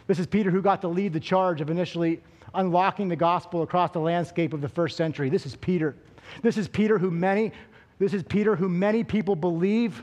This 0.07 0.18
is 0.18 0.26
Peter 0.26 0.51
who 0.51 0.61
got 0.61 0.82
to 0.82 0.88
lead 0.88 1.14
the 1.14 1.20
charge 1.20 1.62
of 1.62 1.70
initially 1.70 2.20
unlocking 2.55 3.09
the 3.09 3.16
gospel 3.16 3.62
across 3.62 3.92
the 3.92 4.01
landscape 4.01 4.53
of 4.53 4.61
the 4.61 4.68
first 4.68 4.99
century. 4.99 5.30
This 5.30 5.46
is 5.46 5.57
Peter. 5.57 5.94
This 6.42 6.59
is 6.59 6.68
Peter 6.68 6.99
who 6.99 7.11
many, 7.11 7.53
this 7.99 8.12
is 8.12 8.22
Peter 8.22 8.55
who 8.55 8.68
many 8.68 9.03
people 9.03 9.34
believe 9.34 10.03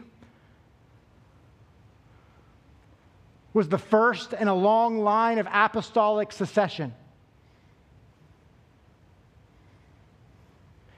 was 3.55 3.69
the 3.69 3.77
first 3.77 4.33
in 4.33 4.49
a 4.49 4.53
long 4.53 4.99
line 4.99 5.37
of 5.37 5.47
apostolic 5.49 6.33
succession. 6.33 6.93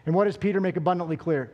And 0.07 0.15
what 0.15 0.23
does 0.23 0.37
Peter 0.37 0.59
make 0.59 0.75
abundantly 0.75 1.17
clear? 1.17 1.51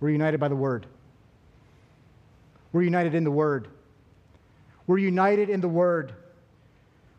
We're 0.00 0.10
united 0.10 0.40
by 0.40 0.48
the 0.48 0.56
Word. 0.56 0.86
We're 2.72 2.82
united 2.82 3.14
in 3.14 3.22
the 3.22 3.30
Word. 3.30 3.68
We're 4.88 4.98
united 4.98 5.50
in 5.50 5.60
the 5.60 5.68
Word. 5.68 6.14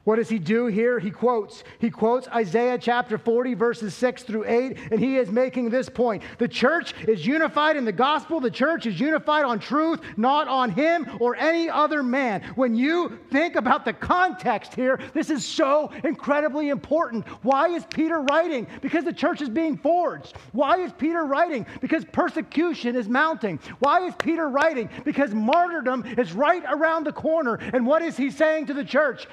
What 0.03 0.17
does 0.17 0.27
he 0.27 0.37
do 0.37 0.65
here? 0.65 0.99
He 0.99 1.11
quotes. 1.11 1.63
He 1.79 1.89
quotes 1.89 2.27
Isaiah 2.27 2.77
chapter 2.77 3.17
40, 3.17 3.53
verses 3.53 3.93
6 3.93 4.23
through 4.23 4.43
8, 4.45 4.77
and 4.91 4.99
he 4.99 5.15
is 5.15 5.31
making 5.31 5.69
this 5.69 5.87
point. 5.87 6.23
The 6.39 6.47
church 6.47 6.93
is 7.07 7.25
unified 7.25 7.77
in 7.77 7.85
the 7.85 7.93
gospel. 7.93 8.41
The 8.41 8.51
church 8.51 8.85
is 8.85 8.99
unified 8.99 9.45
on 9.45 9.59
truth, 9.59 10.01
not 10.17 10.49
on 10.49 10.71
him 10.71 11.07
or 11.21 11.37
any 11.37 11.69
other 11.69 12.03
man. 12.03 12.41
When 12.55 12.75
you 12.75 13.17
think 13.31 13.55
about 13.55 13.85
the 13.85 13.93
context 13.93 14.73
here, 14.73 14.99
this 15.13 15.29
is 15.29 15.45
so 15.45 15.89
incredibly 16.03 16.67
important. 16.67 17.25
Why 17.41 17.69
is 17.69 17.85
Peter 17.85 18.19
writing? 18.19 18.67
Because 18.81 19.05
the 19.05 19.13
church 19.13 19.41
is 19.41 19.49
being 19.49 19.77
forged. 19.77 20.35
Why 20.51 20.79
is 20.79 20.91
Peter 20.91 21.23
writing? 21.23 21.65
Because 21.79 22.03
persecution 22.03 22.97
is 22.97 23.07
mounting. 23.07 23.57
Why 23.79 24.05
is 24.05 24.13
Peter 24.17 24.49
writing? 24.49 24.89
Because 25.05 25.33
martyrdom 25.33 26.03
is 26.17 26.33
right 26.33 26.63
around 26.67 27.05
the 27.05 27.13
corner. 27.13 27.55
And 27.55 27.87
what 27.87 28.01
is 28.01 28.17
he 28.17 28.31
saying 28.31 28.65
to 28.65 28.73
the 28.73 28.83
church? 28.83 29.27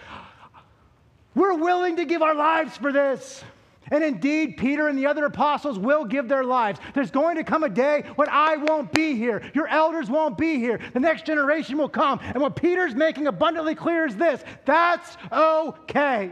We're 1.35 1.55
willing 1.55 1.97
to 1.97 2.05
give 2.05 2.23
our 2.23 2.35
lives 2.35 2.77
for 2.77 2.93
this. 2.93 3.43
And 3.91 4.05
indeed, 4.05 4.57
Peter 4.57 4.89
and 4.89 4.97
the 4.97 5.07
other 5.07 5.25
apostles 5.25 5.79
will 5.79 6.05
give 6.05 6.29
their 6.29 6.45
lives. 6.45 6.79
There's 6.95 7.11
going 7.11 7.37
to 7.37 7.45
come 7.45 7.65
a 7.65 7.69
day 7.69 8.05
when 8.15 8.29
I 8.29 8.57
won't 8.57 8.93
be 8.93 9.17
here. 9.17 9.43
Your 9.53 9.67
elders 9.67 10.09
won't 10.09 10.39
be 10.39 10.59
here. 10.59 10.79
The 10.93 11.01
next 11.01 11.27
generation 11.27 11.77
will 11.77 11.89
come. 11.89 12.21
And 12.23 12.41
what 12.41 12.55
Peter's 12.55 12.95
making 12.95 13.27
abundantly 13.27 13.75
clear 13.75 14.07
is 14.07 14.17
this 14.17 14.45
that's 14.65 15.17
okay. 15.33 16.31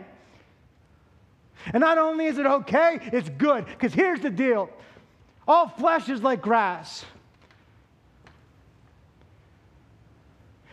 And 1.72 1.80
not 1.80 1.98
only 1.98 2.26
is 2.26 2.38
it 2.38 2.46
okay, 2.46 3.00
it's 3.12 3.28
good. 3.28 3.66
Because 3.66 3.92
here's 3.92 4.20
the 4.20 4.30
deal 4.30 4.70
all 5.48 5.66
flesh 5.66 6.08
is 6.08 6.22
like 6.22 6.42
grass. 6.42 7.04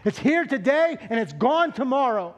It's 0.03 0.19
here 0.19 0.45
today 0.45 0.97
and 1.09 1.19
it's 1.19 1.33
gone 1.33 1.71
tomorrow. 1.71 2.35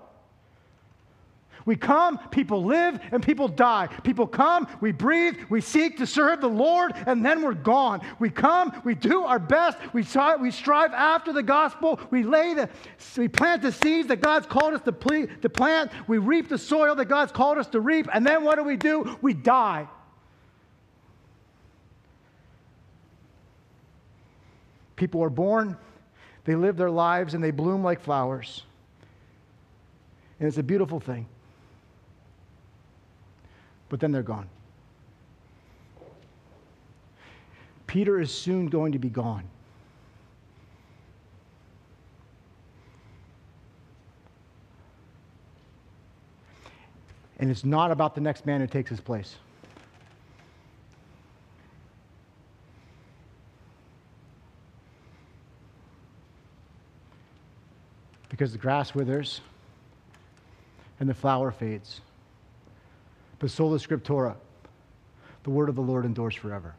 We 1.67 1.75
come, 1.75 2.17
people 2.29 2.63
live, 2.63 2.97
and 3.11 3.21
people 3.21 3.49
die. 3.49 3.89
People 4.05 4.25
come, 4.25 4.69
we 4.79 4.93
breathe, 4.93 5.35
we 5.49 5.59
seek 5.59 5.97
to 5.97 6.07
serve 6.07 6.39
the 6.39 6.47
Lord, 6.47 6.93
and 7.05 7.25
then 7.25 7.41
we're 7.41 7.53
gone. 7.55 7.99
We 8.19 8.29
come, 8.29 8.81
we 8.85 8.95
do 8.95 9.25
our 9.25 9.37
best, 9.37 9.77
we, 9.91 10.05
we 10.39 10.51
strive 10.51 10.93
after 10.93 11.33
the 11.33 11.43
gospel, 11.43 11.99
we 12.09 12.23
lay 12.23 12.53
the, 12.53 12.69
we 13.17 13.27
plant 13.27 13.63
the 13.63 13.73
seeds 13.73 14.07
that 14.07 14.21
God's 14.21 14.47
called 14.47 14.75
us 14.75 14.81
to, 14.83 14.93
ple- 14.93 15.27
to 15.41 15.49
plant, 15.49 15.91
we 16.07 16.19
reap 16.19 16.47
the 16.47 16.57
soil 16.57 16.95
that 16.95 17.09
God's 17.09 17.33
called 17.33 17.57
us 17.57 17.67
to 17.67 17.81
reap, 17.81 18.07
and 18.13 18.25
then 18.25 18.45
what 18.45 18.55
do 18.55 18.63
we 18.63 18.77
do? 18.77 19.17
We 19.21 19.33
die. 19.33 19.89
People 24.95 25.21
are 25.21 25.29
born, 25.29 25.75
they 26.45 26.55
live 26.55 26.77
their 26.77 26.89
lives, 26.89 27.33
and 27.33 27.43
they 27.43 27.51
bloom 27.51 27.83
like 27.83 27.99
flowers. 27.99 28.63
And 30.39 30.47
it's 30.47 30.57
a 30.57 30.63
beautiful 30.63 31.01
thing 31.01 31.27
but 33.89 33.99
then 33.99 34.11
they're 34.11 34.23
gone. 34.23 34.49
Peter 37.87 38.19
is 38.19 38.33
soon 38.33 38.67
going 38.67 38.91
to 38.91 38.99
be 38.99 39.09
gone. 39.09 39.45
And 47.39 47.51
it's 47.51 47.63
not 47.63 47.91
about 47.91 48.15
the 48.15 48.21
next 48.21 48.45
man 48.45 48.61
who 48.61 48.67
takes 48.67 48.89
his 48.89 48.99
place. 48.99 49.35
Because 58.29 58.51
the 58.51 58.57
grass 58.57 58.93
withers 58.93 59.41
and 60.99 61.07
the 61.07 61.13
flower 61.13 61.51
fades. 61.51 62.01
But 63.39 63.51
sola 63.51 63.77
scriptura, 63.77 64.35
the 65.43 65.49
word 65.49 65.69
of 65.69 65.75
the 65.75 65.81
Lord 65.81 66.05
endures 66.05 66.35
forever. 66.35 66.75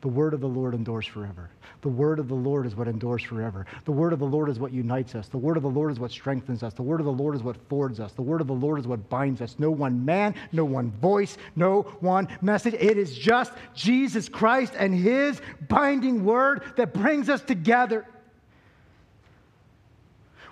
The 0.00 0.08
word 0.08 0.34
of 0.34 0.40
the 0.40 0.48
Lord 0.48 0.74
endures 0.74 1.06
forever. 1.06 1.50
The 1.82 1.88
word 1.88 2.18
of 2.18 2.28
the 2.28 2.34
Lord 2.34 2.66
is 2.66 2.74
what 2.74 2.88
endures 2.88 3.22
forever. 3.22 3.66
The 3.84 3.92
word 3.92 4.12
of 4.12 4.18
the 4.18 4.26
Lord 4.26 4.48
is 4.48 4.58
what 4.58 4.72
unites 4.72 5.14
us. 5.14 5.28
The 5.28 5.38
word 5.38 5.56
of 5.56 5.62
the 5.62 5.70
Lord 5.70 5.92
is 5.92 6.00
what 6.00 6.10
strengthens 6.10 6.62
us. 6.62 6.72
The 6.72 6.82
word 6.82 7.00
of 7.00 7.06
the 7.06 7.12
Lord 7.12 7.34
is 7.34 7.42
what 7.42 7.56
fords 7.68 8.00
us. 8.00 8.12
The 8.12 8.22
word 8.22 8.40
of 8.40 8.46
the 8.46 8.54
Lord 8.54 8.78
is 8.78 8.86
what 8.86 9.08
binds 9.10 9.40
us. 9.40 9.56
No 9.58 9.70
one 9.70 10.04
man, 10.04 10.34
no 10.52 10.64
one 10.64 10.90
voice, 10.92 11.36
no 11.56 11.82
one 12.00 12.28
message. 12.40 12.74
It 12.74 12.96
is 12.96 13.16
just 13.16 13.52
Jesus 13.74 14.28
Christ 14.28 14.74
and 14.78 14.94
his 14.94 15.40
binding 15.68 16.24
word 16.24 16.62
that 16.76 16.94
brings 16.94 17.28
us 17.28 17.42
together. 17.42 18.06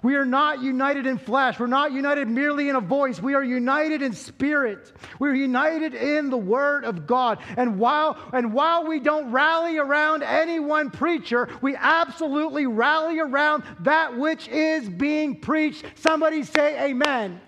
We 0.03 0.17
are 0.17 0.25
not 0.25 0.61
united 0.61 1.07
in 1.07 1.17
flesh. 1.17 1.61
We're 1.61 1.69
not 1.69 1.93
united 1.93 2.29
merely 2.29 2.69
in 2.69 2.77
a 2.77 2.81
voice. 2.81 3.23
We 3.23 3.35
are 3.35 3.45
united 3.45 4.03
in 4.03 4.13
spirit. 4.13 4.93
We're 5.21 5.35
united 5.35 5.95
in 5.95 6.29
the 6.29 6.37
word 6.37 6.85
of 6.85 7.07
God. 7.07 7.39
And 7.57 7.79
while, 7.79 8.19
and 8.33 8.53
while 8.53 8.87
we 8.87 8.99
don't 8.99 9.31
rally 9.31 9.79
around 9.79 10.25
any 10.25 10.59
one 10.59 10.91
preacher, 10.91 11.49
we 11.61 11.77
absolutely 11.77 12.67
rally 12.67 13.21
around 13.21 13.63
that 13.81 14.19
which 14.19 14.49
is 14.49 14.89
being 14.89 15.41
preached. 15.41 15.85
Somebody 15.95 16.43
say 16.43 16.91
amen. 16.91 17.41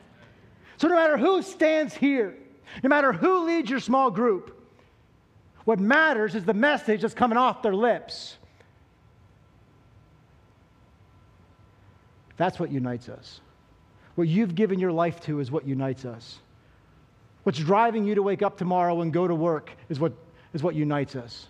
So 0.76 0.86
no 0.86 0.94
matter 0.94 1.16
who 1.16 1.42
stands 1.42 1.94
here, 1.94 2.36
No 2.82 2.88
matter 2.88 3.12
who 3.12 3.46
leads 3.46 3.70
your 3.70 3.80
small 3.80 4.10
group, 4.10 4.50
what 5.64 5.78
matters 5.78 6.34
is 6.34 6.44
the 6.44 6.54
message 6.54 7.02
that's 7.02 7.14
coming 7.14 7.38
off 7.38 7.62
their 7.62 7.74
lips. 7.74 8.36
That's 12.36 12.58
what 12.58 12.70
unites 12.70 13.08
us. 13.08 13.40
What 14.14 14.28
you've 14.28 14.54
given 14.54 14.78
your 14.78 14.92
life 14.92 15.20
to 15.22 15.40
is 15.40 15.50
what 15.50 15.66
unites 15.66 16.04
us. 16.04 16.38
What's 17.42 17.58
driving 17.58 18.04
you 18.04 18.14
to 18.14 18.22
wake 18.22 18.42
up 18.42 18.56
tomorrow 18.56 19.00
and 19.02 19.12
go 19.12 19.28
to 19.28 19.34
work 19.34 19.70
is 19.88 20.00
what, 20.00 20.12
is 20.52 20.62
what 20.62 20.74
unites 20.74 21.14
us. 21.14 21.46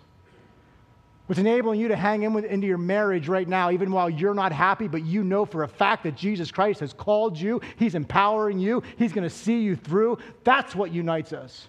What's 1.27 1.39
enabling 1.39 1.79
you 1.79 1.87
to 1.87 1.95
hang 1.95 2.23
in 2.23 2.33
with, 2.33 2.45
into 2.45 2.67
your 2.67 2.77
marriage 2.77 3.27
right 3.27 3.47
now, 3.47 3.71
even 3.71 3.91
while 3.91 4.09
you're 4.09 4.35
not 4.35 4.51
happy, 4.51 4.87
but 4.87 5.03
you 5.03 5.23
know 5.23 5.45
for 5.45 5.63
a 5.63 5.67
fact 5.67 6.03
that 6.03 6.15
Jesus 6.15 6.51
Christ 6.51 6.81
has 6.81 6.93
called 6.93 7.39
you, 7.39 7.61
He's 7.77 7.95
empowering 7.95 8.59
you, 8.59 8.83
He's 8.97 9.11
going 9.11 9.27
to 9.27 9.35
see 9.35 9.61
you 9.61 9.75
through. 9.75 10.19
That's 10.43 10.75
what 10.75 10.91
unites 10.91 11.33
us. 11.33 11.67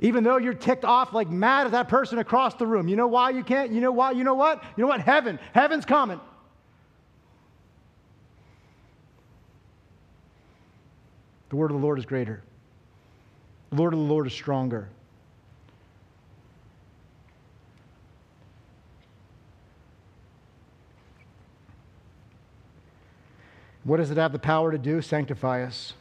Even 0.00 0.22
though 0.22 0.36
you're 0.36 0.54
ticked 0.54 0.84
off 0.84 1.12
like 1.12 1.28
mad 1.28 1.66
at 1.66 1.72
that 1.72 1.88
person 1.88 2.18
across 2.18 2.54
the 2.54 2.66
room. 2.66 2.86
You 2.86 2.96
know 2.96 3.08
why 3.08 3.30
you 3.30 3.42
can't? 3.42 3.72
You 3.72 3.80
know 3.80 3.90
why? 3.90 4.12
You 4.12 4.22
know 4.22 4.34
what? 4.34 4.62
You 4.76 4.82
know 4.82 4.88
what? 4.88 5.00
Heaven. 5.00 5.40
Heaven's 5.52 5.84
coming. 5.84 6.20
The 11.48 11.56
word 11.56 11.70
of 11.70 11.80
the 11.80 11.82
Lord 11.82 11.98
is 11.98 12.06
greater. 12.06 12.42
The 13.70 13.76
Lord 13.76 13.92
of 13.92 13.98
the 13.98 14.04
Lord 14.04 14.26
is 14.26 14.32
stronger. 14.32 14.88
What 23.84 23.96
does 23.96 24.10
it 24.10 24.18
have 24.18 24.32
the 24.32 24.38
power 24.38 24.70
to 24.70 24.78
do? 24.78 25.00
Sanctify 25.00 25.62
us. 25.64 25.94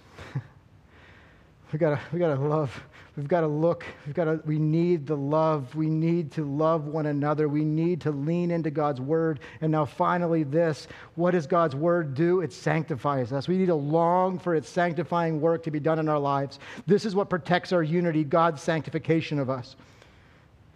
we 1.71 1.79
gotta, 1.79 2.01
we 2.11 2.19
gotta 2.19 2.35
love 2.35 2.83
We've 3.17 3.27
got 3.27 3.41
to 3.41 3.47
look. 3.47 3.83
We've 4.05 4.13
got 4.13 4.25
to, 4.25 4.39
we 4.45 4.59
need 4.59 5.07
the 5.07 5.17
love. 5.17 5.73
We 5.73 5.89
need 5.89 6.31
to 6.33 6.45
love 6.45 6.85
one 6.85 7.07
another. 7.07 7.47
We 7.47 7.65
need 7.65 7.99
to 8.01 8.11
lean 8.11 8.51
into 8.51 8.69
God's 8.69 9.01
word. 9.01 9.39
And 9.59 9.71
now, 9.71 9.85
finally, 9.85 10.43
this 10.43 10.87
what 11.15 11.31
does 11.31 11.47
God's 11.47 11.75
word 11.75 12.13
do? 12.13 12.41
It 12.41 12.53
sanctifies 12.53 13.33
us. 13.33 13.47
We 13.47 13.57
need 13.57 13.65
to 13.65 13.75
long 13.75 14.37
for 14.37 14.53
its 14.53 14.69
sanctifying 14.69 15.41
work 15.41 15.63
to 15.63 15.71
be 15.71 15.79
done 15.79 15.97
in 15.97 16.07
our 16.07 16.19
lives. 16.19 16.59
This 16.85 17.05
is 17.05 17.15
what 17.15 17.27
protects 17.27 17.73
our 17.73 17.81
unity, 17.81 18.23
God's 18.23 18.61
sanctification 18.61 19.39
of 19.39 19.49
us. 19.49 19.75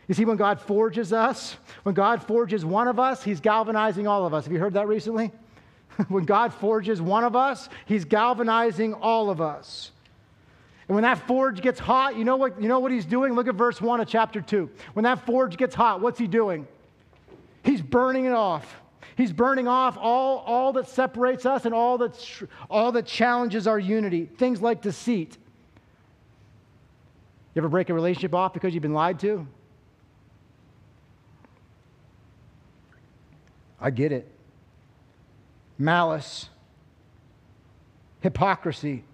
You 0.08 0.16
see, 0.16 0.26
when 0.26 0.38
God 0.38 0.60
forges 0.60 1.14
us, 1.14 1.58
when 1.84 1.94
God 1.94 2.24
forges 2.24 2.66
one 2.66 2.88
of 2.88 3.00
us, 3.00 3.24
He's 3.24 3.40
galvanizing 3.40 4.08
all 4.08 4.26
of 4.26 4.34
us. 4.34 4.46
Have 4.46 4.52
you 4.52 4.60
heard 4.60 4.74
that 4.74 4.88
recently? 4.88 5.32
when 6.08 6.26
God 6.26 6.56
forges 6.56 7.04
one 7.04 7.24
of 7.24 7.36
us, 7.36 7.70
He's 7.86 8.04
galvanizing 8.04 8.96
all 8.96 9.30
of 9.30 9.42
us. 9.42 9.92
And 10.92 10.96
when 10.98 11.04
that 11.04 11.26
forge 11.26 11.62
gets 11.62 11.80
hot, 11.80 12.18
you 12.18 12.26
know 12.26 12.36
what, 12.36 12.62
you 12.62 12.68
know 12.68 12.80
what 12.80 12.92
he's 12.92 13.06
doing? 13.06 13.34
Look 13.34 13.48
at 13.48 13.56
verse 13.56 13.80
1 13.80 14.02
of 14.02 14.10
chapter 14.10 14.42
2. 14.42 14.70
When 14.92 15.04
that 15.04 15.26
forge 15.26 15.56
gets 15.56 15.74
hot, 15.74 16.02
what's 16.02 16.20
he 16.20 16.28
doing? 16.28 16.68
He's 17.64 17.82
burning 17.82 18.26
it 18.26 18.34
off. 18.34 18.82
He's 19.16 19.32
burning 19.32 19.70
off 19.70 19.98
all, 19.98 20.40
all 20.40 20.74
that 20.74 20.90
separates 20.90 21.46
us 21.46 21.64
and 21.64 21.74
all, 21.74 21.98
that's, 21.98 22.44
all 22.70 22.92
that 22.92 23.06
challenges 23.06 23.68
our 23.68 23.80
unity. 23.80 24.26
Things 24.26 24.62
like 24.62 24.82
deceit. 24.82 25.38
You 27.56 27.62
ever 27.62 27.70
break 27.70 27.90
a 27.90 27.94
relationship 27.94 28.36
off 28.36 28.54
because 28.54 28.74
you've 28.74 28.84
been 28.84 28.94
lied 28.94 29.18
to? 29.22 29.48
I 33.80 33.92
get 33.92 34.12
it. 34.12 34.30
Malice, 35.78 36.50
hypocrisy, 38.20 39.06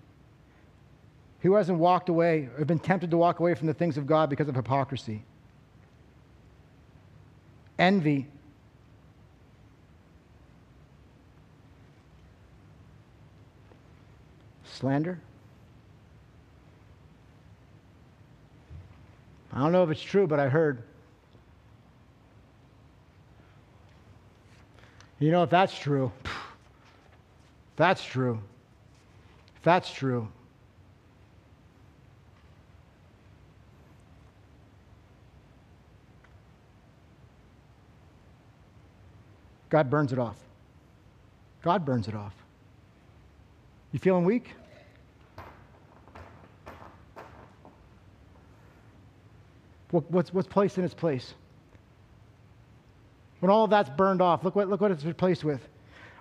who 1.41 1.53
hasn't 1.53 1.77
walked 1.77 2.09
away 2.09 2.49
or 2.57 2.65
been 2.65 2.79
tempted 2.79 3.11
to 3.11 3.17
walk 3.17 3.39
away 3.39 3.53
from 3.53 3.67
the 3.67 3.73
things 3.73 3.97
of 3.97 4.07
God 4.07 4.29
because 4.29 4.47
of 4.47 4.55
hypocrisy? 4.55 5.23
Envy. 7.77 8.27
Slander. 14.65 15.19
I 19.53 19.59
don't 19.59 19.71
know 19.71 19.83
if 19.83 19.89
it's 19.89 20.01
true, 20.01 20.27
but 20.27 20.39
I 20.39 20.49
heard. 20.49 20.83
You 25.19 25.31
know, 25.31 25.41
if 25.41 25.49
that's 25.49 25.75
true, 25.77 26.11
if 26.23 26.31
that's 27.75 28.03
true, 28.03 28.39
if 29.55 29.63
that's 29.63 29.91
true, 29.91 30.27
God 39.77 39.91
burns 39.91 40.11
it 40.11 40.17
off. 40.17 40.37
God 41.61 41.85
burns 41.85 42.07
it 42.07 42.15
off. 42.15 42.33
You 43.91 43.99
feeling 43.99 44.25
weak? 44.25 44.49
What's, 49.91 50.33
what's 50.33 50.47
placed 50.47 50.79
in 50.79 50.83
its 50.83 50.95
place? 50.95 51.35
When 53.39 53.51
all 53.51 53.65
of 53.65 53.69
that's 53.69 53.91
burned 53.91 54.19
off, 54.19 54.43
look 54.43 54.55
what, 54.55 54.67
look 54.67 54.81
what 54.81 54.89
it's 54.89 55.05
replaced 55.05 55.43
with. 55.43 55.61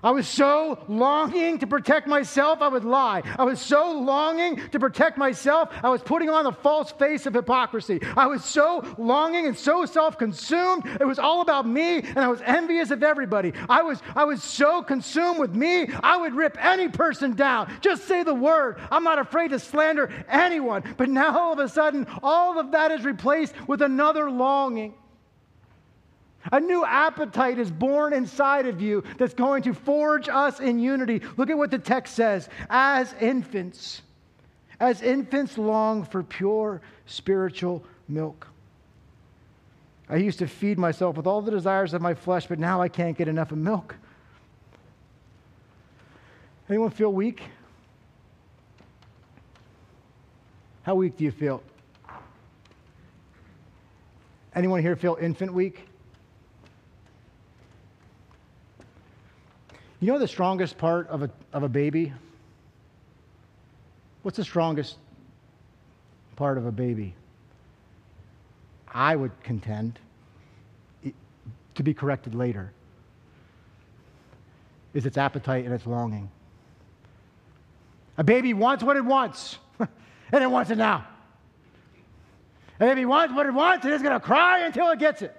I 0.06 0.10
was 0.10 0.28
so 0.28 0.78
longing 0.86 1.58
to 1.58 1.66
protect 1.66 2.06
myself, 2.06 2.62
I 2.62 2.68
would 2.68 2.84
lie. 2.84 3.24
I 3.36 3.42
was 3.42 3.60
so 3.60 3.90
longing 3.90 4.60
to 4.70 4.78
protect 4.78 5.18
myself, 5.18 5.70
I 5.82 5.88
was 5.88 6.00
putting 6.00 6.30
on 6.30 6.44
the 6.44 6.52
false 6.52 6.92
face 6.92 7.26
of 7.26 7.34
hypocrisy. 7.34 7.98
I 8.16 8.28
was 8.28 8.44
so 8.44 8.84
longing 8.98 9.46
and 9.46 9.58
so 9.58 9.84
self 9.84 10.16
consumed, 10.16 10.86
it 11.00 11.04
was 11.04 11.18
all 11.18 11.40
about 11.40 11.66
me, 11.66 11.96
and 11.96 12.20
I 12.20 12.28
was 12.28 12.40
envious 12.42 12.92
of 12.92 13.02
everybody. 13.02 13.52
I 13.68 13.82
was, 13.82 14.00
I 14.14 14.22
was 14.22 14.44
so 14.44 14.80
consumed 14.80 15.40
with 15.40 15.56
me, 15.56 15.88
I 16.04 16.16
would 16.16 16.36
rip 16.36 16.56
any 16.64 16.86
person 16.88 17.34
down. 17.34 17.76
Just 17.80 18.06
say 18.06 18.22
the 18.22 18.32
word. 18.32 18.78
I'm 18.92 19.02
not 19.02 19.18
afraid 19.18 19.48
to 19.48 19.58
slander 19.58 20.08
anyone. 20.28 20.84
But 20.96 21.08
now 21.08 21.36
all 21.36 21.52
of 21.54 21.58
a 21.58 21.68
sudden, 21.68 22.06
all 22.22 22.60
of 22.60 22.70
that 22.70 22.92
is 22.92 23.04
replaced 23.04 23.54
with 23.66 23.82
another 23.82 24.30
longing. 24.30 24.94
A 26.52 26.60
new 26.60 26.84
appetite 26.84 27.58
is 27.58 27.70
born 27.70 28.12
inside 28.12 28.66
of 28.66 28.80
you 28.80 29.02
that's 29.18 29.34
going 29.34 29.62
to 29.64 29.74
forge 29.74 30.28
us 30.28 30.60
in 30.60 30.78
unity. 30.78 31.20
Look 31.36 31.50
at 31.50 31.58
what 31.58 31.70
the 31.70 31.78
text 31.78 32.14
says. 32.14 32.48
As 32.70 33.14
infants, 33.20 34.02
as 34.78 35.02
infants 35.02 35.58
long 35.58 36.04
for 36.04 36.22
pure 36.22 36.80
spiritual 37.06 37.82
milk. 38.08 38.46
I 40.08 40.16
used 40.16 40.38
to 40.38 40.46
feed 40.46 40.78
myself 40.78 41.16
with 41.16 41.26
all 41.26 41.42
the 41.42 41.50
desires 41.50 41.92
of 41.92 42.00
my 42.00 42.14
flesh, 42.14 42.46
but 42.46 42.60
now 42.60 42.80
I 42.80 42.88
can't 42.88 43.18
get 43.18 43.26
enough 43.26 43.50
of 43.50 43.58
milk. 43.58 43.96
Anyone 46.68 46.90
feel 46.90 47.12
weak? 47.12 47.42
How 50.82 50.94
weak 50.94 51.16
do 51.16 51.24
you 51.24 51.32
feel? 51.32 51.62
Anyone 54.54 54.80
here 54.80 54.94
feel 54.94 55.18
infant 55.20 55.52
weak? 55.52 55.88
You 60.00 60.12
know 60.12 60.18
the 60.18 60.28
strongest 60.28 60.76
part 60.76 61.08
of 61.08 61.22
a, 61.22 61.30
of 61.52 61.62
a 61.62 61.68
baby? 61.68 62.12
What's 64.22 64.36
the 64.36 64.44
strongest 64.44 64.96
part 66.36 66.58
of 66.58 66.66
a 66.66 66.72
baby? 66.72 67.14
I 68.92 69.16
would 69.16 69.32
contend, 69.42 69.98
to 71.74 71.82
be 71.82 71.94
corrected 71.94 72.34
later, 72.34 72.72
is 74.92 75.06
its 75.06 75.16
appetite 75.16 75.64
and 75.64 75.72
its 75.72 75.86
longing. 75.86 76.30
A 78.18 78.24
baby 78.24 78.54
wants 78.54 78.82
what 78.82 78.96
it 78.96 79.04
wants, 79.04 79.58
and 79.78 80.42
it 80.42 80.50
wants 80.50 80.70
it 80.70 80.78
now. 80.78 81.06
A 82.80 82.86
baby 82.86 83.06
wants 83.06 83.34
what 83.34 83.46
it 83.46 83.52
wants, 83.52 83.84
and 83.84 83.94
it's 83.94 84.02
going 84.02 84.14
to 84.14 84.20
cry 84.20 84.66
until 84.66 84.90
it 84.90 84.98
gets 84.98 85.22
it. 85.22 85.34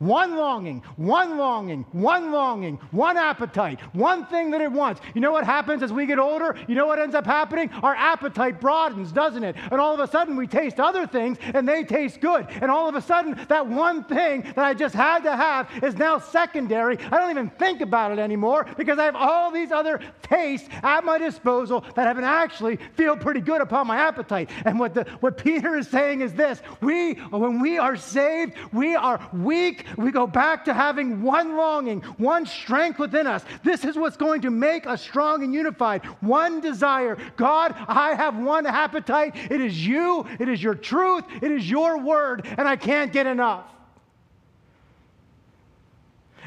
One 0.00 0.34
longing, 0.36 0.82
one 0.96 1.36
longing, 1.36 1.84
one 1.92 2.32
longing, 2.32 2.76
one 2.90 3.18
appetite, 3.18 3.80
one 3.92 4.24
thing 4.24 4.50
that 4.52 4.62
it 4.62 4.72
wants. 4.72 5.02
You 5.14 5.20
know 5.20 5.30
what 5.30 5.44
happens 5.44 5.82
as 5.82 5.92
we 5.92 6.06
get 6.06 6.18
older? 6.18 6.56
You 6.66 6.74
know 6.74 6.86
what 6.86 6.98
ends 6.98 7.14
up 7.14 7.26
happening? 7.26 7.68
Our 7.82 7.94
appetite 7.94 8.62
broadens, 8.62 9.12
doesn't 9.12 9.44
it? 9.44 9.56
And 9.70 9.78
all 9.78 9.92
of 9.92 10.00
a 10.00 10.10
sudden 10.10 10.36
we 10.36 10.46
taste 10.46 10.80
other 10.80 11.06
things 11.06 11.36
and 11.42 11.68
they 11.68 11.84
taste 11.84 12.22
good. 12.22 12.46
And 12.62 12.70
all 12.70 12.88
of 12.88 12.94
a 12.94 13.02
sudden 13.02 13.38
that 13.48 13.66
one 13.66 14.04
thing 14.04 14.40
that 14.40 14.64
I 14.64 14.72
just 14.72 14.94
had 14.94 15.22
to 15.24 15.36
have 15.36 15.68
is 15.82 15.94
now 15.96 16.18
secondary. 16.18 16.96
I 16.96 17.20
don't 17.20 17.30
even 17.30 17.50
think 17.50 17.82
about 17.82 18.10
it 18.10 18.18
anymore 18.18 18.66
because 18.78 18.98
I 18.98 19.04
have 19.04 19.16
all 19.16 19.50
these 19.50 19.70
other 19.70 20.00
tastes 20.22 20.66
at 20.82 21.04
my 21.04 21.18
disposal 21.18 21.84
that 21.94 22.06
have 22.06 22.18
actually 22.20 22.76
feel 22.94 23.16
pretty 23.18 23.40
good 23.40 23.60
upon 23.60 23.86
my 23.86 23.96
appetite. 23.96 24.48
And 24.64 24.78
what, 24.78 24.94
the, 24.94 25.04
what 25.20 25.36
Peter 25.36 25.76
is 25.76 25.88
saying 25.88 26.22
is 26.22 26.32
this 26.32 26.62
we, 26.80 27.14
when 27.14 27.60
we 27.60 27.76
are 27.78 27.96
saved, 27.96 28.54
we 28.72 28.94
are 28.94 29.20
weak 29.32 29.84
we 29.96 30.10
go 30.10 30.26
back 30.26 30.64
to 30.66 30.74
having 30.74 31.22
one 31.22 31.56
longing, 31.56 32.00
one 32.18 32.46
strength 32.46 32.98
within 32.98 33.26
us. 33.26 33.44
This 33.62 33.84
is 33.84 33.96
what's 33.96 34.16
going 34.16 34.42
to 34.42 34.50
make 34.50 34.86
us 34.86 35.02
strong 35.02 35.42
and 35.42 35.52
unified. 35.52 36.04
One 36.20 36.60
desire. 36.60 37.16
God, 37.36 37.74
I 37.88 38.14
have 38.14 38.36
one 38.36 38.66
appetite. 38.66 39.34
It 39.50 39.60
is 39.60 39.86
you, 39.86 40.26
it 40.38 40.48
is 40.48 40.62
your 40.62 40.74
truth, 40.74 41.24
it 41.42 41.50
is 41.50 41.68
your 41.68 41.98
word, 41.98 42.46
and 42.46 42.68
I 42.68 42.76
can't 42.76 43.12
get 43.12 43.26
enough. 43.26 43.66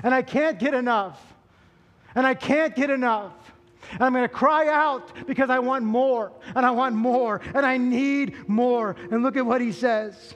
And 0.03 0.13
I 0.13 0.21
can't 0.21 0.59
get 0.59 0.73
enough. 0.73 1.21
And 2.15 2.27
I 2.27 2.33
can't 2.33 2.75
get 2.75 2.89
enough. 2.89 3.33
And 3.91 4.01
I'm 4.01 4.13
going 4.13 4.23
to 4.23 4.29
cry 4.29 4.67
out 4.69 5.27
because 5.27 5.49
I 5.49 5.59
want 5.59 5.83
more, 5.83 6.31
and 6.55 6.65
I 6.65 6.71
want 6.71 6.95
more, 6.95 7.41
and 7.53 7.65
I 7.65 7.77
need 7.77 8.47
more. 8.47 8.95
And 9.11 9.23
look 9.23 9.35
at 9.37 9.45
what 9.45 9.61
he 9.61 9.71
says. 9.71 10.35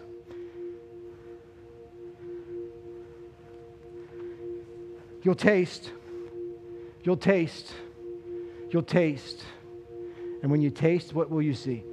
You'll 5.28 5.36
taste. 5.36 5.92
You'll 7.04 7.18
taste. 7.18 7.74
You'll 8.72 8.82
taste. 8.82 9.44
And 10.42 10.50
when 10.50 10.62
you 10.62 10.70
taste, 10.70 11.14
what 11.14 11.30
will 11.30 11.42
you 11.42 11.54
see? 11.54 11.84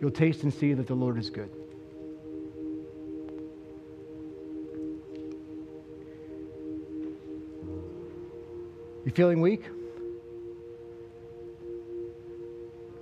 You'll 0.00 0.12
taste 0.12 0.44
and 0.44 0.54
see 0.54 0.72
that 0.72 0.86
the 0.86 0.94
Lord 0.94 1.18
is 1.18 1.30
good. 1.30 1.50
You 9.04 9.10
feeling 9.12 9.40
weak? 9.40 9.64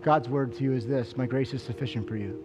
God's 0.03 0.31
word 0.31 0.55
to 0.55 0.65
you 0.65 0.73
is 0.73 0.87
this 0.87 1.15
My 1.15 1.27
grace 1.27 1.53
is 1.53 1.61
sufficient 1.61 2.09
for 2.09 2.17
you. 2.17 2.43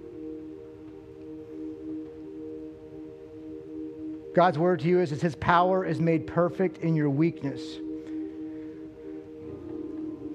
God's 4.37 4.59
word 4.59 4.81
to 4.81 4.87
you 4.87 4.99
is, 4.99 5.09
His 5.09 5.33
power 5.33 5.83
is 5.83 5.99
made 5.99 6.27
perfect 6.27 6.83
in 6.83 6.95
your 6.95 7.09
weakness. 7.09 7.59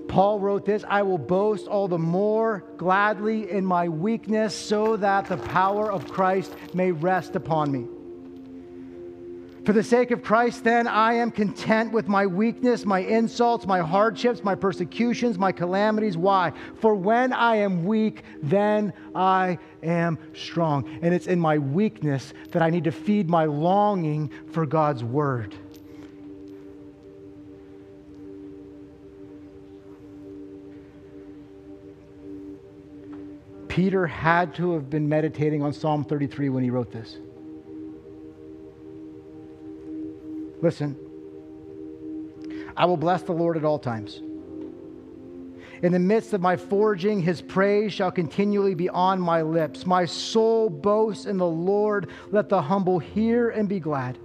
Paul 0.09 0.41
wrote 0.41 0.65
this 0.67 0.85
I 0.89 1.03
will 1.03 1.19
boast 1.19 1.69
all 1.69 1.87
the 1.87 2.01
more 2.01 2.65
gladly 2.79 3.49
in 3.49 3.65
my 3.65 3.89
weakness 3.89 4.57
so 4.57 4.97
that 4.97 5.27
the 5.27 5.37
power 5.37 5.93
of 5.93 6.11
Christ 6.11 6.53
may 6.75 6.91
rest 6.91 7.37
upon 7.37 7.71
me. 7.71 7.87
For 9.65 9.73
the 9.73 9.83
sake 9.85 10.11
of 10.11 10.25
Christ, 10.25 10.65
then, 10.65 10.89
I 10.89 11.15
am 11.15 11.31
content 11.31 11.93
with 11.93 12.09
my 12.09 12.27
weakness, 12.27 12.85
my 12.85 12.99
insults, 12.99 13.65
my 13.65 13.79
hardships, 13.79 14.43
my 14.43 14.57
persecutions, 14.57 15.39
my 15.39 15.53
calamities. 15.53 16.17
Why? 16.17 16.53
For 16.81 16.97
when 16.97 17.33
I 17.33 17.57
am 17.57 17.85
weak, 17.85 18.25
then 18.43 18.93
I 19.15 19.59
am 19.85 20.19
strong. 20.35 20.99
And 21.01 21.15
it's 21.15 21.29
in 21.29 21.39
my 21.39 21.59
weakness 21.59 22.35
that 22.51 22.61
I 22.61 22.71
need 22.71 22.85
to 22.85 22.91
feed 22.91 23.31
my 23.31 23.45
longing 23.45 24.33
for 24.51 24.67
God's 24.67 25.05
word. 25.05 25.55
Peter 33.69 34.07
had 34.07 34.55
to 34.57 34.73
have 34.73 34.91
been 34.91 35.09
meditating 35.09 35.63
on 35.63 35.73
Psalm 35.73 36.05
33 36.05 36.49
when 36.49 36.65
he 36.65 36.69
wrote 36.69 36.91
this. 36.91 37.17
Listen, 40.63 40.97
I 42.77 42.87
will 42.87 42.97
bless 42.97 43.23
the 43.23 43.33
Lord 43.33 43.57
at 43.57 43.65
all 43.65 43.79
times. 43.79 44.23
In 45.83 45.91
the 45.91 45.99
midst 45.99 46.33
of 46.33 46.41
my 46.41 46.57
forging, 46.57 47.21
his 47.21 47.43
praise 47.43 47.93
shall 47.93 48.13
continually 48.13 48.75
be 48.75 48.89
on 48.89 49.21
my 49.21 49.43
lips. 49.43 49.85
My 49.85 50.05
soul 50.05 50.71
boasts 50.71 51.27
in 51.27 51.37
the 51.37 51.47
Lord. 51.47 52.09
Let 52.31 52.49
the 52.49 52.63
humble 52.63 53.01
hear 53.01 53.51
and 53.51 53.69
be 53.69 53.81
glad. 53.81 54.17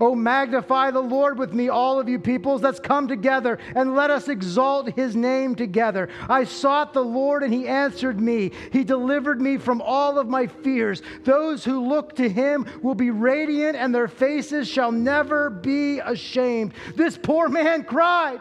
Oh, 0.00 0.14
magnify 0.14 0.90
the 0.90 1.00
Lord 1.00 1.38
with 1.38 1.52
me, 1.52 1.68
all 1.68 2.00
of 2.00 2.08
you 2.08 2.18
peoples. 2.18 2.62
Let's 2.62 2.80
come 2.80 3.08
together 3.08 3.58
and 3.74 3.94
let 3.94 4.10
us 4.10 4.28
exalt 4.28 4.92
his 4.94 5.16
name 5.16 5.54
together. 5.54 6.08
I 6.28 6.44
sought 6.44 6.92
the 6.92 7.04
Lord 7.04 7.42
and 7.42 7.52
he 7.52 7.68
answered 7.68 8.20
me. 8.20 8.52
He 8.72 8.84
delivered 8.84 9.40
me 9.40 9.58
from 9.58 9.80
all 9.80 10.18
of 10.18 10.28
my 10.28 10.46
fears. 10.46 11.02
Those 11.24 11.64
who 11.64 11.86
look 11.86 12.16
to 12.16 12.28
him 12.28 12.66
will 12.82 12.94
be 12.94 13.10
radiant 13.10 13.76
and 13.76 13.94
their 13.94 14.08
faces 14.08 14.68
shall 14.68 14.92
never 14.92 15.50
be 15.50 15.98
ashamed. 16.00 16.74
This 16.94 17.18
poor 17.18 17.48
man 17.48 17.84
cried. 17.84 18.40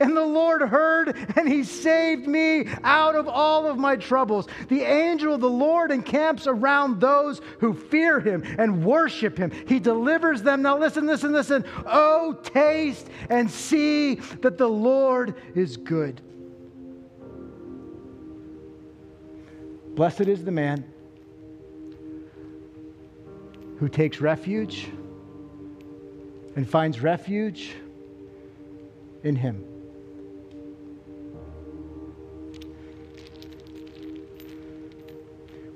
And 0.00 0.16
the 0.16 0.24
Lord 0.24 0.62
heard, 0.62 1.16
and 1.36 1.48
he 1.48 1.64
saved 1.64 2.26
me 2.26 2.68
out 2.82 3.14
of 3.14 3.28
all 3.28 3.66
of 3.66 3.78
my 3.78 3.96
troubles. 3.96 4.48
The 4.68 4.82
angel 4.82 5.34
of 5.34 5.40
the 5.40 5.50
Lord 5.50 5.90
encamps 5.90 6.46
around 6.46 7.00
those 7.00 7.40
who 7.60 7.74
fear 7.74 8.20
him 8.20 8.42
and 8.58 8.84
worship 8.84 9.38
him. 9.38 9.50
He 9.66 9.78
delivers 9.78 10.42
them. 10.42 10.62
Now, 10.62 10.78
listen, 10.78 11.06
listen, 11.06 11.32
listen. 11.32 11.64
Oh, 11.86 12.32
taste 12.42 13.08
and 13.30 13.50
see 13.50 14.16
that 14.42 14.58
the 14.58 14.68
Lord 14.68 15.34
is 15.54 15.76
good. 15.76 16.20
Blessed 19.94 20.22
is 20.22 20.44
the 20.44 20.52
man 20.52 20.84
who 23.78 23.88
takes 23.88 24.20
refuge 24.20 24.88
and 26.54 26.68
finds 26.68 27.00
refuge 27.00 27.74
in 29.22 29.36
him. 29.36 29.75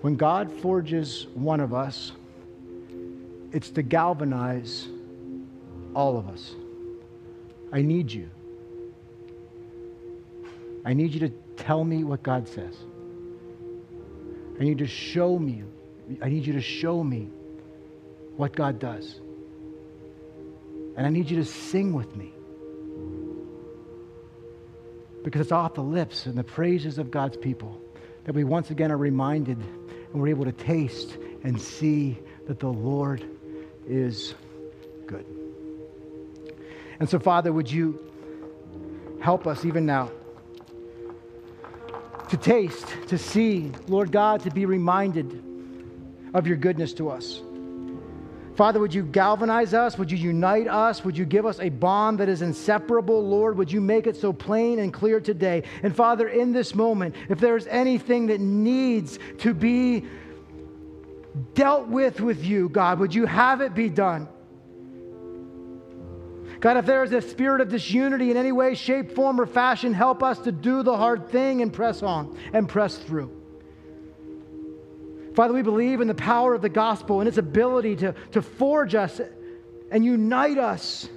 When 0.01 0.16
God 0.16 0.51
forges 0.51 1.26
one 1.34 1.61
of 1.61 1.74
us, 1.74 2.12
it's 3.53 3.70
to 3.70 3.82
galvanize 3.82 4.88
all 5.94 6.16
of 6.16 6.28
us. 6.28 6.55
I 7.72 7.82
need 7.82 8.11
you. 8.11 8.30
I 10.84 10.94
need 10.94 11.12
you 11.12 11.20
to 11.20 11.28
tell 11.57 11.84
me 11.84 12.05
what 12.05 12.22
God 12.22 12.48
says. 12.48 12.74
I 14.59 14.64
need 14.64 14.78
to 14.78 14.86
show 14.86 15.38
me. 15.38 15.64
I 16.22 16.28
need 16.28 16.46
you 16.46 16.55
to 16.55 16.62
show 16.62 17.05
me 17.05 17.28
what 18.36 18.55
God 18.55 18.78
does. 18.78 19.20
And 20.96 21.07
I 21.07 21.11
need 21.11 21.30
you 21.30 21.36
to 21.36 21.44
sing 21.44 21.92
with 21.92 22.16
me. 22.16 22.32
Because 25.22 25.42
it's 25.42 25.53
off 25.53 25.74
the 25.74 25.82
lips 25.82 26.24
and 26.24 26.36
the 26.36 26.44
praises 26.44 26.98
of 26.98 27.11
God's 27.11 27.36
people 27.36 27.78
that 28.24 28.34
we 28.34 28.44
once 28.44 28.70
again 28.70 28.90
are 28.90 28.96
reminded 28.96 29.59
and 30.12 30.20
we're 30.20 30.28
able 30.28 30.44
to 30.44 30.52
taste 30.52 31.16
and 31.44 31.61
see 31.61 32.18
that 32.46 32.58
the 32.58 32.68
Lord 32.68 33.24
is 33.86 34.34
good. 35.06 35.26
And 36.98 37.08
so, 37.08 37.18
Father, 37.18 37.52
would 37.52 37.70
you 37.70 38.11
help 39.20 39.46
us 39.46 39.64
even 39.64 39.86
now 39.86 40.11
to 42.28 42.36
taste, 42.36 42.86
to 43.08 43.18
see, 43.18 43.72
Lord 43.88 44.12
God, 44.12 44.40
to 44.42 44.50
be 44.50 44.64
reminded 44.64 45.42
of 46.32 46.46
your 46.46 46.56
goodness 46.56 46.92
to 46.94 47.11
us. 47.11 47.42
Father, 48.61 48.78
would 48.78 48.92
you 48.92 49.04
galvanize 49.04 49.72
us? 49.72 49.96
Would 49.96 50.11
you 50.11 50.18
unite 50.18 50.68
us? 50.68 51.02
Would 51.02 51.16
you 51.16 51.24
give 51.24 51.46
us 51.46 51.58
a 51.61 51.70
bond 51.70 52.18
that 52.18 52.28
is 52.28 52.42
inseparable, 52.42 53.26
Lord? 53.26 53.56
Would 53.56 53.72
you 53.72 53.80
make 53.80 54.06
it 54.06 54.18
so 54.18 54.34
plain 54.34 54.80
and 54.80 54.92
clear 54.92 55.18
today? 55.18 55.62
And 55.82 55.96
Father, 55.96 56.28
in 56.28 56.52
this 56.52 56.74
moment, 56.74 57.14
if 57.30 57.40
there's 57.40 57.66
anything 57.68 58.26
that 58.26 58.38
needs 58.38 59.18
to 59.38 59.54
be 59.54 60.04
dealt 61.54 61.88
with 61.88 62.20
with 62.20 62.44
you, 62.44 62.68
God, 62.68 62.98
would 62.98 63.14
you 63.14 63.24
have 63.24 63.62
it 63.62 63.72
be 63.72 63.88
done? 63.88 64.28
God, 66.61 66.76
if 66.76 66.84
there 66.84 67.02
is 67.02 67.12
a 67.12 67.22
spirit 67.22 67.62
of 67.62 67.70
disunity 67.70 68.30
in 68.30 68.36
any 68.36 68.52
way, 68.52 68.74
shape, 68.74 69.12
form, 69.12 69.40
or 69.40 69.46
fashion, 69.46 69.94
help 69.94 70.22
us 70.22 70.38
to 70.40 70.52
do 70.52 70.82
the 70.82 70.98
hard 70.98 71.30
thing 71.30 71.62
and 71.62 71.72
press 71.72 72.02
on 72.02 72.38
and 72.52 72.68
press 72.68 72.98
through. 72.98 73.39
Father, 75.35 75.55
we 75.55 75.62
believe 75.62 76.01
in 76.01 76.09
the 76.09 76.14
power 76.14 76.55
of 76.55 76.62
the 76.62 76.68
gospel 76.68 77.20
and 77.20 77.28
its 77.28 77.39
ability 77.39 77.97
to, 77.97 78.14
to 78.33 78.43
forge 78.43 78.95
us 78.95 79.20
and 79.91 80.05
unite 80.05 80.59
us. 80.59 81.09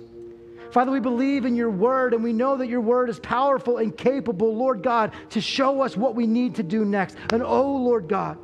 Father, 0.71 0.91
we 0.91 0.99
believe 0.99 1.45
in 1.45 1.55
your 1.55 1.69
word 1.69 2.13
and 2.13 2.23
we 2.23 2.33
know 2.33 2.57
that 2.57 2.67
your 2.67 2.81
word 2.81 3.09
is 3.09 3.19
powerful 3.19 3.77
and 3.77 3.95
capable, 3.95 4.55
Lord 4.55 4.81
God, 4.81 5.11
to 5.29 5.41
show 5.41 5.81
us 5.81 5.95
what 5.95 6.15
we 6.15 6.25
need 6.25 6.55
to 6.55 6.63
do 6.63 6.83
next. 6.83 7.15
And 7.31 7.43
oh, 7.43 7.75
Lord 7.75 8.07
God, 8.07 8.37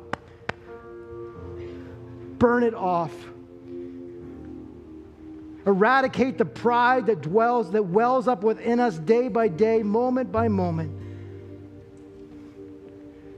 burn 2.38 2.62
it 2.62 2.74
off. 2.74 3.12
Eradicate 5.66 6.38
the 6.38 6.44
pride 6.44 7.06
that 7.06 7.20
dwells, 7.20 7.72
that 7.72 7.82
wells 7.82 8.28
up 8.28 8.42
within 8.42 8.80
us 8.80 8.98
day 8.98 9.28
by 9.28 9.48
day, 9.48 9.82
moment 9.82 10.32
by 10.32 10.48
moment. 10.48 10.96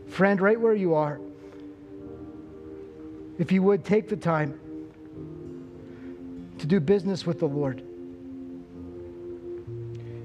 Friend, 0.08 0.40
right 0.40 0.60
where 0.60 0.74
you 0.74 0.94
are, 0.94 1.18
if 3.42 3.50
you 3.50 3.60
would 3.60 3.84
take 3.84 4.08
the 4.08 4.16
time 4.16 4.56
to 6.58 6.64
do 6.64 6.78
business 6.78 7.26
with 7.26 7.40
the 7.40 7.48
Lord. 7.48 7.82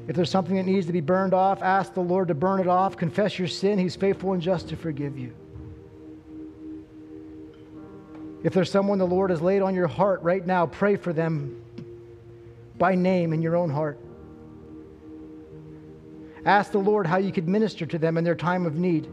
If 0.07 0.15
there's 0.15 0.29
something 0.29 0.55
that 0.55 0.67
needs 0.67 0.85
to 0.85 0.93
be 0.93 1.01
burned 1.01 1.33
off, 1.33 1.63
ask 1.63 1.95
the 1.95 1.99
Lord 1.99 2.27
to 2.27 2.35
burn 2.35 2.59
it 2.59 2.67
off. 2.67 2.95
Confess 2.95 3.39
your 3.39 3.47
sin. 3.47 3.79
He's 3.79 3.95
faithful 3.95 4.33
and 4.33 4.41
just 4.41 4.69
to 4.69 4.75
forgive 4.75 5.17
you. 5.17 5.33
If 8.43 8.53
there's 8.53 8.69
someone 8.69 8.99
the 8.99 9.07
Lord 9.07 9.31
has 9.31 9.41
laid 9.41 9.63
on 9.63 9.73
your 9.73 9.87
heart 9.87 10.21
right 10.21 10.45
now, 10.45 10.67
pray 10.67 10.95
for 10.95 11.11
them 11.11 11.59
by 12.77 12.93
name 12.93 13.33
in 13.33 13.41
your 13.41 13.55
own 13.55 13.71
heart. 13.71 13.97
Ask 16.45 16.71
the 16.71 16.77
Lord 16.77 17.07
how 17.07 17.17
you 17.17 17.31
could 17.31 17.47
minister 17.47 17.87
to 17.87 17.97
them 17.97 18.15
in 18.15 18.23
their 18.23 18.35
time 18.35 18.67
of 18.67 18.75
need. 18.75 19.09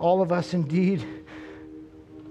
All 0.00 0.22
of 0.22 0.32
us, 0.32 0.54
indeed, 0.54 1.04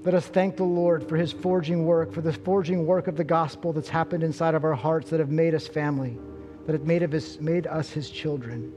let 0.03 0.15
us 0.15 0.25
thank 0.25 0.57
the 0.57 0.63
Lord 0.63 1.07
for 1.07 1.15
his 1.15 1.31
forging 1.31 1.85
work, 1.85 2.11
for 2.11 2.21
the 2.21 2.33
forging 2.33 2.87
work 2.87 3.07
of 3.07 3.15
the 3.15 3.23
gospel 3.23 3.71
that's 3.71 3.89
happened 3.89 4.23
inside 4.23 4.55
of 4.55 4.63
our 4.63 4.73
hearts 4.73 5.11
that 5.11 5.19
have 5.19 5.29
made 5.29 5.53
us 5.53 5.67
family, 5.67 6.17
that 6.65 6.73
have 6.73 6.85
made, 6.85 7.03
of 7.03 7.13
us, 7.13 7.39
made 7.39 7.67
us 7.67 7.91
his 7.91 8.09
children. 8.09 8.73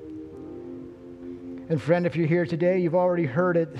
And 1.70 1.80
friend, 1.80 2.04
if 2.04 2.16
you're 2.16 2.26
here 2.26 2.44
today, 2.44 2.80
you've 2.80 2.94
already 2.94 3.24
heard 3.24 3.56
it. 3.56 3.74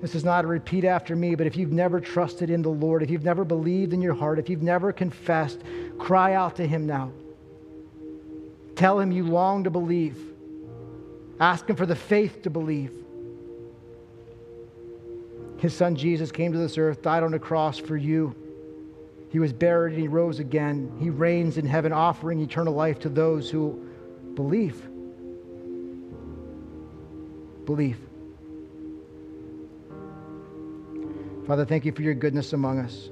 This 0.00 0.14
is 0.14 0.24
not 0.24 0.44
a 0.44 0.48
repeat 0.48 0.84
after 0.84 1.14
me, 1.14 1.34
but 1.34 1.46
if 1.46 1.54
you've 1.54 1.72
never 1.72 2.00
trusted 2.00 2.48
in 2.48 2.62
the 2.62 2.70
Lord, 2.70 3.02
if 3.02 3.10
you've 3.10 3.24
never 3.24 3.44
believed 3.44 3.92
in 3.92 4.00
your 4.00 4.14
heart, 4.14 4.38
if 4.38 4.48
you've 4.48 4.62
never 4.62 4.92
confessed, 4.92 5.60
cry 5.98 6.32
out 6.32 6.56
to 6.56 6.66
Him 6.66 6.86
now. 6.86 7.12
Tell 8.76 8.98
Him 8.98 9.12
you 9.12 9.24
long 9.24 9.64
to 9.64 9.70
believe. 9.70 10.16
Ask 11.38 11.68
Him 11.68 11.76
for 11.76 11.84
the 11.84 11.96
faith 11.96 12.42
to 12.44 12.50
believe. 12.50 12.92
His 15.58 15.74
Son 15.74 15.96
Jesus 15.96 16.30
came 16.30 16.52
to 16.52 16.58
this 16.58 16.78
earth, 16.78 17.02
died 17.02 17.22
on 17.22 17.34
a 17.34 17.38
cross 17.38 17.78
for 17.78 17.96
you. 17.96 18.34
He 19.30 19.38
was 19.38 19.52
buried 19.52 19.92
and 19.92 20.00
He 20.00 20.08
rose 20.08 20.38
again. 20.38 20.96
He 21.00 21.10
reigns 21.10 21.58
in 21.58 21.66
heaven, 21.66 21.92
offering 21.92 22.40
eternal 22.40 22.74
life 22.74 23.00
to 23.00 23.08
those 23.08 23.50
who 23.50 23.84
believe. 24.34 24.80
Believe. 27.66 27.98
Father, 31.46 31.64
thank 31.64 31.84
you 31.84 31.92
for 31.92 32.02
your 32.02 32.14
goodness 32.14 32.52
among 32.52 32.78
us. 32.78 33.10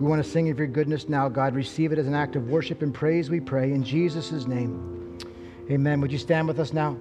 We 0.00 0.06
want 0.06 0.24
to 0.24 0.28
sing 0.28 0.48
of 0.50 0.58
your 0.58 0.66
goodness 0.66 1.08
now, 1.08 1.28
God. 1.28 1.54
Receive 1.54 1.92
it 1.92 1.98
as 1.98 2.06
an 2.06 2.14
act 2.14 2.34
of 2.34 2.48
worship 2.48 2.82
and 2.82 2.92
praise, 2.92 3.28
we 3.30 3.38
pray. 3.38 3.72
In 3.72 3.84
Jesus' 3.84 4.46
name, 4.46 5.18
amen. 5.70 6.00
Would 6.00 6.10
you 6.10 6.18
stand 6.18 6.48
with 6.48 6.58
us 6.58 6.72
now? 6.72 6.98